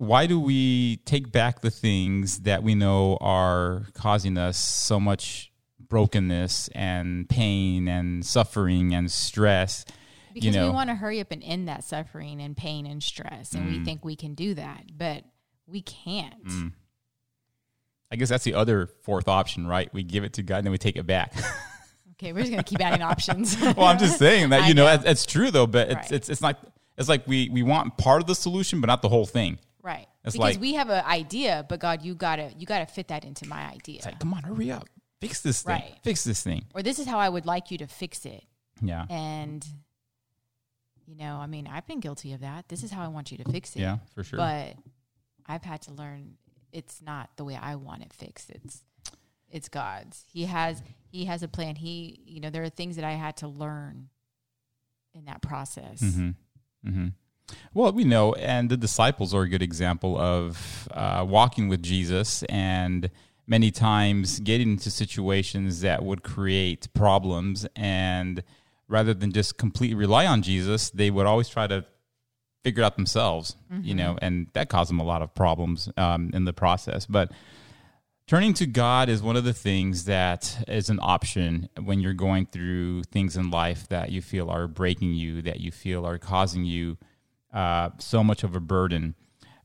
why 0.00 0.26
do 0.26 0.40
we 0.40 0.96
take 1.04 1.30
back 1.30 1.60
the 1.60 1.70
things 1.70 2.40
that 2.40 2.62
we 2.62 2.74
know 2.74 3.18
are 3.20 3.82
causing 3.92 4.38
us 4.38 4.56
so 4.58 4.98
much 4.98 5.52
brokenness 5.78 6.68
and 6.74 7.28
pain 7.28 7.86
and 7.86 8.24
suffering 8.24 8.94
and 8.94 9.12
stress? 9.12 9.84
Because 10.32 10.46
you 10.46 10.52
know, 10.52 10.68
we 10.68 10.72
want 10.72 10.88
to 10.88 10.94
hurry 10.96 11.20
up 11.20 11.30
and 11.32 11.42
end 11.44 11.68
that 11.68 11.84
suffering 11.84 12.40
and 12.40 12.56
pain 12.56 12.86
and 12.86 13.02
stress, 13.02 13.52
and 13.52 13.64
Mm. 13.64 13.78
we 13.78 13.84
think 13.84 14.02
we 14.02 14.16
can 14.16 14.32
do 14.34 14.54
that, 14.54 14.84
but 14.96 15.24
we 15.66 15.82
can't. 15.82 16.34
I 18.10 18.16
guess 18.16 18.30
that's 18.30 18.44
the 18.44 18.54
other 18.54 18.86
fourth 19.02 19.28
option, 19.28 19.66
right? 19.66 19.92
We 19.92 20.02
give 20.02 20.24
it 20.24 20.32
to 20.34 20.42
God 20.42 20.56
and 20.58 20.66
then 20.66 20.72
we 20.72 20.78
take 20.78 20.96
it 20.96 21.06
back. 21.06 21.34
Okay, 22.22 22.34
we're 22.34 22.40
just 22.40 22.50
gonna 22.50 22.62
keep 22.62 22.82
adding 22.84 23.00
options. 23.00 23.58
well, 23.62 23.84
I'm 23.86 23.98
just 23.98 24.18
saying 24.18 24.50
that 24.50 24.64
you 24.68 24.74
know, 24.74 24.82
know. 24.82 24.90
That's, 24.90 25.04
that's 25.04 25.24
true 25.24 25.50
though, 25.50 25.66
but 25.66 25.86
it's 25.88 25.94
Right. 25.96 26.12
it's 26.12 26.28
it's 26.28 26.42
not. 26.42 26.58
It's 26.98 27.08
like 27.08 27.26
we 27.26 27.48
we 27.48 27.62
want 27.62 27.96
part 27.96 28.20
of 28.20 28.26
the 28.26 28.34
solution, 28.34 28.82
but 28.82 28.88
not 28.88 29.00
the 29.00 29.08
whole 29.08 29.24
thing. 29.24 29.58
Right? 29.82 30.06
It's 30.24 30.34
because 30.34 30.54
like- 30.56 30.60
we 30.60 30.74
have 30.74 30.90
an 30.90 31.04
idea, 31.04 31.64
but 31.68 31.80
God, 31.80 32.02
you 32.02 32.14
gotta 32.14 32.52
you 32.56 32.66
gotta 32.66 32.86
fit 32.86 33.08
that 33.08 33.24
into 33.24 33.46
my 33.48 33.62
idea, 33.70 33.96
It's 33.96 34.06
like, 34.06 34.18
come 34.20 34.34
on, 34.34 34.42
hurry 34.42 34.70
up, 34.70 34.88
fix 35.20 35.40
this 35.40 35.62
thing, 35.62 35.74
Right. 35.74 35.94
fix 36.02 36.24
this 36.24 36.42
thing. 36.42 36.64
or 36.74 36.82
this 36.82 36.98
is 36.98 37.06
how 37.06 37.18
I 37.18 37.28
would 37.28 37.46
like 37.46 37.70
you 37.70 37.78
to 37.78 37.86
fix 37.86 38.24
it. 38.26 38.44
Yeah, 38.82 39.04
And 39.10 39.66
you 41.06 41.16
know, 41.16 41.36
I 41.36 41.46
mean, 41.46 41.66
I've 41.66 41.86
been 41.86 42.00
guilty 42.00 42.32
of 42.32 42.40
that. 42.40 42.68
This 42.68 42.82
is 42.84 42.90
how 42.90 43.02
I 43.04 43.08
want 43.08 43.32
you 43.32 43.38
to 43.38 43.44
fix 43.50 43.74
it. 43.76 43.80
yeah, 43.80 43.98
for 44.14 44.22
sure. 44.22 44.36
But 44.38 44.76
I've 45.46 45.64
had 45.64 45.82
to 45.82 45.92
learn 45.92 46.36
it's 46.72 47.02
not 47.02 47.30
the 47.36 47.44
way 47.44 47.56
I 47.56 47.74
want 47.74 48.02
it 48.02 48.12
fixed. 48.12 48.50
It's 48.50 48.84
it's 49.50 49.68
God's. 49.68 50.24
He 50.32 50.44
has 50.44 50.82
he 51.10 51.24
has 51.24 51.42
a 51.42 51.48
plan. 51.48 51.74
He 51.76 52.20
you 52.24 52.40
know 52.40 52.50
there 52.50 52.62
are 52.62 52.68
things 52.68 52.94
that 52.96 53.04
I 53.04 53.12
had 53.12 53.36
to 53.38 53.48
learn 53.48 54.08
in 55.12 55.24
that 55.24 55.42
process. 55.42 56.00
Mm-hmm. 56.00 56.30
hmm 56.90 57.08
Well, 57.74 57.92
we 57.92 58.04
know, 58.04 58.32
and 58.34 58.68
the 58.68 58.76
disciples 58.76 59.34
are 59.34 59.42
a 59.42 59.48
good 59.48 59.62
example 59.62 60.18
of 60.18 60.88
uh, 60.92 61.24
walking 61.28 61.68
with 61.68 61.82
Jesus, 61.82 62.42
and 62.44 63.10
many 63.46 63.70
times 63.70 64.40
getting 64.40 64.70
into 64.70 64.90
situations 64.90 65.80
that 65.80 66.04
would 66.04 66.22
create 66.22 66.92
problems, 66.94 67.66
and 67.76 68.42
rather 68.88 69.14
than 69.14 69.32
just 69.32 69.56
completely 69.56 69.94
rely 69.94 70.26
on 70.26 70.42
Jesus, 70.42 70.90
they 70.90 71.10
would 71.10 71.26
always 71.26 71.48
try 71.48 71.66
to 71.66 71.84
figure 72.62 72.82
it 72.82 72.86
out 72.86 72.96
themselves, 72.96 73.56
you 73.82 73.94
know, 73.94 74.18
and 74.20 74.48
that 74.52 74.68
caused 74.68 74.90
them 74.90 75.00
a 75.00 75.04
lot 75.04 75.22
of 75.22 75.34
problems 75.34 75.88
um, 75.96 76.30
in 76.34 76.44
the 76.44 76.52
process. 76.52 77.06
But 77.06 77.32
turning 78.26 78.52
to 78.54 78.66
God 78.66 79.08
is 79.08 79.22
one 79.22 79.36
of 79.36 79.44
the 79.44 79.54
things 79.54 80.04
that 80.04 80.64
is 80.68 80.90
an 80.90 80.98
option 81.00 81.68
when 81.82 82.00
you're 82.00 82.12
going 82.12 82.46
through 82.46 83.04
things 83.04 83.36
in 83.36 83.50
life 83.50 83.88
that 83.88 84.10
you 84.10 84.20
feel 84.20 84.50
are 84.50 84.66
breaking 84.66 85.14
you, 85.14 85.40
that 85.42 85.60
you 85.60 85.70
feel 85.70 86.06
are 86.06 86.18
causing 86.18 86.64
you 86.64 86.98
uh, 87.52 87.90
so 87.98 88.22
much 88.22 88.44
of 88.44 88.54
a 88.54 88.60
burden. 88.60 89.14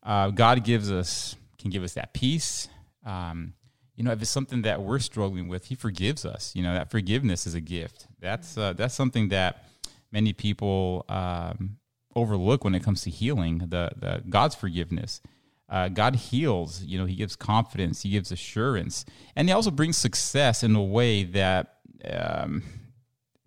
Uh, 0.03 0.29
God 0.29 0.63
gives 0.63 0.91
us 0.91 1.35
can 1.57 1.71
give 1.71 1.83
us 1.83 1.93
that 1.93 2.13
peace. 2.13 2.67
Um, 3.05 3.53
you 3.95 4.03
know, 4.03 4.11
if 4.11 4.21
it's 4.21 4.29
something 4.29 4.61
that 4.63 4.81
we're 4.81 4.99
struggling 4.99 5.47
with, 5.47 5.65
He 5.65 5.75
forgives 5.75 6.25
us. 6.25 6.53
You 6.55 6.63
know, 6.63 6.73
that 6.73 6.91
forgiveness 6.91 7.47
is 7.47 7.55
a 7.55 7.61
gift. 7.61 8.07
That's 8.19 8.57
uh, 8.57 8.73
that's 8.73 8.93
something 8.93 9.29
that 9.29 9.65
many 10.11 10.33
people 10.33 11.05
um, 11.09 11.77
overlook 12.15 12.63
when 12.63 12.75
it 12.75 12.83
comes 12.83 13.01
to 13.03 13.09
healing. 13.09 13.59
The, 13.59 13.91
the 13.95 14.23
God's 14.29 14.55
forgiveness. 14.55 15.21
Uh, 15.67 15.89
God 15.89 16.15
heals. 16.15 16.83
You 16.83 16.99
know, 16.99 17.05
He 17.05 17.15
gives 17.15 17.35
confidence. 17.35 18.03
He 18.03 18.09
gives 18.09 18.31
assurance, 18.31 19.05
and 19.35 19.47
He 19.47 19.53
also 19.53 19.71
brings 19.71 19.97
success 19.97 20.61
in 20.61 20.75
a 20.75 20.83
way 20.83 21.23
that 21.23 21.77
um, 22.07 22.63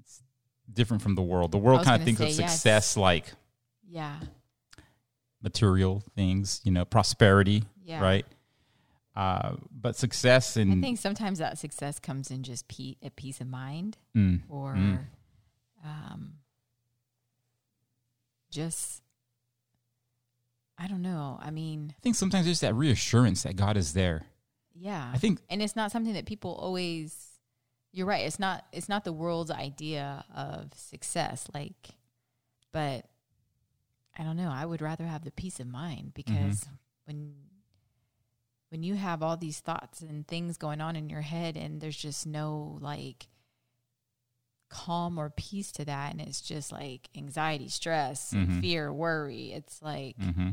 it's 0.00 0.22
different 0.72 1.02
from 1.02 1.14
the 1.14 1.22
world. 1.22 1.52
The 1.52 1.58
world 1.58 1.84
kind 1.84 2.00
of 2.00 2.04
thinks 2.04 2.20
of 2.20 2.30
say, 2.30 2.42
yes. 2.42 2.52
success 2.52 2.96
like 2.96 3.26
Yeah. 3.90 4.20
material 5.42 6.02
things, 6.16 6.60
you 6.64 6.72
know, 6.72 6.84
prosperity, 6.84 7.64
Yeah. 7.84 8.00
right? 8.02 8.26
Uh, 9.16 9.56
but 9.72 9.96
success 9.96 10.56
and 10.56 10.72
I 10.72 10.80
think 10.80 10.98
sometimes 10.98 11.38
that 11.38 11.58
success 11.58 11.98
comes 11.98 12.30
in 12.30 12.42
just 12.42 12.68
pe- 12.68 12.96
a 13.02 13.10
peace 13.10 13.40
of 13.40 13.46
mind 13.48 13.96
Mm, 14.16 14.42
or 14.48 14.74
Mm. 14.74 15.04
um, 15.84 16.34
just, 18.50 19.02
I 20.76 20.86
don't 20.88 21.02
know. 21.02 21.38
I 21.40 21.50
mean, 21.50 21.94
I 21.96 22.00
think 22.00 22.14
sometimes 22.16 22.44
there's 22.46 22.60
that 22.60 22.74
reassurance 22.74 23.42
that 23.42 23.56
God 23.56 23.76
is 23.76 23.92
there. 23.92 24.26
yeah. 24.74 25.10
I 25.12 25.18
think 25.18 25.40
and 25.50 25.60
it's 25.60 25.74
not 25.74 25.90
something 25.90 26.12
that 26.14 26.24
people 26.26 26.52
always 26.54 27.24
you're 27.90 28.06
right 28.06 28.24
it's 28.26 28.38
not 28.38 28.64
it's 28.72 28.88
not 28.88 29.02
the 29.02 29.12
world's 29.12 29.50
idea 29.50 30.24
of 30.36 30.72
success 30.74 31.48
like 31.52 31.88
but 32.70 33.07
don't 34.28 34.36
know 34.36 34.50
i 34.50 34.64
would 34.64 34.80
rather 34.82 35.04
have 35.06 35.24
the 35.24 35.30
peace 35.30 35.58
of 35.60 35.66
mind 35.66 36.12
because 36.14 36.66
when 37.06 37.34
when 38.70 38.82
you 38.82 38.94
have 38.96 39.22
all 39.22 39.36
these 39.36 39.60
thoughts 39.60 40.00
and 40.02 40.26
things 40.28 40.58
going 40.58 40.80
on 40.80 40.94
in 40.96 41.08
your 41.08 41.22
head 41.22 41.56
and 41.56 41.80
there's 41.80 41.96
just 41.96 42.26
no 42.26 42.78
like 42.80 43.26
calm 44.68 45.16
or 45.18 45.30
peace 45.30 45.72
to 45.72 45.84
that 45.86 46.12
and 46.12 46.20
it's 46.20 46.42
just 46.42 46.70
like 46.72 47.08
anxiety 47.16 47.68
stress 47.68 48.34
Mhm. 48.34 48.60
fear 48.60 48.92
worry 48.92 49.52
it's 49.52 49.80
like 49.80 50.16
hmm 50.20 50.50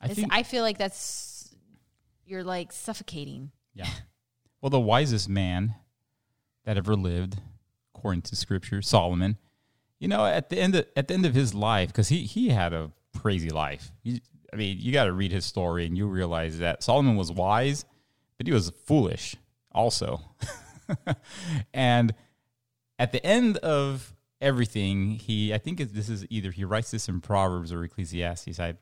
I 0.00 0.06
it's- 0.06 0.16
think 0.16 0.32
I 0.32 0.42
feel 0.42 0.62
like 0.64 0.78
that's 0.78 1.54
you're 2.24 2.42
like 2.44 2.72
suffocating 2.72 3.52
Yeah. 3.74 3.88
Well, 4.60 4.70
the 4.70 4.80
wisest 4.80 5.28
man 5.28 5.74
that 6.64 6.76
ever 6.76 6.94
lived, 6.96 7.40
according 7.94 8.22
to 8.22 8.36
Scripture, 8.36 8.82
Solomon. 8.82 9.38
You 10.00 10.08
know, 10.08 10.24
at 10.24 10.48
the 10.48 10.58
end 10.58 10.74
of, 10.74 10.86
at 10.96 11.08
the 11.08 11.14
end 11.14 11.26
of 11.26 11.34
his 11.34 11.54
life, 11.54 11.88
because 11.88 12.08
he 12.08 12.24
he 12.24 12.48
had 12.48 12.72
a 12.72 12.90
crazy 13.18 13.50
life. 13.50 13.92
He, 14.02 14.22
I 14.52 14.56
mean, 14.56 14.78
you 14.80 14.92
got 14.92 15.04
to 15.04 15.12
read 15.12 15.30
his 15.30 15.44
story 15.44 15.86
and 15.86 15.96
you 15.96 16.06
realize 16.06 16.58
that 16.58 16.82
Solomon 16.82 17.16
was 17.16 17.30
wise, 17.30 17.84
but 18.38 18.46
he 18.46 18.52
was 18.52 18.72
foolish 18.86 19.36
also. 19.72 20.20
and 21.74 22.14
at 22.98 23.12
the 23.12 23.24
end 23.24 23.58
of 23.58 24.14
everything, 24.40 25.12
he 25.12 25.54
I 25.54 25.58
think 25.58 25.78
this 25.78 26.08
is 26.08 26.26
either 26.30 26.50
he 26.50 26.64
writes 26.64 26.90
this 26.90 27.08
in 27.08 27.20
Proverbs 27.20 27.72
or 27.72 27.84
Ecclesiastes. 27.84 28.58
I 28.58 28.74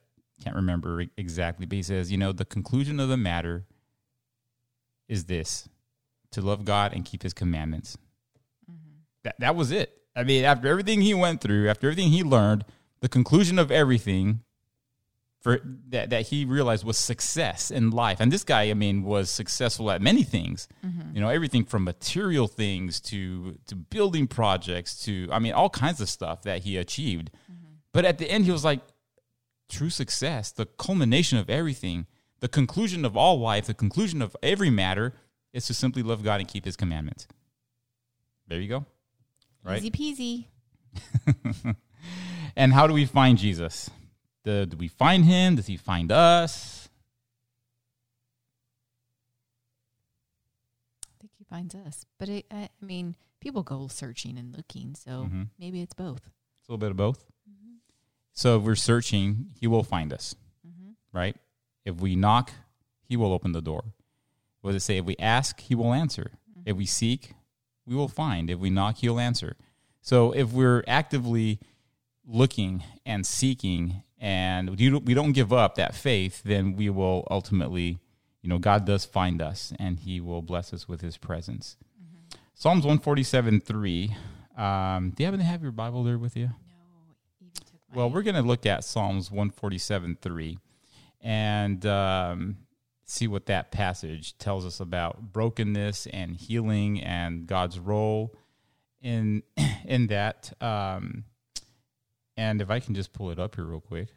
can't 0.42 0.56
remember 0.56 1.04
exactly, 1.16 1.66
but 1.66 1.76
he 1.76 1.82
says, 1.82 2.12
you 2.12 2.18
know, 2.18 2.32
the 2.32 2.44
conclusion 2.44 3.00
of 3.00 3.08
the 3.08 3.16
matter 3.16 3.66
is 5.08 5.24
this 5.24 5.68
to 6.32 6.40
love 6.40 6.64
God 6.64 6.92
and 6.92 7.04
keep 7.04 7.22
his 7.22 7.32
commandments. 7.32 7.96
Mm-hmm. 8.70 8.98
That, 9.24 9.40
that 9.40 9.56
was 9.56 9.72
it. 9.72 9.97
I 10.18 10.24
mean, 10.24 10.44
after 10.44 10.66
everything 10.68 11.00
he 11.00 11.14
went 11.14 11.40
through, 11.40 11.68
after 11.68 11.86
everything 11.86 12.10
he 12.10 12.24
learned, 12.24 12.64
the 13.00 13.08
conclusion 13.08 13.58
of 13.58 13.70
everything 13.70 14.40
for 15.40 15.60
that, 15.90 16.10
that 16.10 16.26
he 16.26 16.44
realized 16.44 16.84
was 16.84 16.98
success 16.98 17.70
in 17.70 17.90
life. 17.90 18.18
And 18.18 18.32
this 18.32 18.42
guy, 18.42 18.68
I 18.70 18.74
mean, 18.74 19.04
was 19.04 19.30
successful 19.30 19.92
at 19.92 20.02
many 20.02 20.24
things. 20.24 20.66
Mm-hmm. 20.84 21.14
You 21.14 21.20
know, 21.20 21.28
everything 21.28 21.64
from 21.64 21.84
material 21.84 22.48
things 22.48 23.00
to 23.02 23.58
to 23.68 23.76
building 23.76 24.26
projects 24.26 25.04
to 25.04 25.28
I 25.30 25.38
mean, 25.38 25.52
all 25.52 25.70
kinds 25.70 26.00
of 26.00 26.08
stuff 26.08 26.42
that 26.42 26.62
he 26.64 26.76
achieved. 26.76 27.30
Mm-hmm. 27.50 27.74
But 27.92 28.04
at 28.04 28.18
the 28.18 28.28
end 28.28 28.44
he 28.44 28.50
was 28.50 28.64
like 28.64 28.80
true 29.68 29.90
success, 29.90 30.50
the 30.50 30.66
culmination 30.66 31.38
of 31.38 31.48
everything, 31.48 32.06
the 32.40 32.48
conclusion 32.48 33.04
of 33.04 33.16
all 33.16 33.38
life, 33.38 33.66
the 33.66 33.74
conclusion 33.74 34.20
of 34.20 34.36
every 34.42 34.70
matter 34.70 35.14
is 35.52 35.66
to 35.66 35.74
simply 35.74 36.02
love 36.02 36.24
God 36.24 36.40
and 36.40 36.48
keep 36.48 36.64
his 36.64 36.76
commandments. 36.76 37.28
There 38.48 38.60
you 38.60 38.68
go. 38.68 38.86
Right? 39.64 39.78
easy 39.82 39.90
peasy 39.90 41.74
And 42.56 42.72
how 42.72 42.86
do 42.86 42.92
we 42.94 43.04
find 43.04 43.38
Jesus? 43.38 43.90
The, 44.44 44.66
do 44.66 44.76
we 44.76 44.88
find 44.88 45.24
him? 45.24 45.56
Does 45.56 45.66
he 45.66 45.76
find 45.76 46.10
us? 46.10 46.88
I 51.06 51.10
think 51.20 51.32
he 51.38 51.44
finds 51.44 51.74
us. 51.74 52.04
But 52.18 52.28
it, 52.28 52.46
I, 52.50 52.68
I 52.82 52.84
mean, 52.84 53.16
people 53.40 53.62
go 53.62 53.88
searching 53.88 54.38
and 54.38 54.56
looking, 54.56 54.94
so 54.94 55.28
Mhm. 55.30 55.48
maybe 55.58 55.80
it's 55.82 55.94
both. 55.94 56.26
It's 56.60 56.68
a 56.68 56.72
little 56.72 56.78
bit 56.78 56.90
of 56.90 56.96
both. 56.96 57.24
So 58.32 58.56
if 58.58 58.62
we're 58.62 58.76
searching, 58.76 59.50
he 59.60 59.66
will 59.66 59.82
find 59.82 60.12
us, 60.12 60.36
Mm-hmm. 60.66 60.90
right? 61.12 61.36
If 61.84 61.96
we 61.96 62.14
knock, 62.14 62.52
he 63.02 63.16
will 63.16 63.32
open 63.32 63.50
the 63.50 63.60
door. 63.60 63.92
What 64.60 64.72
does 64.72 64.82
it 64.82 64.86
say? 64.86 64.98
If 64.98 65.06
we 65.06 65.16
ask, 65.18 65.58
he 65.60 65.74
will 65.74 65.92
answer. 65.92 66.32
If 66.64 66.76
we 66.76 66.86
seek, 66.86 67.34
we 67.88 67.96
will 67.96 68.08
find. 68.08 68.50
If 68.50 68.58
we 68.58 68.70
knock, 68.70 68.98
he'll 68.98 69.18
answer. 69.18 69.56
So 70.02 70.32
if 70.32 70.52
we're 70.52 70.84
actively 70.86 71.58
looking 72.26 72.84
and 73.06 73.26
seeking 73.26 74.02
and 74.20 74.78
we 74.78 75.14
don't, 75.14 75.32
give 75.32 75.52
up 75.52 75.76
that 75.76 75.94
faith, 75.94 76.42
then 76.44 76.76
we 76.76 76.90
will 76.90 77.26
ultimately, 77.30 77.98
you 78.42 78.48
know, 78.48 78.58
God 78.58 78.84
does 78.84 79.04
find 79.04 79.40
us 79.40 79.72
and 79.78 80.00
he 80.00 80.20
will 80.20 80.42
bless 80.42 80.72
us 80.72 80.88
with 80.88 81.00
his 81.00 81.16
presence. 81.16 81.76
Psalms 82.54 82.84
147 82.84 83.60
3. 83.60 84.16
Um, 84.56 85.10
do 85.10 85.22
you 85.22 85.26
happen 85.26 85.38
to 85.38 85.46
have 85.46 85.62
your 85.62 85.70
Bible 85.70 86.02
there 86.02 86.18
with 86.18 86.36
you? 86.36 86.46
No, 86.46 86.52
Evie 87.40 87.52
took 87.54 87.80
my. 87.88 87.96
Well, 87.96 88.10
we're 88.10 88.22
going 88.22 88.34
to 88.34 88.42
look 88.42 88.66
at 88.66 88.82
Psalms 88.82 89.30
147 89.30 90.18
3 90.20 90.58
and 91.20 91.86
um, 91.86 92.56
see 93.08 93.26
what 93.26 93.46
that 93.46 93.72
passage 93.72 94.36
tells 94.36 94.66
us 94.66 94.80
about 94.80 95.32
brokenness 95.32 96.06
and 96.08 96.36
healing 96.36 97.02
and 97.02 97.46
God's 97.46 97.78
role 97.78 98.34
in 99.00 99.42
in 99.86 100.08
that. 100.08 100.52
Um, 100.60 101.24
and 102.36 102.60
if 102.60 102.70
I 102.70 102.78
can 102.80 102.94
just 102.94 103.12
pull 103.12 103.30
it 103.30 103.38
up 103.38 103.56
here 103.56 103.64
real 103.64 103.80
quick, 103.80 104.08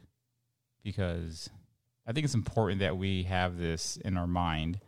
because 0.84 1.50
I 2.06 2.12
think 2.12 2.26
it's 2.26 2.36
important 2.36 2.82
that 2.82 2.98
we 2.98 3.24
have 3.24 3.58
this 3.58 3.98
in 3.98 4.18
our 4.18 4.28
mind. 4.28 4.80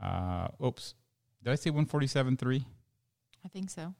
Uh, 0.00 0.48
oops, 0.64 0.94
did 1.42 1.50
I 1.50 1.54
say 1.54 1.70
147 1.70 2.36
3? 2.36 2.66
I 3.44 3.48
think 3.48 3.70
so. 3.70 3.94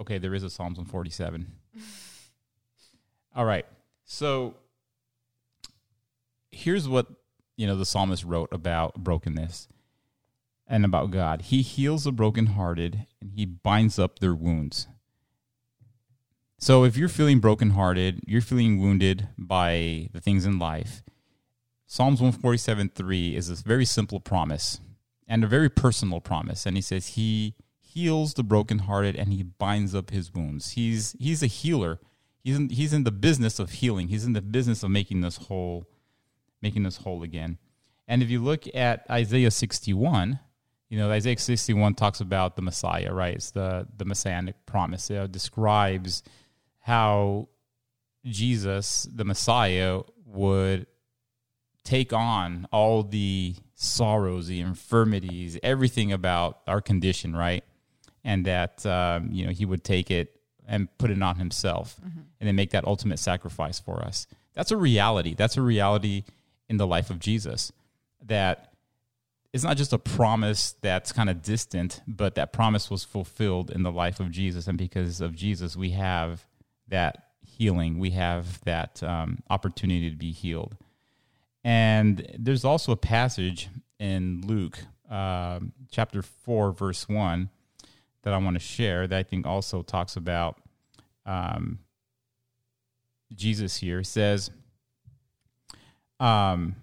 Okay, 0.00 0.18
there 0.18 0.34
is 0.34 0.42
a 0.42 0.50
Psalms 0.50 0.78
147. 0.78 1.46
All 3.36 3.44
right. 3.44 3.66
So 4.04 4.54
here's 6.50 6.88
what, 6.88 7.06
you 7.62 7.68
know, 7.68 7.76
the 7.76 7.86
psalmist 7.86 8.24
wrote 8.24 8.48
about 8.50 9.04
brokenness 9.04 9.68
and 10.66 10.84
about 10.84 11.12
God. 11.12 11.42
He 11.42 11.62
heals 11.62 12.02
the 12.02 12.10
brokenhearted 12.10 13.06
and 13.20 13.30
he 13.36 13.46
binds 13.46 14.00
up 14.00 14.18
their 14.18 14.34
wounds. 14.34 14.88
So 16.58 16.82
if 16.82 16.96
you're 16.96 17.08
feeling 17.08 17.38
brokenhearted, 17.38 18.24
you're 18.26 18.40
feeling 18.40 18.80
wounded 18.80 19.28
by 19.38 20.08
the 20.12 20.20
things 20.20 20.44
in 20.44 20.58
life, 20.58 21.04
Psalms 21.86 22.20
147:3 22.20 23.36
is 23.36 23.48
a 23.48 23.54
very 23.54 23.84
simple 23.84 24.18
promise 24.18 24.80
and 25.28 25.44
a 25.44 25.46
very 25.46 25.70
personal 25.70 26.20
promise. 26.20 26.66
And 26.66 26.76
he 26.76 26.82
says 26.82 27.14
he 27.14 27.54
heals 27.78 28.34
the 28.34 28.42
brokenhearted 28.42 29.14
and 29.14 29.32
he 29.32 29.44
binds 29.44 29.94
up 29.94 30.10
his 30.10 30.34
wounds. 30.34 30.72
He's 30.72 31.14
he's 31.20 31.44
a 31.44 31.46
healer. 31.46 32.00
He's 32.42 32.56
in, 32.56 32.70
he's 32.70 32.92
in 32.92 33.04
the 33.04 33.12
business 33.12 33.60
of 33.60 33.70
healing. 33.70 34.08
He's 34.08 34.24
in 34.24 34.32
the 34.32 34.42
business 34.42 34.82
of 34.82 34.90
making 34.90 35.24
us 35.24 35.36
whole, 35.36 35.86
making 36.62 36.86
us 36.86 36.98
whole 36.98 37.22
again. 37.22 37.58
And 38.08 38.22
if 38.22 38.30
you 38.30 38.42
look 38.42 38.64
at 38.74 39.04
Isaiah 39.10 39.50
61, 39.50 40.38
you 40.88 40.98
know 40.98 41.10
Isaiah 41.10 41.38
61 41.38 41.94
talks 41.94 42.20
about 42.20 42.56
the 42.56 42.62
Messiah, 42.62 43.12
right? 43.12 43.34
It's 43.34 43.50
the 43.50 43.86
the 43.96 44.04
messianic 44.04 44.66
promise. 44.66 45.10
It 45.10 45.32
describes 45.32 46.22
how 46.80 47.48
Jesus, 48.26 49.08
the 49.10 49.24
Messiah, 49.24 50.00
would 50.26 50.86
take 51.84 52.12
on 52.12 52.68
all 52.70 53.02
the 53.02 53.54
sorrows, 53.74 54.46
the 54.46 54.60
infirmities, 54.60 55.58
everything 55.62 56.12
about 56.12 56.60
our 56.66 56.80
condition, 56.80 57.34
right? 57.34 57.64
And 58.22 58.44
that 58.44 58.84
um, 58.84 59.30
you 59.32 59.46
know 59.46 59.52
he 59.52 59.64
would 59.64 59.84
take 59.84 60.10
it 60.10 60.38
and 60.66 60.88
put 60.98 61.10
it 61.10 61.22
on 61.22 61.36
himself, 61.36 61.98
and 62.02 62.46
then 62.46 62.54
make 62.54 62.70
that 62.70 62.86
ultimate 62.86 63.18
sacrifice 63.18 63.80
for 63.80 64.02
us. 64.02 64.26
That's 64.54 64.70
a 64.70 64.76
reality. 64.76 65.34
That's 65.34 65.56
a 65.56 65.62
reality 65.62 66.24
in 66.72 66.78
the 66.78 66.86
life 66.86 67.10
of 67.10 67.20
Jesus. 67.20 67.70
That 68.24 68.72
it's 69.52 69.62
not 69.62 69.76
just 69.76 69.92
a 69.92 69.98
promise 69.98 70.74
that's 70.80 71.12
kind 71.12 71.28
of 71.28 71.42
distant, 71.42 72.00
but 72.08 72.34
that 72.36 72.52
promise 72.52 72.90
was 72.90 73.04
fulfilled 73.04 73.70
in 73.70 73.82
the 73.82 73.92
life 73.92 74.18
of 74.18 74.30
Jesus, 74.30 74.66
and 74.66 74.78
because 74.78 75.20
of 75.20 75.36
Jesus, 75.36 75.76
we 75.76 75.90
have 75.90 76.46
that 76.88 77.26
healing. 77.46 77.98
We 77.98 78.10
have 78.10 78.64
that 78.64 79.02
um, 79.02 79.42
opportunity 79.50 80.10
to 80.10 80.16
be 80.16 80.32
healed. 80.32 80.74
And 81.62 82.26
there's 82.38 82.64
also 82.64 82.92
a 82.92 82.96
passage 82.96 83.68
in 84.00 84.42
Luke 84.46 84.78
um, 85.10 85.72
chapter 85.90 86.22
4, 86.22 86.72
verse 86.72 87.06
1, 87.06 87.50
that 88.22 88.32
I 88.32 88.38
want 88.38 88.54
to 88.54 88.60
share 88.60 89.06
that 89.06 89.18
I 89.18 89.22
think 89.22 89.46
also 89.46 89.82
talks 89.82 90.16
about 90.16 90.56
um, 91.26 91.80
Jesus 93.34 93.76
here. 93.76 93.98
It 93.98 94.06
says, 94.06 94.50
um, 96.22 96.76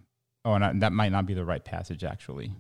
oh, 0.44 0.54
and 0.54 0.66
I, 0.66 0.74
that 0.76 0.92
might 0.92 1.12
not 1.12 1.26
be 1.26 1.34
the 1.34 1.46
right 1.46 1.64
passage 1.64 2.04
actually. 2.04 2.52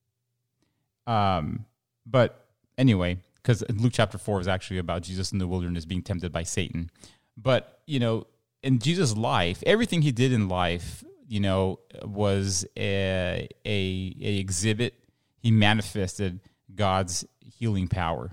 um, 1.06 1.64
but 2.06 2.46
anyway, 2.76 3.18
because 3.36 3.64
Luke 3.70 3.92
chapter 3.94 4.18
four 4.18 4.40
is 4.40 4.48
actually 4.48 4.78
about 4.78 5.02
Jesus 5.02 5.32
in 5.32 5.38
the 5.38 5.46
wilderness 5.46 5.86
being 5.86 6.02
tempted 6.02 6.32
by 6.32 6.42
Satan. 6.42 6.90
But 7.36 7.80
you 7.86 7.98
know, 7.98 8.26
in 8.62 8.78
Jesus' 8.78 9.16
life, 9.16 9.62
everything 9.64 10.02
he 10.02 10.12
did 10.12 10.32
in 10.32 10.48
life, 10.48 11.02
you 11.26 11.40
know, 11.40 11.80
was 12.02 12.66
a 12.76 13.48
a, 13.64 14.16
a 14.20 14.38
exhibit. 14.38 14.94
He 15.38 15.50
manifested 15.50 16.40
God's 16.74 17.24
healing 17.40 17.88
power, 17.88 18.32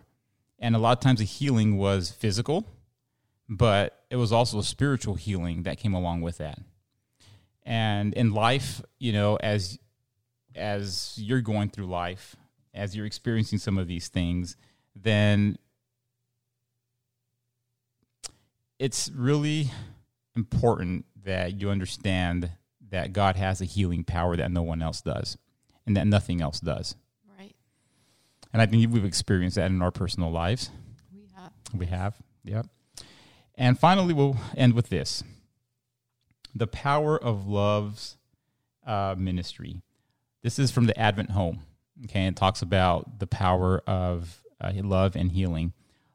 and 0.60 0.76
a 0.76 0.80
lot 0.80 0.98
of 0.98 1.02
times 1.02 1.20
the 1.20 1.26
healing 1.26 1.78
was 1.78 2.12
physical, 2.12 2.68
but 3.48 4.04
it 4.10 4.18
was 4.18 4.34
also 4.34 4.60
a 4.60 4.64
spiritual 4.64 5.16
healing 5.16 5.64
that 5.64 5.78
came 5.78 5.94
along 5.94 6.20
with 6.20 6.40
that. 6.40 6.60
And 7.68 8.14
in 8.14 8.34
life, 8.34 8.82
you 8.98 9.12
know, 9.12 9.36
as 9.36 9.78
as 10.56 11.16
you're 11.18 11.42
going 11.42 11.70
through 11.70 11.88
life, 11.88 12.38
as 12.74 12.96
you're 12.96 13.06
experiencing 13.06 13.60
some 13.60 13.78
of 13.78 13.90
these 13.90 14.08
things, 14.08 14.56
then 14.96 15.58
it's 18.80 19.12
really 19.14 19.70
important 20.34 21.06
that 21.26 21.60
you 21.60 21.70
understand 21.70 22.52
that 22.90 23.12
God 23.12 23.36
has 23.36 23.60
a 23.60 23.66
healing 23.66 24.06
power 24.06 24.38
that 24.38 24.50
no 24.50 24.64
one 24.64 24.82
else 24.82 25.02
does 25.02 25.38
and 25.86 25.98
that 25.98 26.08
nothing 26.08 26.42
else 26.42 26.62
does. 26.62 26.96
Right. 27.38 27.54
And 28.54 28.62
I 28.62 28.66
think 28.66 28.94
we've 28.94 29.04
experienced 29.04 29.58
that 29.58 29.70
in 29.70 29.82
our 29.82 29.92
personal 29.92 30.32
lives. 30.32 30.70
We 31.14 31.28
have. 31.36 31.52
We 31.74 31.86
have. 31.88 32.16
Yep. 32.46 32.68
And 33.56 33.78
finally, 33.78 34.14
we'll 34.14 34.38
end 34.56 34.74
with 34.74 34.88
this 34.88 35.22
the 36.58 36.68
power 36.68 37.18
of 37.18 37.48
love's 37.48 38.18
uh, 38.86 39.16
ministry. 39.18 39.82
This 40.44 40.60
is 40.60 40.72
from 40.72 40.86
the 40.86 40.98
Advent 41.00 41.32
Home. 41.32 41.62
Okay. 42.06 42.22
And 42.22 42.36
it 42.36 42.40
talks 42.40 42.62
about 42.62 43.20
the 43.20 43.28
power 43.28 43.82
of 43.88 44.44
uh, 44.62 44.72
love 44.76 45.16
and 45.16 45.32
healing. 45.32 45.74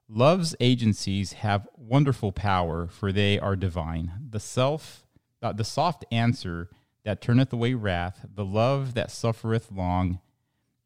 Love's 0.09 0.55
agencies 0.61 1.35
have 1.35 1.69
wonderful 1.77 2.33
power, 2.33 2.87
for 2.87 3.13
they 3.13 3.39
are 3.39 3.57
divine. 3.57 4.13
The 4.31 4.41
self, 4.41 5.07
uh, 5.43 5.53
the 5.53 5.65
soft 5.65 6.05
answer 6.13 6.69
that 7.05 7.21
turneth 7.21 7.53
away 7.53 7.75
wrath, 7.75 8.27
the 8.35 8.45
love 8.45 8.95
that 8.95 9.11
suffereth 9.11 9.73
long, 9.73 10.21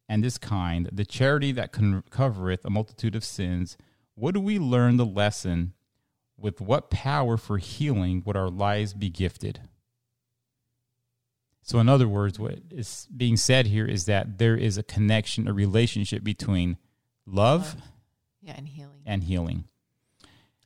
and 0.09 0.25
is 0.25 0.37
kind, 0.37 0.89
the 0.91 1.05
charity 1.05 1.51
that 1.51 1.71
con- 1.71 2.03
covereth 2.09 2.63
a 2.63 2.69
multitude 2.69 3.15
of 3.15 3.25
sins. 3.25 3.77
Would 4.15 4.37
we 4.37 4.57
learn 4.57 4.97
the 4.97 5.05
lesson? 5.05 5.73
With 6.39 6.61
what 6.61 6.89
power 6.91 7.35
for 7.37 7.57
healing 7.57 8.21
would 8.25 8.37
our 8.37 8.49
lives 8.49 8.93
be 8.93 9.09
gifted? 9.09 9.61
So, 11.63 11.79
in 11.79 11.89
other 11.89 12.07
words, 12.07 12.39
what 12.39 12.59
is 12.71 13.07
being 13.15 13.35
said 13.35 13.67
here 13.67 13.85
is 13.85 14.05
that 14.05 14.37
there 14.37 14.55
is 14.55 14.77
a 14.77 14.83
connection, 14.83 15.47
a 15.47 15.53
relationship 15.53 16.23
between 16.23 16.77
love 17.25 17.75
Yeah, 18.41 18.53
and 18.55 18.67
healing. 18.69 19.01
and 19.05 19.23
healing. 19.23 19.65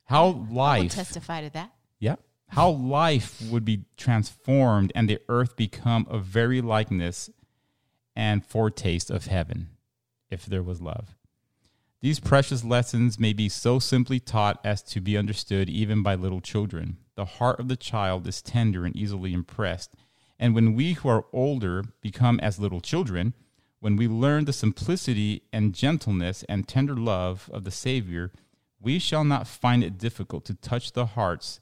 How 0.04 0.26
life, 0.50 0.92
testify 0.92 1.40
to 1.42 1.50
that. 1.54 1.72
yeah, 1.98 2.16
how 2.48 2.70
life 2.70 3.40
would 3.50 3.64
be 3.64 3.86
transformed 3.96 4.92
and 4.94 5.08
the 5.08 5.18
earth 5.28 5.56
become 5.56 6.06
a 6.10 6.18
very 6.18 6.60
likeness 6.60 7.30
and 8.14 8.44
foretaste 8.44 9.10
of 9.10 9.26
heaven 9.26 9.70
if 10.30 10.44
there 10.46 10.62
was 10.62 10.80
love. 10.82 11.16
These 12.02 12.18
precious 12.18 12.64
lessons 12.64 13.20
may 13.20 13.32
be 13.32 13.48
so 13.48 13.78
simply 13.78 14.18
taught 14.18 14.60
as 14.64 14.82
to 14.82 15.00
be 15.00 15.16
understood 15.16 15.70
even 15.70 16.02
by 16.02 16.16
little 16.16 16.40
children. 16.40 16.96
The 17.14 17.24
heart 17.24 17.60
of 17.60 17.68
the 17.68 17.76
child 17.76 18.26
is 18.26 18.42
tender 18.42 18.84
and 18.84 18.96
easily 18.96 19.32
impressed. 19.32 19.94
And 20.36 20.52
when 20.52 20.74
we 20.74 20.94
who 20.94 21.08
are 21.08 21.26
older 21.32 21.84
become 22.00 22.40
as 22.40 22.58
little 22.58 22.80
children, 22.80 23.34
when 23.78 23.94
we 23.94 24.08
learn 24.08 24.46
the 24.46 24.52
simplicity 24.52 25.42
and 25.52 25.76
gentleness 25.76 26.44
and 26.48 26.66
tender 26.66 26.96
love 26.96 27.48
of 27.52 27.62
the 27.62 27.70
Savior, 27.70 28.32
we 28.80 28.98
shall 28.98 29.22
not 29.22 29.46
find 29.46 29.84
it 29.84 29.96
difficult 29.96 30.44
to 30.46 30.54
touch 30.54 30.92
the 30.92 31.06
hearts 31.06 31.60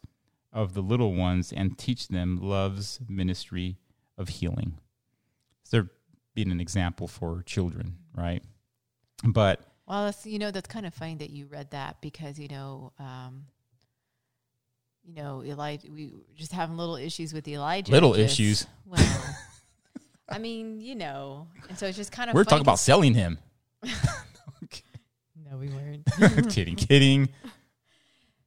of 0.55 0.73
the 0.73 0.81
little 0.81 1.15
ones 1.15 1.53
and 1.53 1.77
teach 1.77 2.09
them 2.09 2.41
love's 2.41 2.99
ministry 3.07 3.77
of 4.17 4.31
healing. 4.31 4.79
So 5.65 5.89
being 6.35 6.51
an 6.51 6.61
example 6.61 7.09
for 7.09 7.43
children, 7.43 7.99
right? 8.15 8.43
But 9.23 9.70
Well, 9.91 10.05
that's, 10.05 10.25
you 10.25 10.39
know, 10.39 10.53
that's 10.53 10.69
kind 10.69 10.87
of 10.87 10.95
funny 10.95 11.17
that 11.17 11.31
you 11.31 11.47
read 11.47 11.73
that 11.73 12.01
because, 12.01 12.39
you 12.39 12.47
know, 12.47 12.93
um, 13.01 13.47
you 15.03 15.13
know, 15.15 15.43
Elijah, 15.43 15.91
we 15.91 16.07
were 16.07 16.21
just 16.37 16.53
having 16.53 16.77
little 16.77 16.95
issues 16.95 17.33
with 17.35 17.49
Elijah. 17.49 17.91
Little 17.91 18.15
just- 18.15 18.35
issues. 18.35 18.67
Well, 18.87 19.05
I 20.29 20.39
mean, 20.39 20.81
you 20.81 20.95
know, 20.95 21.49
and 21.69 21.77
so 21.77 21.87
it's 21.89 21.97
just 21.97 22.13
kind 22.13 22.31
of 22.31 22.37
we're 22.37 22.45
talking 22.45 22.61
about 22.61 22.79
selling 22.79 23.15
him. 23.15 23.39
No, 25.51 25.59
we 25.59 25.69
weren't. 25.69 26.07
kidding, 26.51 26.77
kidding. 26.77 27.29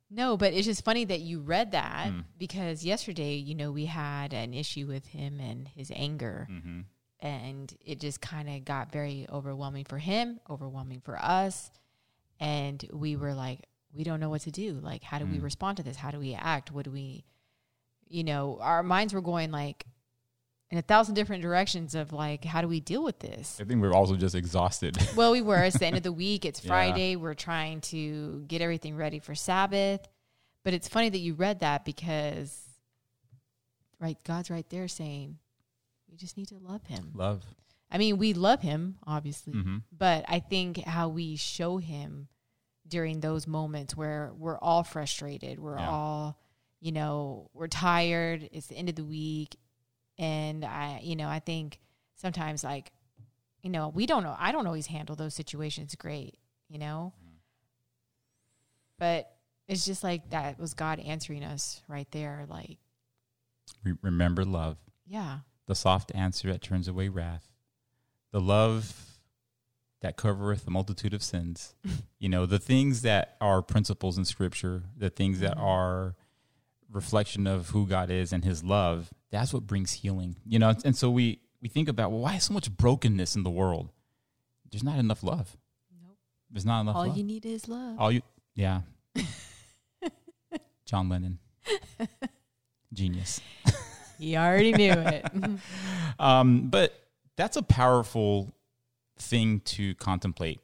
No, 0.10 0.38
but 0.38 0.54
it's 0.54 0.66
just 0.66 0.86
funny 0.86 1.04
that 1.04 1.20
you 1.20 1.42
read 1.42 1.72
that 1.72 2.08
Mm. 2.14 2.24
because 2.38 2.86
yesterday, 2.86 3.34
you 3.36 3.56
know, 3.56 3.74
we 3.74 3.88
had 3.88 4.32
an 4.34 4.54
issue 4.54 4.88
with 4.88 5.08
him 5.08 5.42
and 5.42 5.68
his 5.68 5.92
anger. 5.94 6.48
hmm 6.50 6.82
And 7.24 7.74
it 7.86 8.00
just 8.02 8.20
kind 8.20 8.50
of 8.50 8.66
got 8.66 8.92
very 8.92 9.26
overwhelming 9.32 9.86
for 9.86 9.98
him, 9.98 10.42
overwhelming 10.50 11.00
for 11.00 11.18
us. 11.18 11.72
And 12.40 12.86
we 12.92 13.16
were 13.16 13.34
like, 13.34 13.62
we 13.94 14.04
don't 14.04 14.20
know 14.20 14.30
what 14.30 14.42
to 14.42 14.52
do. 14.52 14.74
Like, 14.74 15.04
how 15.04 15.20
do 15.20 15.26
we 15.26 15.38
Mm. 15.40 15.44
respond 15.44 15.78
to 15.78 15.84
this? 15.84 15.96
How 15.96 16.12
do 16.12 16.20
we 16.20 16.34
act? 16.34 16.72
What 16.72 16.84
do 16.84 16.92
we, 16.92 17.24
you 18.10 18.26
know, 18.26 18.58
our 18.60 18.84
minds 18.84 19.14
were 19.14 19.22
going 19.22 19.52
like 19.52 19.86
in 20.70 20.78
a 20.78 20.82
thousand 20.82 21.16
different 21.16 21.42
directions 21.44 21.96
of 21.96 22.12
like, 22.12 22.44
how 22.44 22.62
do 22.62 22.68
we 22.68 22.82
deal 22.82 23.04
with 23.04 23.20
this? 23.20 23.58
I 23.62 23.64
think 23.64 23.82
we're 23.82 23.94
also 23.94 24.18
just 24.18 24.36
exhausted. 24.36 24.98
Well, 25.16 25.32
we 25.32 25.42
were. 25.42 25.64
It's 25.64 25.80
the 25.80 25.86
end 25.86 25.96
of 25.96 26.04
the 26.04 26.12
week. 26.26 26.44
It's 26.44 26.62
Yeah. 26.62 26.68
Friday. 26.70 27.16
We're 27.16 27.36
trying 27.36 27.80
to 27.82 28.44
get 28.48 28.62
everything 28.62 28.98
ready 28.98 29.20
for 29.20 29.34
Sabbath. 29.34 30.06
But 30.66 30.74
it's 30.74 30.90
funny 30.90 31.08
that 31.10 31.20
you 31.20 31.36
read 31.36 31.62
that 31.62 31.86
because, 31.86 32.60
right, 34.00 34.18
God's 34.26 34.50
right 34.50 34.68
there 34.70 34.88
saying, 34.90 35.38
we 36.14 36.18
just 36.18 36.38
need 36.38 36.48
to 36.50 36.60
love 36.60 36.86
him. 36.86 37.10
Love. 37.16 37.44
I 37.90 37.98
mean, 37.98 38.20
we 38.20 38.34
love 38.34 38.62
him, 38.62 38.98
obviously, 39.08 39.54
hmm 39.54 39.78
but 39.92 40.26
I 40.28 40.40
think 40.40 40.78
how 40.84 41.10
we 41.10 41.36
show 41.38 41.78
him 41.78 42.28
during 42.88 43.20
those 43.20 43.48
moments 43.48 43.98
where 43.98 44.32
we're 44.38 44.60
all 44.60 44.84
frustrated, 44.84 45.58
we're 45.60 45.80
Yeah. 45.80 45.90
all, 45.90 46.40
you 46.80 46.92
know, 46.92 47.50
we're 47.54 47.68
tired, 47.68 48.48
it's 48.52 48.68
the 48.68 48.76
end 48.76 48.90
of 48.90 48.96
the 48.96 49.04
week. 49.04 49.56
And 50.20 50.64
I, 50.64 51.00
you 51.02 51.16
know, 51.16 51.28
I 51.28 51.40
think 51.40 51.80
sometimes 52.14 52.64
like, 52.64 52.92
you 53.64 53.72
know, 53.72 53.90
we 53.90 54.06
don't 54.06 54.22
know, 54.22 54.36
I 54.38 54.52
don't 54.52 54.68
always 54.68 54.86
handle 54.88 55.16
those 55.16 55.34
situations 55.34 55.96
great, 55.96 56.38
you 56.70 56.78
know? 56.78 57.14
But 59.00 59.32
it's 59.68 59.86
just 59.86 60.04
like 60.04 60.30
that 60.30 60.60
was 60.60 60.74
God 60.76 61.00
answering 61.00 61.44
us 61.44 61.82
right 61.88 62.08
there. 62.12 62.46
Like, 62.48 62.78
remember 64.04 64.46
love. 64.46 64.78
yeah, 65.08 65.40
the 65.68 65.76
soft 65.76 66.12
answer 66.16 66.52
that 66.52 66.62
turns 66.62 66.88
away 66.88 67.08
wrath, 67.10 67.48
the 68.32 68.42
love 68.42 69.20
that 70.02 70.18
covereth 70.18 70.68
a 70.68 70.72
multitude 70.72 71.14
of 71.14 71.24
sins. 71.24 71.76
you 72.20 72.28
know, 72.30 72.46
the 72.46 72.60
things 72.60 73.02
that 73.04 73.38
are 73.40 73.62
principles 73.62 74.18
in 74.18 74.26
Scripture, 74.26 74.84
the 74.98 75.10
things 75.10 75.40
that 75.40 75.58
Mhm. 75.58 75.62
are 75.64 76.16
reflection 76.92 77.48
of 77.48 77.70
who 77.70 77.88
God 77.88 78.12
is 78.12 78.32
and 78.34 78.44
His 78.44 78.64
love. 78.64 79.12
That's 79.32 79.54
what 79.54 79.66
brings 79.66 79.94
healing. 79.94 80.36
You 80.46 80.60
know, 80.60 80.76
and 80.86 80.96
so 80.96 81.10
we 81.10 81.40
we 81.62 81.70
think 81.70 81.88
about 81.88 82.12
well, 82.12 82.20
why 82.20 82.36
is 82.36 82.44
so 82.44 82.54
much 82.54 82.70
brokenness 82.76 83.36
in 83.36 83.44
the 83.44 83.50
world? 83.50 83.92
There's 84.70 84.84
not 84.84 85.00
enough 85.00 85.24
love. 85.24 85.56
Nope. 86.06 86.18
There's 86.52 86.66
not 86.66 86.82
enough 86.82 86.96
love. 86.96 87.02
all 87.04 87.08
love. 87.10 87.18
you 87.18 87.24
need 87.24 87.46
is 87.46 87.68
love. 87.70 87.98
All 88.00 88.12
you, 88.12 88.22
yeah. 88.56 88.82
John 90.86 91.08
Lennon, 91.10 91.40
genius. 92.94 93.40
You 94.24 94.38
already 94.38 94.72
knew 94.72 94.92
it. 94.92 95.26
Um, 96.20 96.70
but 96.70 96.94
that's 97.36 97.58
a 97.58 97.64
powerful 97.64 98.54
thing 99.18 99.62
to 99.62 99.96
contemplate 99.96 100.60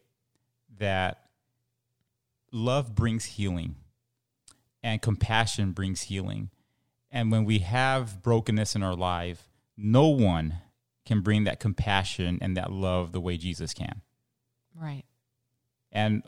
that 0.77 1.29
love 2.51 2.93
brings 2.93 3.25
healing 3.25 3.75
and 4.83 5.01
compassion 5.01 5.71
brings 5.71 6.03
healing. 6.03 6.51
And 7.11 7.31
when 7.31 7.45
we 7.45 7.59
have 7.59 8.21
brokenness 8.21 8.75
in 8.75 8.83
our 8.83 8.95
life, 8.95 9.49
no 9.75 10.07
one 10.07 10.59
can 11.05 11.21
bring 11.21 11.45
that 11.45 11.59
compassion 11.59 12.37
and 12.41 12.55
that 12.55 12.71
love 12.71 13.11
the 13.11 13.19
way 13.19 13.35
Jesus 13.35 13.73
can. 13.73 14.01
right. 14.79 15.03
And 15.91 16.21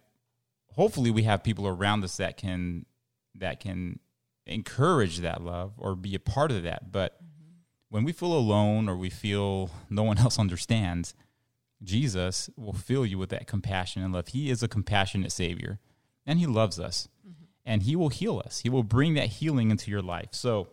hopefully 0.73 1.11
we 1.11 1.23
have 1.23 1.43
people 1.43 1.67
around 1.67 2.03
us 2.03 2.17
that 2.17 2.37
can 2.37 2.87
that 3.35 3.59
can 3.59 3.99
encourage 4.47 5.19
that 5.19 5.41
love 5.43 5.73
or 5.77 5.95
be 5.95 6.15
a 6.15 6.19
part 6.19 6.51
of 6.51 6.63
that. 6.63 6.91
But 6.91 7.20
when 7.91 8.05
we 8.05 8.13
feel 8.13 8.31
alone 8.31 8.87
or 8.87 8.95
we 8.95 9.09
feel 9.09 9.69
no 9.89 10.01
one 10.01 10.17
else 10.17 10.39
understands, 10.39 11.13
Jesus 11.83 12.49
will 12.55 12.73
fill 12.73 13.05
you 13.05 13.17
with 13.17 13.29
that 13.29 13.47
compassion 13.47 14.01
and 14.01 14.13
love. 14.13 14.29
He 14.29 14.49
is 14.49 14.63
a 14.63 14.69
compassionate 14.69 15.31
Savior 15.33 15.77
and 16.25 16.39
He 16.39 16.45
loves 16.45 16.79
us 16.79 17.09
mm-hmm. 17.19 17.43
and 17.65 17.83
He 17.83 17.97
will 17.97 18.07
heal 18.07 18.41
us. 18.43 18.61
He 18.61 18.69
will 18.69 18.83
bring 18.83 19.15
that 19.15 19.27
healing 19.27 19.71
into 19.71 19.91
your 19.91 20.01
life. 20.01 20.29
So 20.31 20.69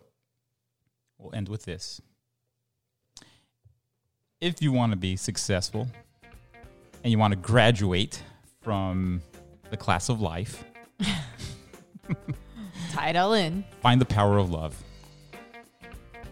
we'll 1.17 1.35
end 1.35 1.49
with 1.49 1.65
this. 1.65 1.99
If 4.39 4.61
you 4.61 4.71
want 4.71 4.93
to 4.93 4.97
be 4.97 5.17
successful 5.17 5.89
and 7.03 7.11
you 7.11 7.19
want 7.19 7.33
to 7.33 7.39
graduate 7.39 8.23
from 8.61 9.21
the 9.69 9.77
class 9.77 10.07
of 10.07 10.21
life. 10.21 10.63
Tie 12.91 13.09
it 13.09 13.17
all 13.17 13.33
in. 13.33 13.65
Find 13.81 13.99
the 13.99 14.05
power 14.05 14.37
of 14.37 14.49
love. 14.49 14.81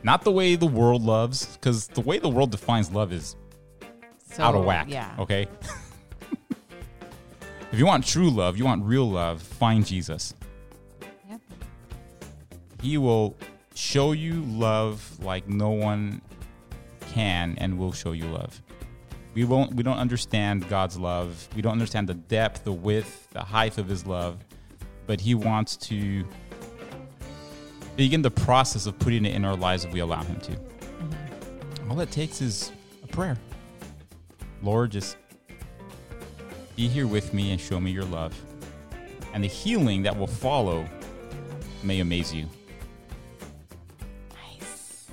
Not 0.03 0.23
the 0.23 0.31
way 0.31 0.55
the 0.55 0.67
world 0.67 1.03
loves, 1.03 1.57
because 1.57 1.87
the 1.87 2.01
way 2.01 2.19
the 2.19 2.29
world 2.29 2.51
defines 2.51 2.91
love 2.91 3.11
is 3.11 3.35
So, 4.31 4.43
out 4.43 4.55
of 4.55 4.65
whack. 4.65 4.87
Yeah. 4.89 5.15
Okay. 5.19 5.47
if 7.71 7.79
you 7.79 7.85
want 7.85 8.05
true 8.05 8.29
love, 8.29 8.57
you 8.57 8.65
want 8.65 8.83
real 8.83 9.09
love, 9.09 9.41
find 9.41 9.85
Jesus. 9.85 10.33
Yep. 11.29 11.41
He 12.81 12.97
will 12.97 13.35
show 13.73 14.11
you 14.11 14.41
love 14.43 15.19
like 15.21 15.47
no 15.47 15.69
one 15.69 16.21
can 17.13 17.55
and 17.59 17.77
will 17.77 17.91
show 17.91 18.11
you 18.11 18.25
love. 18.25 18.61
We 19.33 19.43
won't 19.43 19.75
we 19.75 19.83
don't 19.83 19.97
understand 19.97 20.67
God's 20.67 20.97
love. 20.97 21.47
We 21.55 21.61
don't 21.61 21.73
understand 21.73 22.09
the 22.09 22.15
depth, 22.15 22.63
the 22.63 22.73
width, 22.73 23.29
the 23.31 23.41
height 23.41 23.77
of 23.77 23.87
his 23.87 24.05
love, 24.05 24.43
but 25.05 25.21
he 25.21 25.35
wants 25.35 25.77
to 25.77 26.25
begin 27.97 28.21
the 28.21 28.31
process 28.31 28.85
of 28.85 28.97
putting 28.99 29.25
it 29.25 29.33
in 29.33 29.43
our 29.43 29.55
lives 29.55 29.83
if 29.83 29.91
we 29.91 29.99
allow 29.99 30.23
him 30.23 30.39
to. 30.41 30.51
Mm-hmm. 30.51 31.91
All 31.91 31.99
it 31.99 32.11
takes 32.11 32.41
is 32.41 32.71
a 33.03 33.07
prayer. 33.07 33.37
Lord, 34.61 34.91
just 34.91 35.17
be 36.75 36.87
here 36.87 37.07
with 37.07 37.33
me 37.33 37.51
and 37.51 37.59
show 37.59 37.79
me 37.79 37.91
your 37.91 38.05
love. 38.05 38.39
And 39.33 39.43
the 39.43 39.47
healing 39.47 40.03
that 40.03 40.17
will 40.17 40.27
follow 40.27 40.87
may 41.83 41.99
amaze 41.99 42.33
you. 42.33 42.45
Nice. 44.33 45.07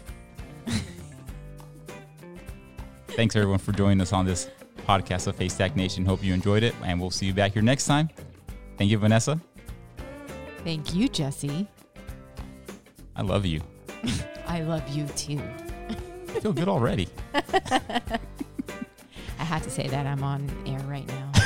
Thanks 3.09 3.35
everyone 3.35 3.59
for 3.59 3.73
joining 3.73 4.01
us 4.01 4.13
on 4.13 4.27
this 4.27 4.51
podcast 4.87 5.27
of 5.27 5.39
Haystack 5.39 5.75
Nation. 5.75 6.05
Hope 6.05 6.23
you 6.23 6.35
enjoyed 6.35 6.63
it, 6.63 6.75
and 6.85 7.01
we'll 7.01 7.11
see 7.11 7.27
you 7.27 7.35
back 7.35 7.55
here 7.55 7.63
next 7.63 7.87
time. 7.87 8.11
Thank 8.77 8.91
you, 8.91 8.99
Vanessa. 8.99 9.41
Thank 10.65 10.95
you, 10.95 11.09
Jesse. 11.09 11.69
I 13.17 13.23
love 13.23 13.47
you. 13.47 13.61
I 14.47 14.63
love 14.63 14.87
you 14.89 15.07
too. 15.09 15.41
I 16.29 16.41
feel 16.41 16.53
good 16.53 16.69
already. 16.69 17.09
I 17.35 18.19
have 19.39 19.63
to 19.63 19.71
say 19.71 19.89
that 19.89 20.07
I'm 20.07 20.23
on 20.23 20.51
air 20.67 20.81
right 20.81 21.07
now. 21.07 21.33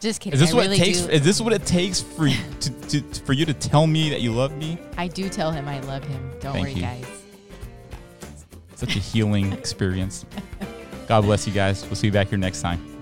Just 0.00 0.20
kidding. 0.20 0.34
Is 0.34 0.40
this 0.40 0.52
I 0.52 0.54
what 0.54 0.62
really 0.64 0.76
it 0.76 0.84
takes? 0.84 1.00
Do, 1.00 1.10
Is 1.10 1.22
this 1.22 1.40
what 1.40 1.52
it 1.52 1.66
takes 1.66 2.00
for 2.00 2.26
you 2.26 2.38
to, 2.60 2.70
to, 2.70 3.00
for 3.20 3.32
you 3.32 3.44
to 3.46 3.54
tell 3.54 3.86
me 3.86 4.10
that 4.10 4.20
you 4.20 4.32
love 4.32 4.56
me? 4.56 4.78
I 4.96 5.08
do 5.08 5.28
tell 5.28 5.50
him 5.50 5.66
I 5.66 5.80
love 5.80 6.04
him. 6.04 6.30
Don't 6.40 6.52
Thank 6.52 6.66
worry, 6.66 6.74
you. 6.74 6.82
guys. 6.82 7.06
Such 8.76 8.94
a 8.94 9.00
healing 9.00 9.52
experience. 9.52 10.24
God 11.08 11.22
bless 11.22 11.46
you 11.48 11.52
guys. 11.52 11.84
We'll 11.86 11.96
see 11.96 12.06
you 12.06 12.12
back 12.12 12.28
here 12.28 12.38
next 12.38 12.60
time. 12.60 12.97